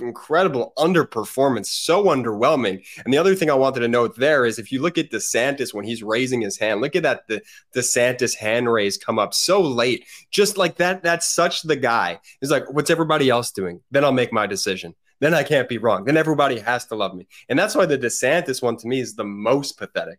[0.00, 2.84] incredible underperformance, so underwhelming.
[3.04, 5.72] And the other thing I wanted to note there is if you look at DeSantis
[5.74, 7.42] when he's raising his hand, look at that the
[7.74, 10.04] DeSantis hand raise come up so late.
[10.30, 12.20] Just like that, that's such the guy.
[12.40, 13.80] He's like, what's everybody else doing?
[13.90, 14.94] Then I'll make my decision.
[15.20, 16.04] Then I can't be wrong.
[16.04, 17.26] Then everybody has to love me.
[17.48, 20.18] And that's why the DeSantis one to me is the most pathetic.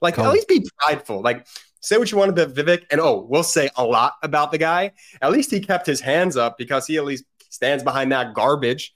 [0.00, 0.24] Like, Oh.
[0.24, 1.22] at least be prideful.
[1.22, 1.46] Like,
[1.80, 4.92] say what you want about Vivek, and oh, we'll say a lot about the guy.
[5.20, 8.94] At least he kept his hands up because he at least stands behind that garbage.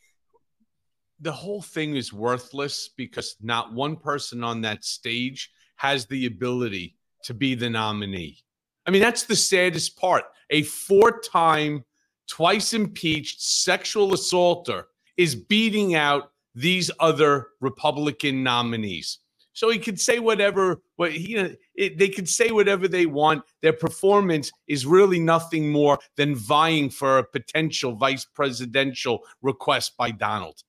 [1.21, 6.97] The whole thing is worthless because not one person on that stage has the ability
[7.25, 8.39] to be the nominee.
[8.87, 10.25] I mean, that's the saddest part.
[10.51, 11.85] A four time,
[12.29, 14.87] twice impeached sexual assaulter
[15.17, 19.19] is beating out these other Republican nominees.
[19.53, 23.07] So he could say whatever, what he, you know, it, they could say whatever they
[23.07, 23.43] want.
[23.63, 30.11] Their performance is really nothing more than vying for a potential vice presidential request by
[30.11, 30.63] Donald.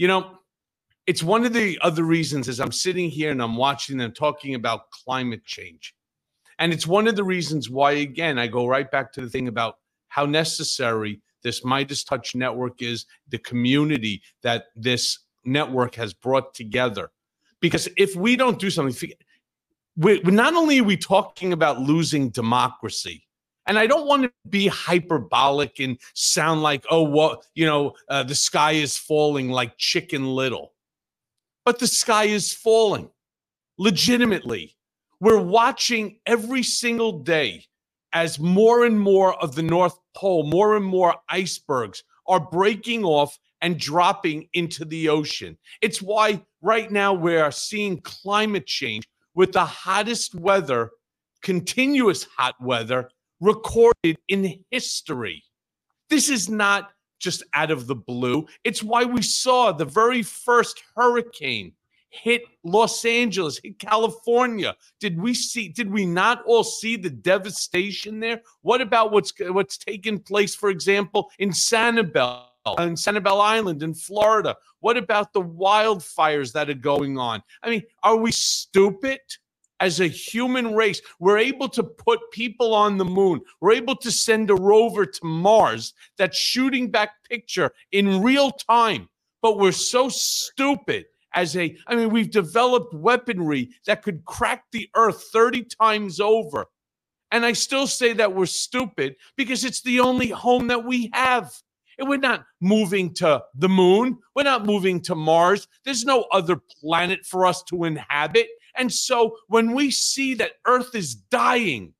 [0.00, 0.38] You know,
[1.06, 4.54] it's one of the other reasons as I'm sitting here and I'm watching them talking
[4.54, 5.94] about climate change.
[6.58, 9.46] And it's one of the reasons why, again, I go right back to the thing
[9.46, 9.74] about
[10.08, 17.10] how necessary this MeidasTouch network is, the community that this network has brought together.
[17.60, 19.10] Because if we don't do something,
[19.98, 23.26] we, we- not only are we talking about losing democracy,
[23.66, 28.22] and I don't want to be hyperbolic and sound like, oh, what, you know, uh,
[28.22, 30.72] the sky is falling like chicken little.
[31.64, 33.10] But the sky is falling
[33.78, 34.76] legitimately.
[35.20, 37.64] We're watching every single day
[38.12, 43.38] as more and more of the North Pole, more and more icebergs are breaking off
[43.60, 45.58] and dropping into the ocean.
[45.82, 50.90] It's why right now we are seeing climate change with the hottest weather,
[51.42, 53.10] continuous hot weather
[53.40, 55.42] recorded in history.
[56.08, 58.46] This is not just out of the blue.
[58.64, 61.72] It's why we saw the very first hurricane
[62.10, 64.74] hit Los Angeles, hit California.
[64.98, 68.42] Did we see did we not all see the devastation there?
[68.62, 72.46] What about what's what's taken place for example in Sanibel?
[72.78, 74.56] in Sanibel Island in Florida.
[74.80, 77.42] What about the wildfires that are going on?
[77.62, 79.20] I mean, are we stupid?
[79.80, 83.40] As a human race, we're able to put people on the moon.
[83.60, 89.08] We're able to send a rover to Mars that's shooting back picture in real time.
[89.42, 94.88] But we're so stupid as a, I mean, we've developed weaponry that could crack the
[94.96, 96.66] earth 30 times over.
[97.32, 101.52] And I still say that we're stupid because it's the only home that we have.
[101.98, 104.18] And we're not moving to the moon.
[104.34, 105.68] We're not moving to Mars.
[105.84, 108.48] There's no other planet for us to inhabit.
[108.76, 111.94] And so when we see that Earth is dying,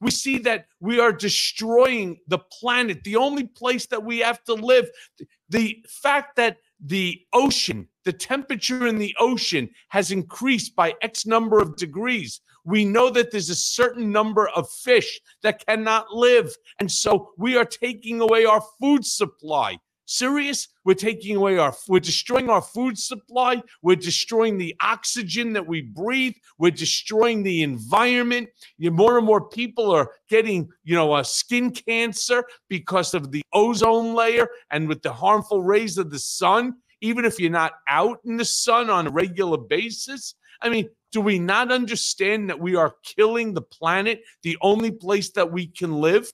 [0.00, 4.54] we see that we are destroying the planet, the only place that we have to
[4.54, 4.88] live.
[5.50, 11.58] The fact that the ocean, the temperature in the ocean has increased by X number
[11.58, 12.40] of degrees.
[12.64, 16.54] We know that there's a certain number of fish that cannot live.
[16.78, 19.78] And so we are taking away our food supply
[20.10, 20.68] serious?
[20.84, 23.62] We're taking away our, we're destroying our food supply.
[23.82, 26.34] We're destroying the oxygen that we breathe.
[26.58, 28.48] We're destroying the environment.
[28.76, 33.42] You, more and more people are getting, you know, a skin cancer because of the
[33.52, 36.74] ozone layer and with the harmful rays of the sun.
[37.00, 41.20] Even if you're not out in the sun on a regular basis, I mean, do
[41.20, 46.00] we not understand that we are killing the planet, the only place that we can
[46.00, 46.30] live?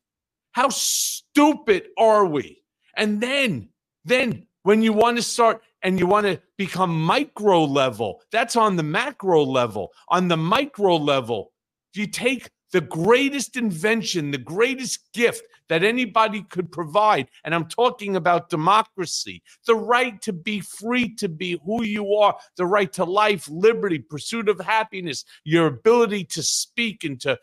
[0.52, 2.62] How stupid are we?
[2.96, 3.68] And then,
[4.04, 8.76] then when you want to start and you want to become micro level, that's on
[8.76, 9.92] the macro level.
[10.08, 11.52] On the micro level,
[11.94, 17.28] you take the greatest invention, the greatest gift that anybody could provide.
[17.44, 22.36] And I'm talking about democracy, the right to be free to be who you are,
[22.56, 27.38] the right to life, liberty, pursuit of happiness, your ability to speak and to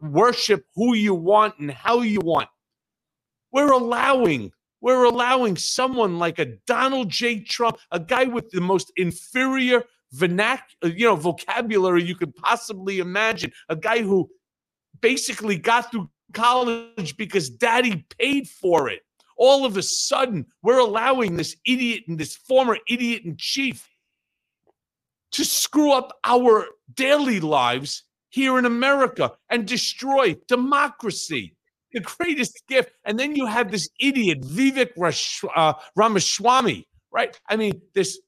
[0.00, 2.48] worship who you want and how you want.
[3.52, 4.52] We're allowing
[4.82, 7.40] we're allowing someone like a Donald J.
[7.40, 9.84] Trump, a guy with the most inferior
[10.14, 14.28] vernac- uh, you know, vocabulary you could possibly imagine, a guy who
[15.00, 19.02] basically got through college because daddy paid for it.
[19.36, 23.88] All of a sudden, we're allowing this idiot and this former idiot in chief
[25.30, 31.54] to screw up our daily lives here in America and destroy democracy
[31.92, 32.92] the greatest gift.
[33.04, 37.38] And then you have this idiot, Vivek Rash, uh, Ramaswamy, right?
[37.48, 38.18] I mean, this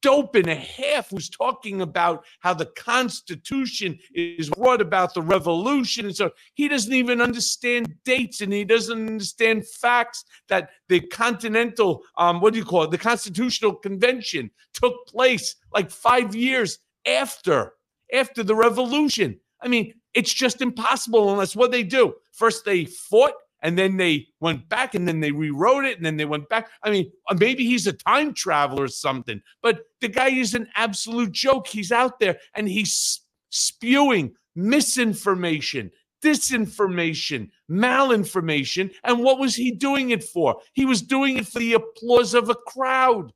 [0.00, 6.06] dope and a half who's talking about how the Constitution is what about the revolution.
[6.06, 12.02] And so he doesn't even understand dates and he doesn't understand facts that the Continental,
[12.16, 12.90] um, what do you call it?
[12.90, 17.72] The Constitutional Convention took place like five years after
[18.12, 19.38] after the revolution.
[19.60, 22.12] I mean, it's just impossible unless what they do.
[22.32, 26.16] First, they fought and then they went back and then they rewrote it and then
[26.16, 26.70] they went back.
[26.82, 30.66] I mean, uh, maybe he's a time traveler or something, but the guy is an
[30.74, 31.68] absolute joke.
[31.68, 33.20] He's out there and he's
[33.50, 38.92] spewing misinformation, disinformation, malinformation.
[39.04, 40.60] And what was he doing it for?
[40.72, 43.32] He was doing it for the applause of a crowd.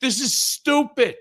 [0.00, 1.14] This is stupid.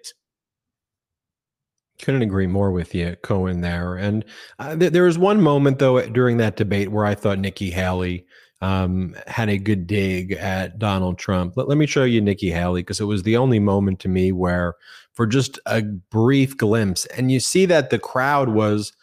[2.01, 3.61] Couldn't agree more with you, Cohen.
[3.61, 4.25] There, and
[4.59, 8.25] uh, th- there was one moment though during that debate where I thought Nikki Haley
[8.61, 11.55] um, had a good dig at Donald Trump.
[11.55, 14.31] Let, let me show you Nikki Haley because it was the only moment to me
[14.31, 14.75] where,
[15.13, 18.93] for just a brief glimpse, and you see that the crowd was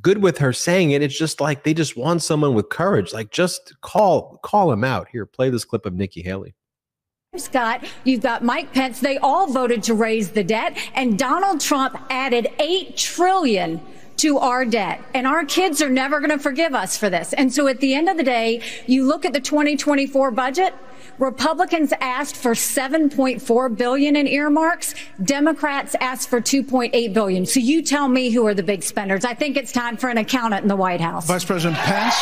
[0.00, 1.02] good with her saying it.
[1.02, 3.12] It's just like they just want someone with courage.
[3.12, 5.08] Like just call call him out.
[5.12, 6.54] Here, play this clip of Nikki Haley.
[7.36, 8.98] Scott, you've got Mike Pence.
[8.98, 13.80] They all voted to raise the debt, and Donald Trump added eight trillion
[14.16, 15.00] to our debt.
[15.14, 17.32] And our kids are never going to forgive us for this.
[17.32, 20.74] And so at the end of the day, you look at the 2024 budget,
[21.18, 24.94] Republicans asked for 7.4 billion in earmarks.
[25.22, 27.46] Democrats asked for 2.8 billion.
[27.46, 29.24] So you tell me who are the big spenders.
[29.24, 31.26] I think it's time for an accountant in the White House.
[31.26, 32.16] Vice President Pence.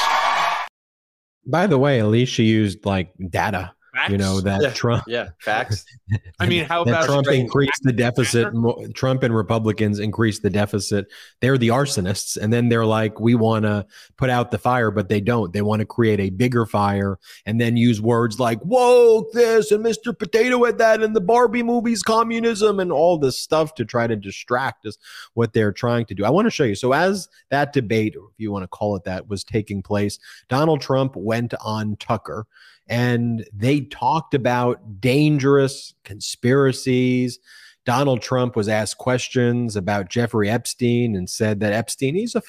[1.46, 4.10] By the way, Alicia used like data Facts?
[4.10, 4.70] You know that yeah.
[4.70, 5.04] Trump.
[5.06, 5.84] Yeah, facts.
[6.40, 8.52] I mean, how about Trump increased the deficit?
[8.94, 11.06] Trump and Republicans increased the deficit.
[11.40, 13.86] They're the arsonists, and then they're like, we want to
[14.16, 15.52] put out the fire, but they don't.
[15.52, 19.84] They want to create a bigger fire, and then use words like "woke this" and
[19.84, 20.16] "Mr.
[20.16, 24.16] Potato at that" and the Barbie movies, communism, and all this stuff to try to
[24.16, 24.98] distract us.
[25.32, 26.24] What they're trying to do.
[26.26, 26.74] I want to show you.
[26.74, 30.82] So as that debate, if you want to call it that, was taking place, Donald
[30.82, 32.46] Trump went on Tucker
[32.88, 37.38] and they talked about dangerous conspiracies.
[37.84, 42.42] Donald Trump was asked questions about Jeffrey Epstein and said that Epstein, he's a,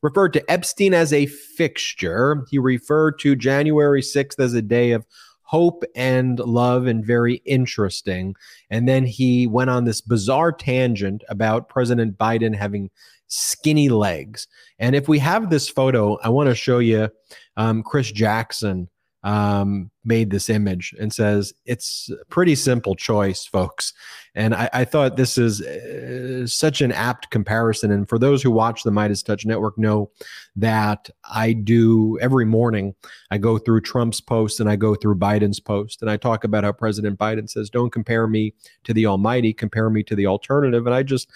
[0.00, 2.44] referred to Epstein as a fixture.
[2.50, 5.06] He referred to January 6th as a day of
[5.42, 8.34] hope and love and very interesting.
[8.70, 12.90] And then he went on this bizarre tangent about President Biden having
[13.28, 14.48] skinny legs.
[14.78, 17.10] And if we have this photo, I want to show you
[17.56, 18.88] um, Chris Jackson
[19.26, 23.92] um, made this image and says it's a pretty simple choice, folks.
[24.34, 27.90] And I, I thought this is uh, such an apt comparison.
[27.90, 30.10] And for those who watch the MeidasTouch Network, know
[30.54, 32.94] that I do every morning.
[33.30, 36.64] I go through Trump's post and I go through Biden's post, and I talk about
[36.64, 38.52] how President Biden says, "Don't compare me
[38.84, 41.30] to the Almighty, compare me to the alternative." And I just,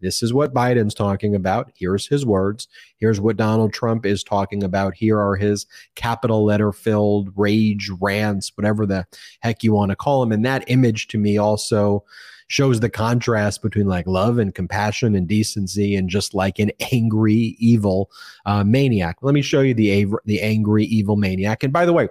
[0.00, 1.70] this is what Biden's talking about.
[1.74, 2.68] Here's his words.
[2.96, 4.94] Here's what Donald Trump is talking about.
[4.94, 9.06] Here are his capital letter filled rage rants, whatever the
[9.40, 10.32] heck you want to call them.
[10.32, 12.04] And that image to me also
[12.48, 17.56] shows the contrast between like love and compassion and decency and just like an angry
[17.58, 18.10] evil
[18.44, 19.16] uh, maniac.
[19.22, 21.62] Let me show you the the angry evil maniac.
[21.62, 22.08] And by the way,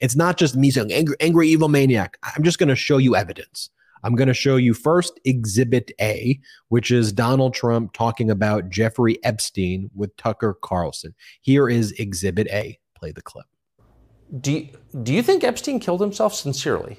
[0.00, 2.18] it's not just me saying angry, angry evil maniac.
[2.22, 3.70] I'm just going to show you evidence.
[4.04, 9.18] I'm going to show you first Exhibit A, which is Donald Trump talking about Jeffrey
[9.24, 11.14] Epstein with Tucker Carlson.
[11.40, 12.78] Here is Exhibit A.
[12.94, 13.46] Play the clip.
[14.40, 14.68] Do you,
[15.02, 16.98] do you think Epstein killed himself sincerely?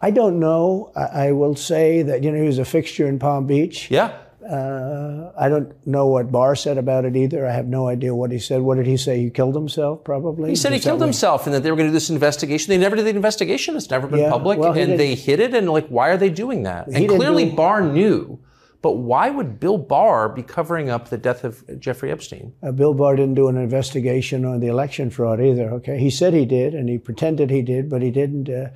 [0.00, 0.92] I don't know.
[0.96, 3.90] I, I, will say that you know he was a fixture in Palm Beach.
[3.90, 4.16] Yeah.
[4.48, 7.46] Uh, I don't know what Barr said about it either.
[7.46, 8.62] I have no idea what he said.
[8.62, 9.20] What did he say?
[9.20, 10.48] He killed himself, probably.
[10.48, 12.70] He said he killed himself, and that they were going to do this investigation.
[12.70, 13.76] They never did the investigation.
[13.76, 15.54] It's never been yeah, public, well, and they hid it.
[15.54, 16.88] And like, why are they doing that?
[16.88, 17.56] And clearly, do...
[17.56, 18.40] Barr knew.
[18.82, 22.54] But why would Bill Barr be covering up the death of Jeffrey Epstein?
[22.62, 25.70] Uh, Bill Barr didn't do an investigation on the election fraud either.
[25.72, 28.48] Okay, he said he did, and he pretended he did, but he didn't.
[28.48, 28.70] Uh,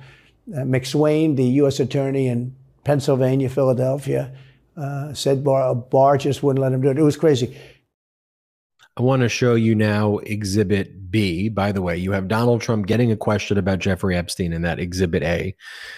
[0.53, 1.79] uh, McSwain, the U.S.
[1.79, 4.31] attorney in Pennsylvania, Philadelphia,
[4.77, 6.99] uh, said Barr, Barr just wouldn't let him do it.
[6.99, 7.57] It was crazy.
[8.97, 11.49] I want to show you now Exhibit B.
[11.49, 14.79] By the way, you have Donald Trump getting a question about Jeffrey Epstein in that
[14.79, 15.53] Exhibit A,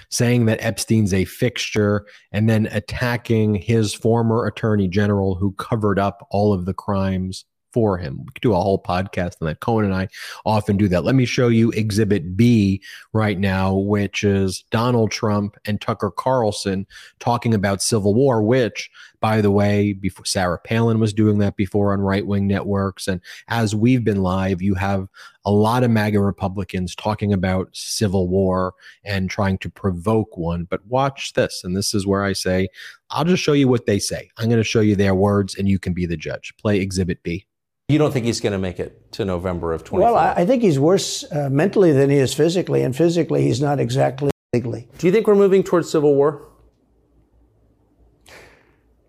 [0.09, 6.25] saying that Epstein's a fixture, and then attacking his former attorney general who covered up
[6.31, 8.17] all of the crimes for him.
[8.17, 9.59] We could do a whole podcast on that.
[9.59, 10.07] Cohen and I
[10.43, 11.03] often do that.
[11.03, 12.81] Let me show you Exhibit B
[13.13, 16.87] right now, which is Donald Trump and Tucker Carlson
[17.19, 21.93] talking about civil war, which, by the way, before Sarah Palin was doing that before
[21.93, 23.07] on right wing networks.
[23.07, 25.07] And as we've been live, you have
[25.45, 28.73] a lot of MAGA Republicans talking about civil war
[29.03, 30.65] and trying to provoke one.
[30.65, 31.63] But watch this.
[31.63, 32.67] And this is where I say,
[33.09, 34.29] I'll just show you what they say.
[34.37, 36.53] I'm going to show you their words and you can be the judge.
[36.57, 37.45] Play Exhibit B.
[37.89, 40.03] You don't think he's going to make it to November of 2020?
[40.03, 43.79] Well, I think he's worse uh, mentally than he is physically, and physically he's not
[43.79, 44.89] exactly legally.
[44.97, 46.49] Do you think we're moving towards civil war?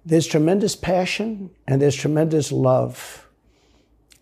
[0.09, 3.29] There's tremendous passion and there's tremendous love.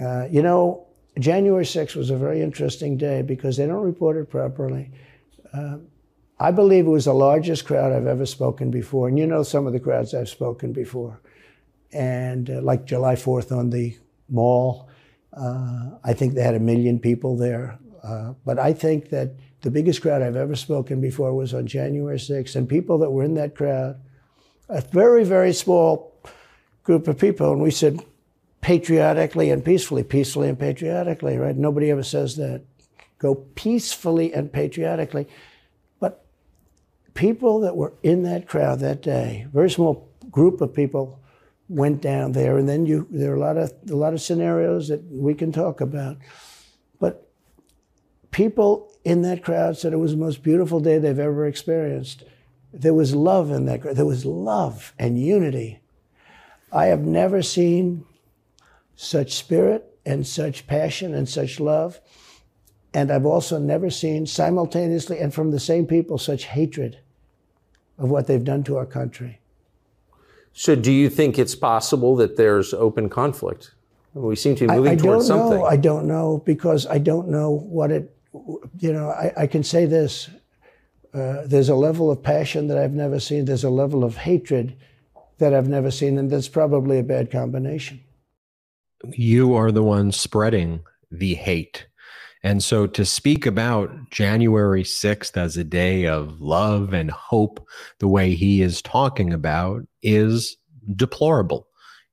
[0.00, 0.84] Uh, you know,
[1.16, 4.90] January 6th was a very interesting day because they don't report it properly.
[5.54, 5.76] Uh,
[6.40, 9.68] I believe it was the largest crowd I've ever spoken before, and you know some
[9.68, 11.20] of the crowds I've spoken before.
[11.92, 13.96] And uh, like July 4th on the
[14.28, 14.88] mall.
[15.32, 17.78] Uh, I think they had a million people there.
[18.02, 22.18] Uh, but I think that the biggest crowd I've ever spoken before was on January
[22.18, 24.00] 6th, and people that were in that crowd,
[24.68, 26.14] a very, very small
[26.82, 28.00] group of people, and we said
[28.60, 31.56] patriotically and peacefully, peacefully and patriotically, right?
[31.56, 32.62] Nobody ever says that.
[33.18, 35.26] Go peacefully and patriotically.
[36.00, 36.24] But
[37.14, 41.20] people that were in that crowd that day, very small group of people,
[41.68, 44.88] went down there, and then you there are a lot of a lot of scenarios
[44.88, 46.16] that we can talk about.
[47.00, 47.28] But
[48.30, 52.24] people in that crowd said it was the most beautiful day they've ever experienced.
[52.78, 53.96] There was love in that.
[53.96, 55.80] There was love and unity.
[56.72, 58.04] I have never seen
[58.96, 62.00] such spirit and such passion and such love.
[62.92, 66.98] And I've also never seen simultaneously and from the same people such hatred
[67.98, 69.40] of what they've done to our country.
[70.52, 73.72] So, do you think it's possible that there's open conflict?
[74.14, 75.58] We seem to be moving I, I towards don't something.
[75.58, 75.66] Know.
[75.66, 78.16] I don't know because I don't know what it.
[78.78, 80.30] You know, I, I can say this:
[81.16, 83.46] uh, there's a level of passion that I've never seen.
[83.46, 84.76] There's a level of hatred
[85.38, 88.00] that I've never seen, and that's probably a bad combination.
[89.12, 90.80] You are the one spreading
[91.10, 91.86] the hate.
[92.42, 97.66] And so to speak about January 6th as a day of love and hope,
[97.98, 100.56] the way he is talking about, is
[100.94, 101.66] deplorable,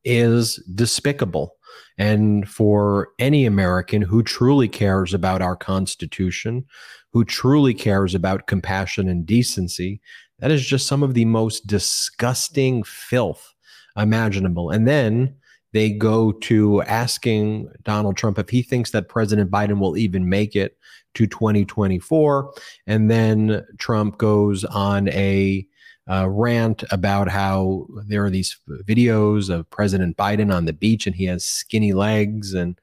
[0.05, 1.55] is despicable.
[1.97, 6.65] And for any American who truly cares about our Constitution,
[7.13, 10.01] who truly cares about compassion and decency,
[10.39, 13.53] that is just some of the most disgusting filth
[13.95, 14.71] imaginable.
[14.71, 15.35] And then
[15.73, 20.55] they go to asking Donald Trump if he thinks that President Biden will even make
[20.55, 20.77] it
[21.13, 22.53] to 2024.
[22.87, 25.67] And then Trump goes on a
[26.09, 31.15] uh, rant about how there are these videos of President Biden on the beach and
[31.15, 32.53] he has skinny legs.
[32.53, 32.79] And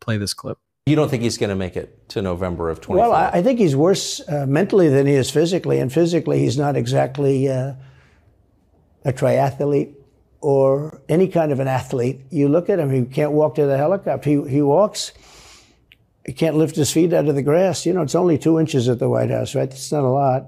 [0.00, 0.58] play this clip.
[0.86, 2.96] You don't think he's going to make it to November of 2024?
[2.96, 5.78] Well, I, I think he's worse uh, mentally than he is physically.
[5.78, 7.74] And physically, he's not exactly uh,
[9.04, 9.94] a triathlete
[10.40, 12.22] or any kind of an athlete.
[12.30, 14.28] You look at him, he can't walk to the helicopter.
[14.28, 15.12] He, he walks,
[16.26, 17.86] he can't lift his feet out of the grass.
[17.86, 19.70] You know, it's only two inches at the White House, right?
[19.70, 20.46] It's not a lot.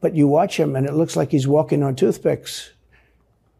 [0.00, 2.70] But you watch him, and it looks like he's walking on toothpicks.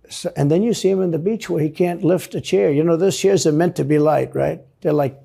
[0.09, 2.73] So, and then you see him on the beach where he can't lift a chair.
[2.73, 4.63] You know, those chairs are meant to be light, right?
[4.81, 5.21] They're like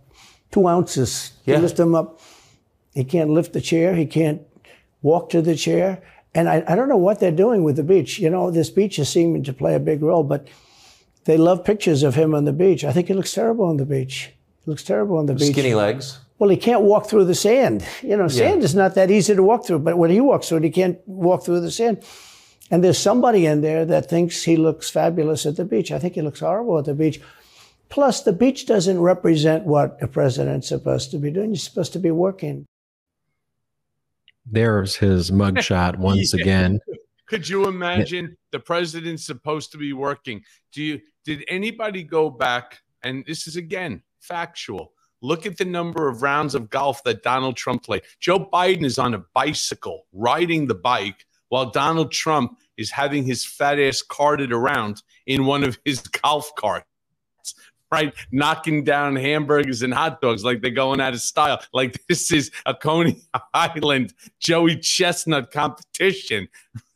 [0.54, 1.34] two ounces.
[1.46, 1.56] Yeah.
[1.56, 2.22] You lift him up.
[2.94, 3.96] He can't lift the chair.
[3.96, 4.42] He can't
[5.02, 6.02] walk to the chair.
[6.36, 8.20] And I, I don't know what they're doing with the beach.
[8.20, 10.48] You know, this beach is seeming to play a big role, but
[11.26, 12.84] they love pictures of him on the beach.
[12.84, 14.32] I think he looks terrible on the beach.
[14.64, 15.52] He looks terrible on the beach.
[15.52, 16.20] Skinny legs.
[16.40, 17.86] Well, he can't walk through the sand.
[18.02, 18.66] You know, sand yeah.
[18.66, 21.00] is not that easy to walk through, but when he walks through it, he can't
[21.08, 22.04] walk through the sand.
[22.72, 25.92] And there's somebody in there that thinks he looks fabulous at the beach.
[25.92, 27.22] I think he looks horrible at the beach.
[27.90, 31.50] Plus, the beach doesn't represent what a president's supposed to be doing.
[31.50, 32.66] You're supposed to be working.
[34.46, 36.42] There's his mugshot once yeah.
[36.42, 36.80] again.
[37.28, 40.44] Could you imagine the president's supposed to be working?
[40.72, 44.94] Do you did anybody go back and this is again factual.
[45.22, 48.02] Look at the number of rounds of golf that Donald Trump played.
[48.20, 53.46] Joe Biden is on a bicycle riding the bike while Donald Trump is having his
[53.46, 56.88] fat ass carted around in one of his golf carts
[57.94, 58.12] right?
[58.32, 61.62] Knocking down hamburgers and hot dogs like they're going out of style.
[61.74, 63.22] Like this is a Coney
[63.54, 66.48] Island Joey Chestnut competition,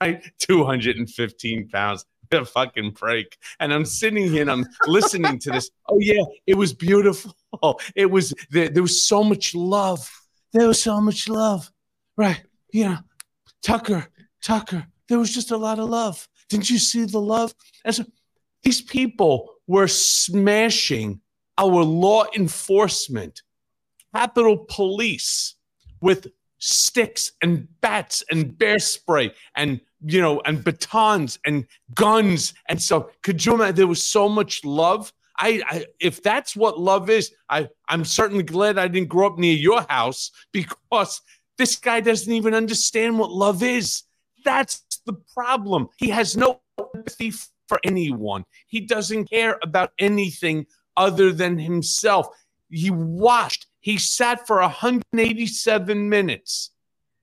[0.01, 0.23] right?
[0.39, 2.05] 215 pounds.
[2.33, 3.37] A fucking break.
[3.61, 5.71] And I'm sitting here and I'm listening to this.
[5.87, 7.33] Oh, yeah, it was beautiful.
[7.95, 10.11] It was, there, there was so much love.
[10.51, 11.71] There was so much love,
[12.17, 12.43] right?
[12.73, 12.97] Know,
[13.63, 14.07] Tucker,
[14.43, 16.27] Tucker, there was just a lot of love.
[16.49, 17.55] Didn't you see the love?
[17.85, 18.03] And so
[18.61, 21.21] these people were smashing
[21.57, 23.41] our law enforcement,
[24.13, 25.55] Capitol Police
[26.01, 26.27] with
[26.59, 33.11] sticks and bats and bear spray and you know and batons and guns and so
[33.21, 33.75] could you imagine?
[33.75, 35.13] There was so much love.
[35.39, 39.37] I, I, if that's what love is i i'm certainly glad i didn't grow up
[39.37, 41.21] near your house because
[41.57, 44.03] this guy doesn't even understand what love is.
[44.45, 45.89] That's the problem.
[45.97, 46.61] He has no
[46.95, 47.33] empathy
[47.67, 48.45] for anyone.
[48.67, 50.65] He doesn't care about anything
[50.95, 52.29] other than himself.
[52.69, 56.71] He watched, he sat for 187 minutes,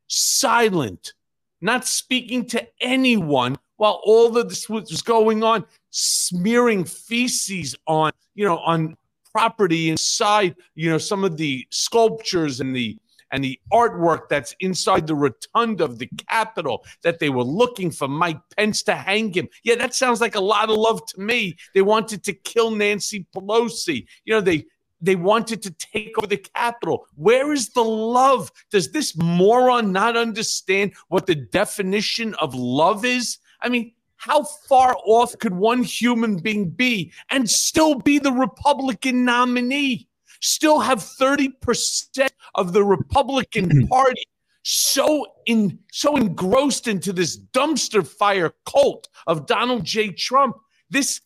[0.06, 1.14] silent,
[1.60, 8.44] not speaking to anyone while all of this was going on, smearing feces on, you
[8.44, 8.96] know, on
[9.32, 12.96] property inside, you know, some of the sculptures and the
[13.34, 18.06] and the artwork that's inside the rotunda of the Capitol that they were looking for
[18.06, 19.48] Mike Pence to hang him.
[19.64, 21.56] Yeah, that sounds like a lot of love to me.
[21.74, 24.06] They wanted to kill Nancy Pelosi.
[24.24, 24.66] You know, they
[25.00, 27.08] they wanted to take over the Capitol.
[27.16, 28.52] Where is the love?
[28.70, 33.38] Does this moron not understand what the definition of love is?
[33.60, 39.24] I mean, how far off could one human being be and still be the Republican
[39.24, 40.06] nominee?
[40.40, 44.24] Still have 30% of the Republican Party
[44.64, 50.10] so in so engrossed into this dumpster fire cult of Donald J.
[50.10, 50.56] Trump.
[50.90, 51.20] This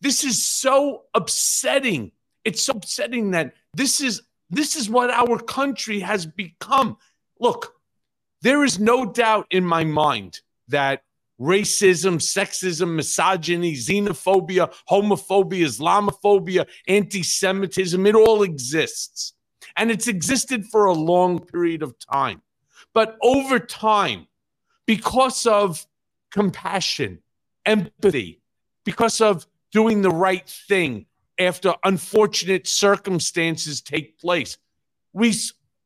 [0.00, 2.12] this is so upsetting.
[2.44, 6.96] It's so upsetting that this is this is what our country has become.
[7.40, 7.74] Look,
[8.40, 11.02] there is no doubt in my mind that
[11.40, 18.06] racism, sexism, misogyny, xenophobia, homophobia, Islamophobia, anti Semitism.
[18.06, 19.32] It all exists.
[19.76, 22.42] And it's existed for a long period of time.
[22.92, 24.26] But over time,
[24.86, 25.86] because of
[26.30, 27.20] compassion,
[27.64, 28.40] empathy,
[28.84, 31.06] because of doing the right thing
[31.38, 34.58] after unfortunate circumstances take place,
[35.12, 35.34] we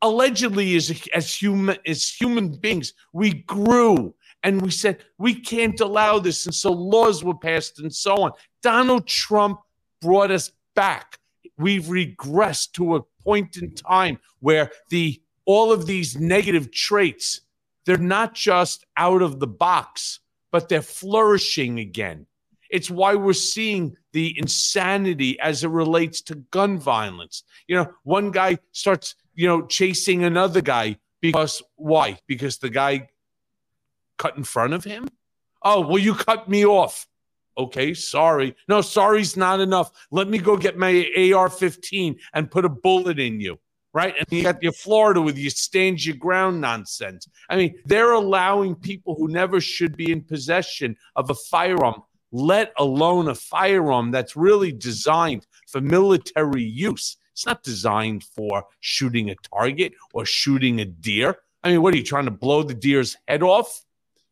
[0.03, 4.15] allegedly as as human as human beings we grew
[4.45, 8.31] and we said we can't allow this and so laws were passed and so on.
[8.63, 9.59] Donald trump
[10.01, 11.19] brought us back.
[11.59, 17.41] We've regressed to a point in time where the all of these negative traits
[17.87, 20.21] they're not just out of the box
[20.53, 22.27] but they're flourishing again.
[22.71, 27.43] It's why we're seeing the insanity as it relates to gun violence.
[27.67, 32.19] You know one guy starts you know, chasing another guy because why?
[32.27, 33.09] Because the guy
[34.19, 35.09] cut in front of him?
[35.63, 37.07] Oh, well, you cut me off.
[37.57, 38.57] Okay, sorry.
[38.69, 39.91] No, sorry's not enough.
[40.11, 43.59] Let me go get my AR 15 and put a bullet in you.
[43.93, 44.13] Right.
[44.19, 47.29] And you got your Florida with your stand your ground nonsense.
[47.49, 52.73] I mean, they're allowing people who never should be in possession of a firearm, let
[52.77, 57.17] alone a firearm that's really designed for military use.
[57.31, 61.37] It's not designed for shooting a target or shooting a deer.
[61.63, 63.84] I mean, what are you trying to blow the deer's head off?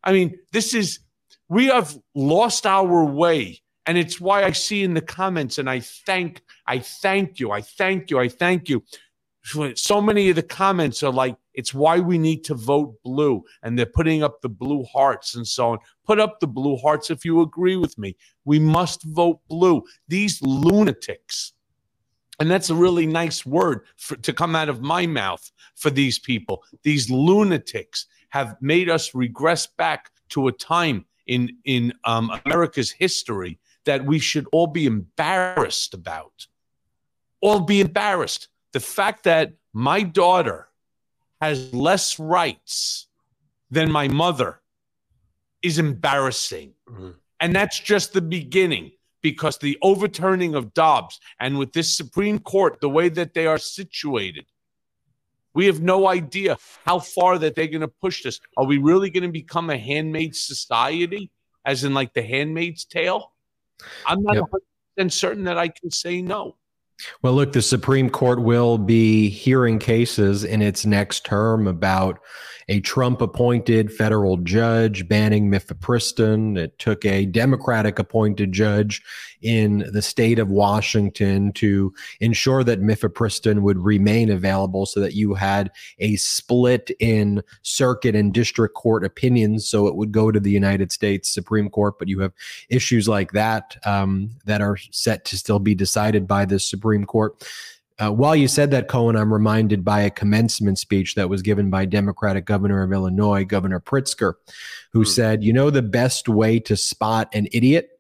[0.04, 1.00] I mean, this is,
[1.48, 3.60] we have lost our way.
[3.86, 7.62] And it's why I see in the comments, and I thank, I thank you, I
[7.62, 8.84] thank you, I thank you.
[9.74, 13.42] So many of the comments are like, it's why we need to vote blue.
[13.64, 15.78] And they're putting up the blue hearts and so on.
[16.06, 18.16] Put up the blue hearts if you agree with me.
[18.44, 19.82] We must vote blue.
[20.06, 21.54] These lunatics
[22.42, 26.18] and that's a really nice word for, to come out of my mouth for these
[26.18, 26.64] people.
[26.82, 33.58] These lunatics have made us regress back to a time in in um, America's history
[33.84, 36.46] that we should all be embarrassed about.
[37.40, 38.48] All be embarrassed.
[38.72, 40.68] The fact that my daughter
[41.40, 43.08] has less rights
[43.70, 44.60] than my mother
[45.60, 46.72] is embarrassing.
[46.88, 47.10] Mm-hmm.
[47.40, 52.80] And that's just the beginning because the overturning of Dobbs and with this Supreme Court,
[52.80, 54.46] the way that they are situated,
[55.54, 58.40] we have no idea how far that they're going to push this.
[58.56, 61.30] Are we really going to become a handmaid society,
[61.64, 63.32] as in like the handmaid's tale?
[64.06, 65.12] I'm not yep.
[65.12, 66.56] certain that I can say no.
[67.22, 72.20] Well, look, the Supreme Court will be hearing cases in its next term about
[72.68, 76.56] a Trump appointed federal judge banning mifepristone.
[76.56, 79.02] It took a Democratic appointed judge
[79.42, 85.34] in the state of Washington to ensure that mifepristone would remain available so that you
[85.34, 89.66] had a split in circuit and district court opinions.
[89.68, 92.32] So it would go to the United States Supreme Court, but you have
[92.68, 97.44] issues like that um, that are set to still be decided by the Supreme Court.
[97.98, 101.70] Uh, while you said that, Cohen, I'm reminded by a commencement speech that was given
[101.70, 104.34] by Democratic Governor of Illinois, Governor Pritzker,
[104.92, 105.06] who mm.
[105.06, 107.91] said, You know, the best way to spot an idiot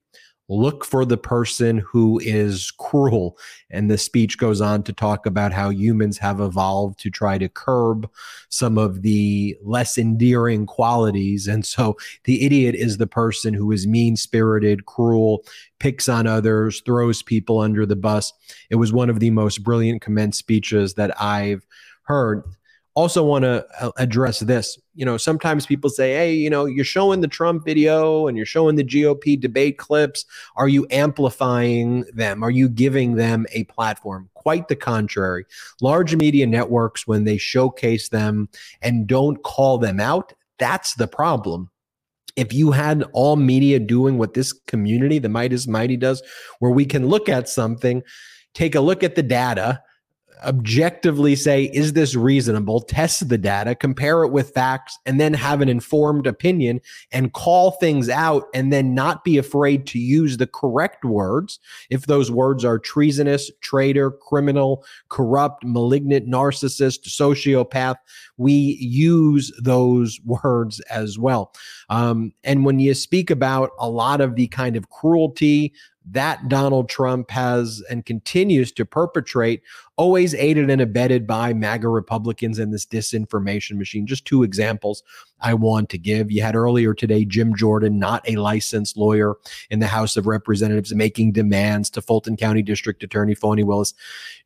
[0.48, 3.38] look for the person who is cruel.
[3.70, 7.48] And the speech goes on to talk about how humans have evolved to try to
[7.48, 8.10] curb
[8.48, 11.46] some of the less endearing qualities.
[11.46, 15.44] And so the idiot is the person who is mean spirited, cruel,
[15.78, 18.32] picks on others, throws people under the bus.
[18.70, 21.66] It was one of the most brilliant commence speeches that I've
[22.04, 22.44] heard
[22.94, 24.78] also want to uh, address this.
[24.94, 28.46] You know, sometimes people say, hey, you know, you're showing the Trump video and you're
[28.46, 30.24] showing the GOP debate clips.
[30.56, 32.42] Are you amplifying them?
[32.42, 34.28] Are you giving them a platform?
[34.34, 35.46] Quite the contrary.
[35.80, 38.48] Large media networks, when they showcase them
[38.82, 41.70] and don't call them out, that's the problem
[42.36, 46.22] if you had all media doing what this community, the Meidas Mighty, does,
[46.60, 48.02] where we can look at something,
[48.54, 49.82] take a look at the data,
[50.44, 52.80] objectively say, is this reasonable?
[52.80, 57.72] Test the data, compare it with facts, and then have an informed opinion and call
[57.72, 61.58] things out and then not be afraid to use the correct words.
[61.90, 67.96] If those words are treasonous, traitor, criminal, corrupt, malignant, narcissist, sociopath,
[68.36, 71.52] we use those words as well.
[71.90, 75.72] Um, and when you speak about a lot of the kind of cruelty,
[76.10, 79.62] that Donald Trump has and continues to perpetrate,
[79.96, 84.06] always aided and abetted by MAGA Republicans and this disinformation machine.
[84.06, 85.02] Just two examples
[85.42, 86.30] I want to give.
[86.30, 89.34] You had earlier today Jim Jordan, not a licensed lawyer
[89.70, 93.94] in the House of Representatives, making demands to Fulton County District Attorney Fani Willis.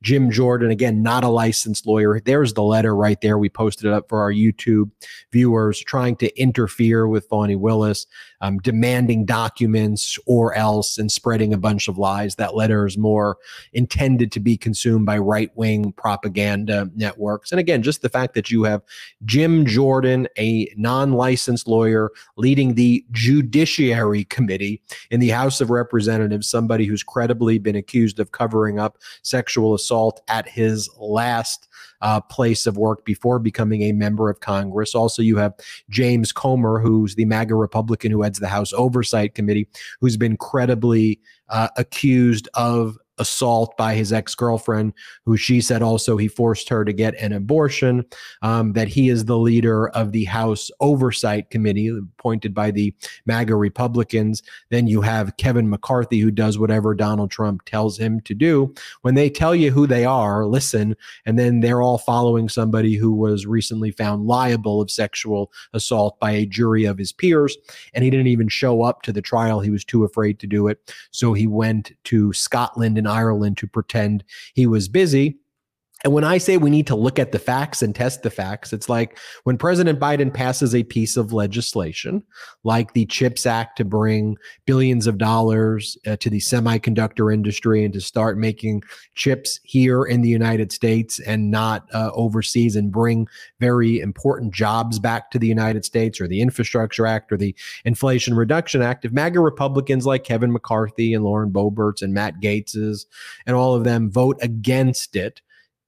[0.03, 2.21] Jim Jordan, again, not a licensed lawyer.
[2.21, 3.39] There's the letter right there.
[3.39, 4.91] We posted it up for our YouTube
[5.33, 8.07] viewers, trying to interfere with Fani Willis,
[8.41, 12.35] um, demanding documents or else, and spreading a bunch of lies.
[12.37, 13.39] That letter is more
[13.73, 17.51] intended to be consumed by right wing propaganda networks.
[17.51, 18.83] And again, just the fact that you have
[19.25, 24.81] Jim Jordan, a non licensed lawyer leading the Judiciary Committee
[25.11, 30.21] in the House of Representatives, somebody who's credibly been accused of covering up sexual assault
[30.29, 31.67] at his last
[32.03, 34.95] uh, place of work before becoming a member of Congress.
[34.95, 35.55] Also, you have
[35.91, 39.67] James Comer, who's the MAGA Republican who heads the House Oversight Committee,
[40.01, 41.19] who's been credibly
[41.49, 44.93] uh, accused of assault by his ex girlfriend,
[45.25, 48.05] who she said also he forced her to get an abortion.
[48.43, 52.95] Um, that he is the leader of the House Oversight Committee, appointed by the
[53.27, 54.43] MAGA Republicans.
[54.71, 58.75] Then you have Kevin McCarthy, who does whatever Donald Trump tells him to do.
[59.03, 60.97] When they tell you who they are, listen.
[61.25, 66.33] And then they're all following somebody who was recently found liable of sexual assault by
[66.33, 67.57] a jury of his peers.
[67.95, 69.61] And he didn't even show up to the trial.
[69.61, 70.95] He was too afraid to do it.
[71.11, 74.25] So he went to Scotland and Ireland to pretend
[74.55, 75.39] he was busy.
[76.07, 78.73] And when I say we need to look at the facts and test the facts,
[78.73, 82.23] it's like when President Biden passes a piece of legislation
[82.63, 87.93] like the CHIPS Act to bring billions of dollars uh, to the semiconductor industry and
[87.93, 88.85] to start making
[89.17, 93.27] chips here in the United States and not uh, overseas and bring
[93.59, 97.53] very important jobs back to the United States or the Infrastructure Act or the
[97.85, 99.05] Inflation Reduction Act.
[99.05, 103.07] If MAGA Republicans like Kevin McCarthy and Lauren Boeberts and Matt Gaetz's
[103.45, 105.43] and all of them vote against it,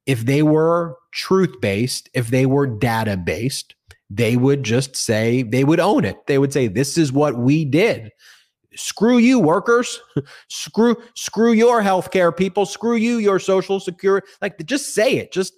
[0.08, 3.74] if they were truth based, if they were data based,
[4.08, 6.26] they would just say, they would own it.
[6.26, 8.10] They would say, this is what we did.
[8.74, 10.00] Screw you, workers.
[10.48, 12.64] screw, screw your healthcare people.
[12.64, 14.26] Screw you, your social security.
[14.40, 15.30] Like, just say it.
[15.30, 15.52] Just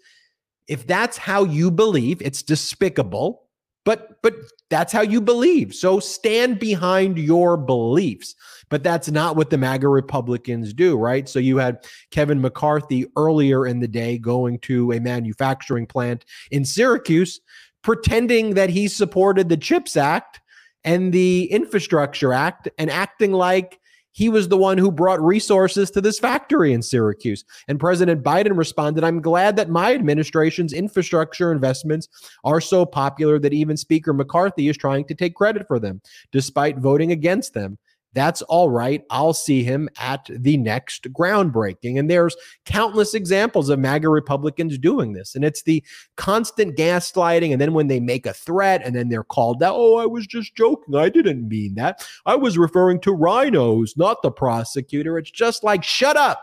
[0.66, 3.44] if that's how you believe, it's despicable.
[3.84, 4.34] But but
[4.68, 5.74] that's how you believe.
[5.74, 8.34] So stand behind your beliefs.
[8.70, 11.28] But that's not what the MAGA Republicans do, right?
[11.28, 16.64] So you had Kevin McCarthy earlier in the day going to a manufacturing plant in
[16.64, 17.40] Syracuse,
[17.82, 20.40] pretending that he supported the CHIPS Act
[20.84, 23.80] and the Infrastructure Act and acting like
[24.12, 27.44] he was the one who brought resources to this factory in Syracuse.
[27.68, 32.08] And President Biden responded, I'm glad that my administration's infrastructure investments
[32.44, 36.00] are so popular that even Speaker McCarthy is trying to take credit for them,
[36.32, 37.78] despite voting against them
[38.12, 39.02] that's all right.
[39.10, 41.98] I'll see him at the next groundbreaking.
[41.98, 45.34] And there's countless examples of MAGA Republicans doing this.
[45.34, 45.84] And it's the
[46.16, 47.52] constant gaslighting.
[47.52, 50.26] And then when they make a threat and then they're called out, oh, I was
[50.26, 50.96] just joking.
[50.96, 52.06] I didn't mean that.
[52.26, 55.16] I was referring to rhinos, not the prosecutor.
[55.16, 56.42] It's just like, shut up.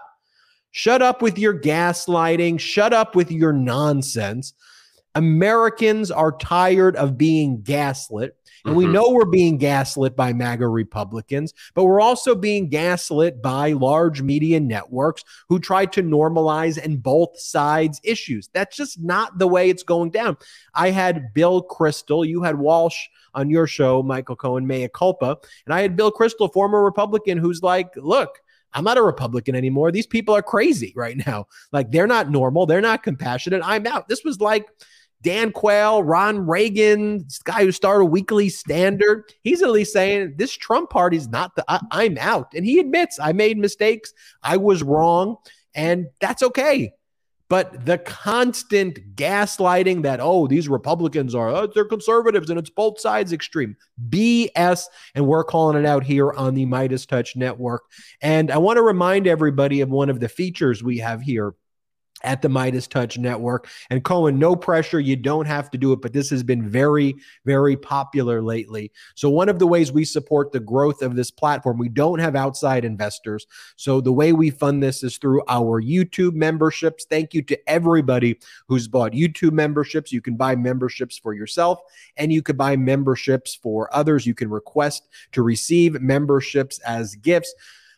[0.72, 2.60] Shut up with your gaslighting.
[2.60, 4.54] Shut up with your nonsense.
[5.16, 8.38] Americans are tired of being gaslit.
[8.68, 8.86] And mm-hmm.
[8.86, 14.22] we know we're being gaslit by MAGA Republicans, but we're also being gaslit by large
[14.22, 18.50] media networks who try to normalize and both sides issues.
[18.52, 20.36] That's just not the way it's going down.
[20.74, 25.74] I had Bill Kristol, you had Walsh on your show, Michael Cohen, Mea Culpa, and
[25.74, 28.42] I had Bill Kristol, former Republican, who's like, look,
[28.74, 29.94] I'm not a Republican anymore.
[29.94, 31.48] These people are crazy right now.
[31.72, 32.66] Like they're not normal.
[32.66, 33.62] They're not compassionate.
[33.64, 34.10] I'm out.
[34.10, 34.68] This was like
[35.22, 40.54] Dan Quayle, Ron Reagan, this guy who started Weekly Standard, he's at least saying this
[40.54, 42.54] Trump party's not the, I, am out.
[42.54, 44.14] And he admits I made mistakes.
[44.44, 45.38] I was wrong.
[45.74, 46.94] And that's okay.
[47.50, 53.00] But the constant gaslighting that, oh, these Republicans are, oh, they're conservatives and it's both
[53.00, 53.78] sides extreme.
[54.10, 54.84] BS.
[55.16, 57.84] And we're calling it out here on the MeidasTouch Network.
[58.22, 61.54] And I want to remind everybody of one of the features we have here
[62.24, 63.68] at the MeidasTouch Network.
[63.90, 65.00] And Cohen, no pressure.
[65.00, 67.16] You don't have to do it, but this has been very,
[67.46, 68.92] very popular lately.
[69.16, 72.36] So, one of the ways we support the growth of this platform, we don't have
[72.36, 73.46] outside investors.
[73.76, 77.06] So, the way we fund this is through our YouTube memberships.
[77.10, 80.12] Thank you to everybody who's bought YouTube memberships.
[80.12, 81.80] You can buy memberships for yourself
[82.18, 84.26] and you could buy memberships for others.
[84.26, 87.54] You can request to receive memberships as gifts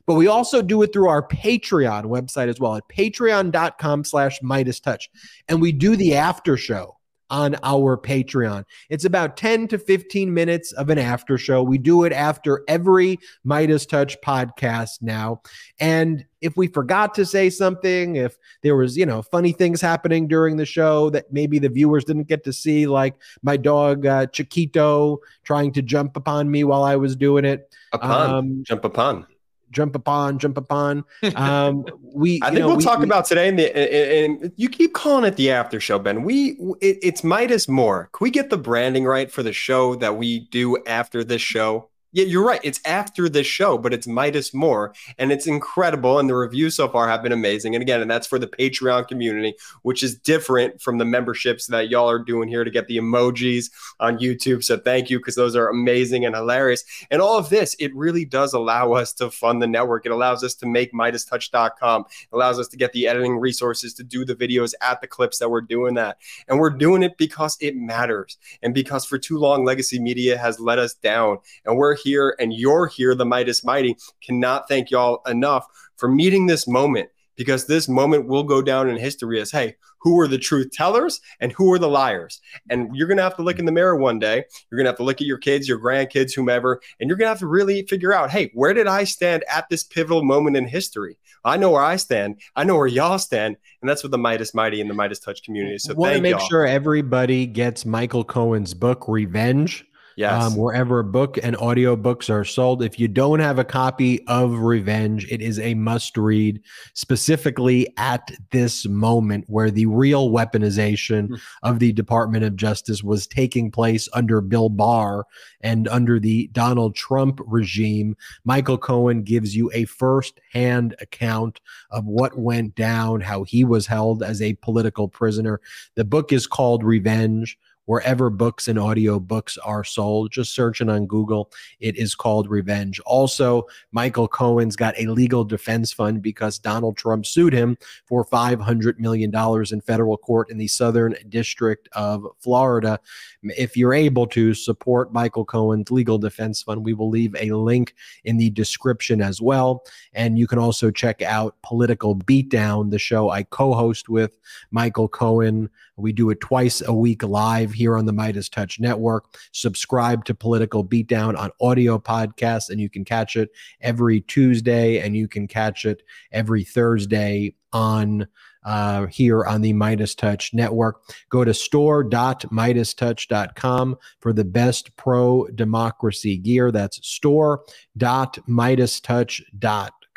[0.09, 5.07] but we also do it through our Patreon website as well at patreon.com slash MeidasTouch.
[5.47, 6.97] And we do the after show
[7.29, 8.65] on our Patreon.
[8.89, 11.61] It's about 10 to 15 minutes of an after show.
[11.61, 15.43] We do it after every MeidasTouch podcast now.
[15.79, 20.27] And if we forgot to say something, if there was, you know, funny things happening
[20.27, 23.13] during the show that maybe the viewers didn't get to see, like
[23.43, 27.71] my dog uh, Chiquito trying to jump upon me while I was doing it.
[27.93, 29.27] Upon, um, jump upon
[29.71, 31.05] jump upon, jump upon.
[31.35, 33.47] Um, we, I think know, we'll we, talk we, about today.
[33.47, 36.23] And, and you keep calling it the after show, Ben.
[36.23, 38.09] We, it, it's Meidas more.
[38.13, 41.89] Can we get the branding right for the show that we do after this show?
[42.11, 42.59] Yeah, you're right.
[42.63, 46.17] It's after the show, but it's Meidas More, and it's incredible.
[46.17, 47.75] And the reviews so far have been amazing.
[47.75, 49.53] And again, and that's for the Patreon community,
[49.83, 53.69] which is different from the memberships that y'all are doing here to get the emojis
[53.99, 54.63] on YouTube.
[54.63, 56.83] So thank you because those are amazing and hilarious.
[57.11, 60.07] And all of this, it really does allow us to fund the network.
[60.07, 62.05] It allows us to make MeidasTouch.com.
[62.09, 65.37] It allows us to get the editing resources to do the videos at the clips
[65.37, 66.17] that we're doing that.
[66.47, 70.59] And we're doing it because it matters, and because for too long, legacy media has
[70.59, 75.21] let us down, and we're here and you're here, the Meidas Mighty, cannot thank y'all
[75.27, 75.65] enough
[75.97, 80.19] for meeting this moment because this moment will go down in history as hey, who
[80.19, 82.41] are the truth tellers and who are the liars?
[82.69, 84.43] And you're going to have to look in the mirror one day.
[84.69, 87.27] You're going to have to look at your kids, your grandkids, whomever, and you're going
[87.27, 90.57] to have to really figure out hey, where did I stand at this pivotal moment
[90.57, 91.17] in history?
[91.45, 92.41] I know where I stand.
[92.55, 93.55] I know where y'all stand.
[93.81, 95.77] And that's what the Meidas Mighty and the Meidas Touch community.
[95.77, 96.47] So want to make y'all.
[96.47, 99.85] sure everybody gets Michael Cohen's book, Revenge.
[100.19, 100.43] Yes.
[100.43, 102.83] Um, wherever book and audio books are sold.
[102.83, 106.59] If you don't have a copy of Revenge, it is a must read,
[106.93, 111.39] specifically at this moment where the real weaponization mm.
[111.63, 115.23] of the Department of Justice was taking place under Bill Barr
[115.61, 118.17] and under the Donald Trump regime.
[118.43, 123.87] Michael Cohen gives you a first hand account of what went down, how he was
[123.87, 125.61] held as a political prisoner.
[125.95, 127.57] The book is called Revenge
[127.89, 130.31] wherever books and audio books are sold.
[130.31, 132.99] Just search it on Google, it is called Revenge.
[132.99, 138.99] Also, Michael Cohen's got a legal defense fund because Donald Trump sued him for $500
[138.99, 139.33] million
[139.71, 142.99] in federal court in the Southern District of Florida.
[143.41, 147.95] If you're able to support Michael Cohen's legal defense fund, we will leave a link
[148.23, 149.83] in the description as well.
[150.13, 154.37] And you can also check out Political Beatdown, the show I co host with
[154.69, 155.71] Michael Cohen.
[155.99, 159.25] We do it twice a week live here on the MeidasTouch Network.
[159.51, 163.49] Subscribe to Political Beatdown on audio podcasts, and you can catch it
[163.81, 168.27] every Tuesday, and you can catch it every Thursday on
[168.63, 171.01] uh, here on the MeidasTouch Network.
[171.29, 176.71] Go to store.meidastouch.com for the best pro democracy gear.
[176.71, 177.05] That's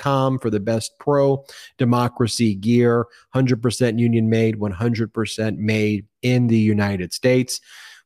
[0.03, 1.45] for the best pro
[1.79, 7.61] democracy gear, 100% union made, 100% made in the United States.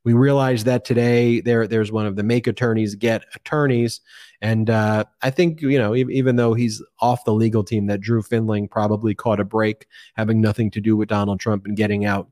[0.04, 4.00] We realize that today there there's one of the make attorneys get attorneys,
[4.40, 8.22] and uh, I think you know even though he's off the legal team, that Drew
[8.22, 12.28] Findling probably caught a break, having nothing to do with Donald Trump and getting out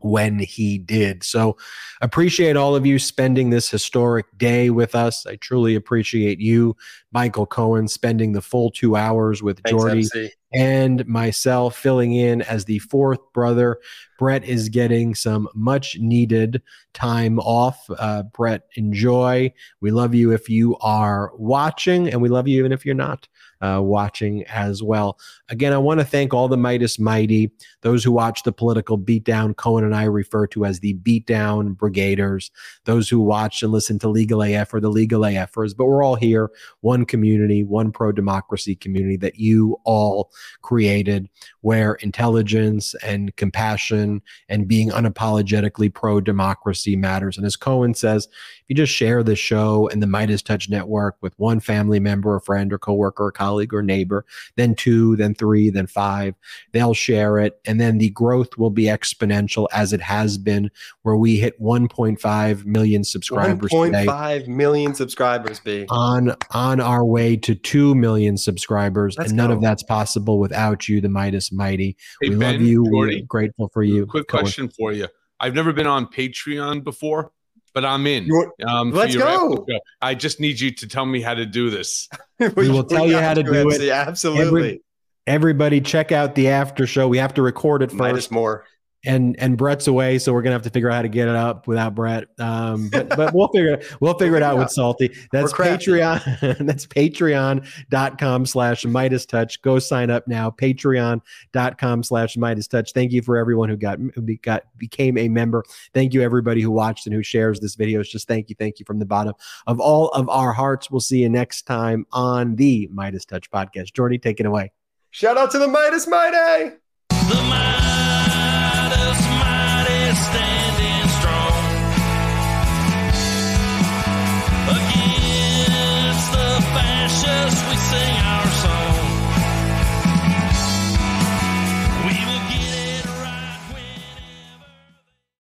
[0.00, 1.22] when he did.
[1.22, 1.56] So
[2.00, 5.26] appreciate all of you spending this historic day with us.
[5.26, 6.76] I truly appreciate you,
[7.12, 10.30] Michael Cohen, spending the full two hours with Thanks, Jordy MC.
[10.52, 13.78] and myself, filling in as the fourth brother.
[14.18, 16.62] Brett is getting some much needed
[16.92, 17.88] time off.
[17.98, 19.52] Uh, Brett, enjoy.
[19.80, 23.28] We love you if you are watching, and we love you even if you're not
[23.60, 25.18] uh, watching as well.
[25.48, 27.50] Again, I want to thank all the Meidas Mighty,
[27.82, 29.56] those who watch the political beatdown.
[29.56, 32.50] Cohen and I refer to as the beatdown brigaders,
[32.84, 35.76] those who watch and listen to Legal AF or the Legal AFers.
[35.76, 36.50] But we're all here,
[36.80, 40.30] one community, one pro democracy community that you all
[40.62, 41.28] created,
[41.60, 47.36] where intelligence and compassion and being unapologetically pro democracy matters.
[47.36, 51.38] And as Cohen says, if you just share the show and the MeidasTouch Network with
[51.38, 54.24] one family member, a friend, or coworker, or colleague, or neighbor,
[54.56, 56.34] then two, then three, then five,
[56.72, 57.60] they'll share it.
[57.64, 60.70] And then the growth will be exponential as it has been,
[61.02, 65.86] where we hit 1.5 million subscribers 1.5 million subscribers, B.
[65.88, 69.16] On, on our way to 2 million subscribers.
[69.16, 69.56] Let's and none go.
[69.56, 71.96] of that's possible without you, the Meidas Mighty.
[72.20, 72.84] Hey, we ben, love you.
[72.90, 74.06] Jordy, We're grateful for you.
[74.06, 75.08] Quick question for you.
[75.38, 77.32] I've never been on Patreon before,
[77.74, 78.30] but I'm in.
[78.66, 79.66] Um, let's go.
[80.00, 82.08] I just need you to tell me how to do this.
[82.56, 83.90] we will tell you how to do it.
[83.90, 84.46] Absolutely.
[84.46, 84.82] Every,
[85.26, 87.08] everybody, check out the after show.
[87.08, 88.30] We have to record it first.
[88.30, 88.64] Meidas more
[89.04, 91.36] and and Brett's away, so we're gonna have to figure out how to get it
[91.36, 92.28] up without Brett.
[92.38, 95.14] Um, but, but we'll figure it, we'll figure it out with Salty.
[95.32, 96.58] That's Patreon.
[96.66, 99.62] that's patreon.com slash MeidasTouch.
[99.62, 100.50] Go sign up now.
[100.50, 102.92] Patreon.com slash MeidasTouch.
[102.92, 105.64] Thank you for everyone who got who got became a member.
[105.94, 108.00] Thank you everybody who watched and who shares this video.
[108.00, 109.34] It's just thank you, thank you from the bottom
[109.66, 110.90] of all of our hearts.
[110.90, 113.92] We'll see you next time on the MeidasTouch podcast.
[113.92, 114.72] Jordy, take it away.
[115.10, 116.76] Shout out to the Meidas Mighty.
[117.08, 117.89] The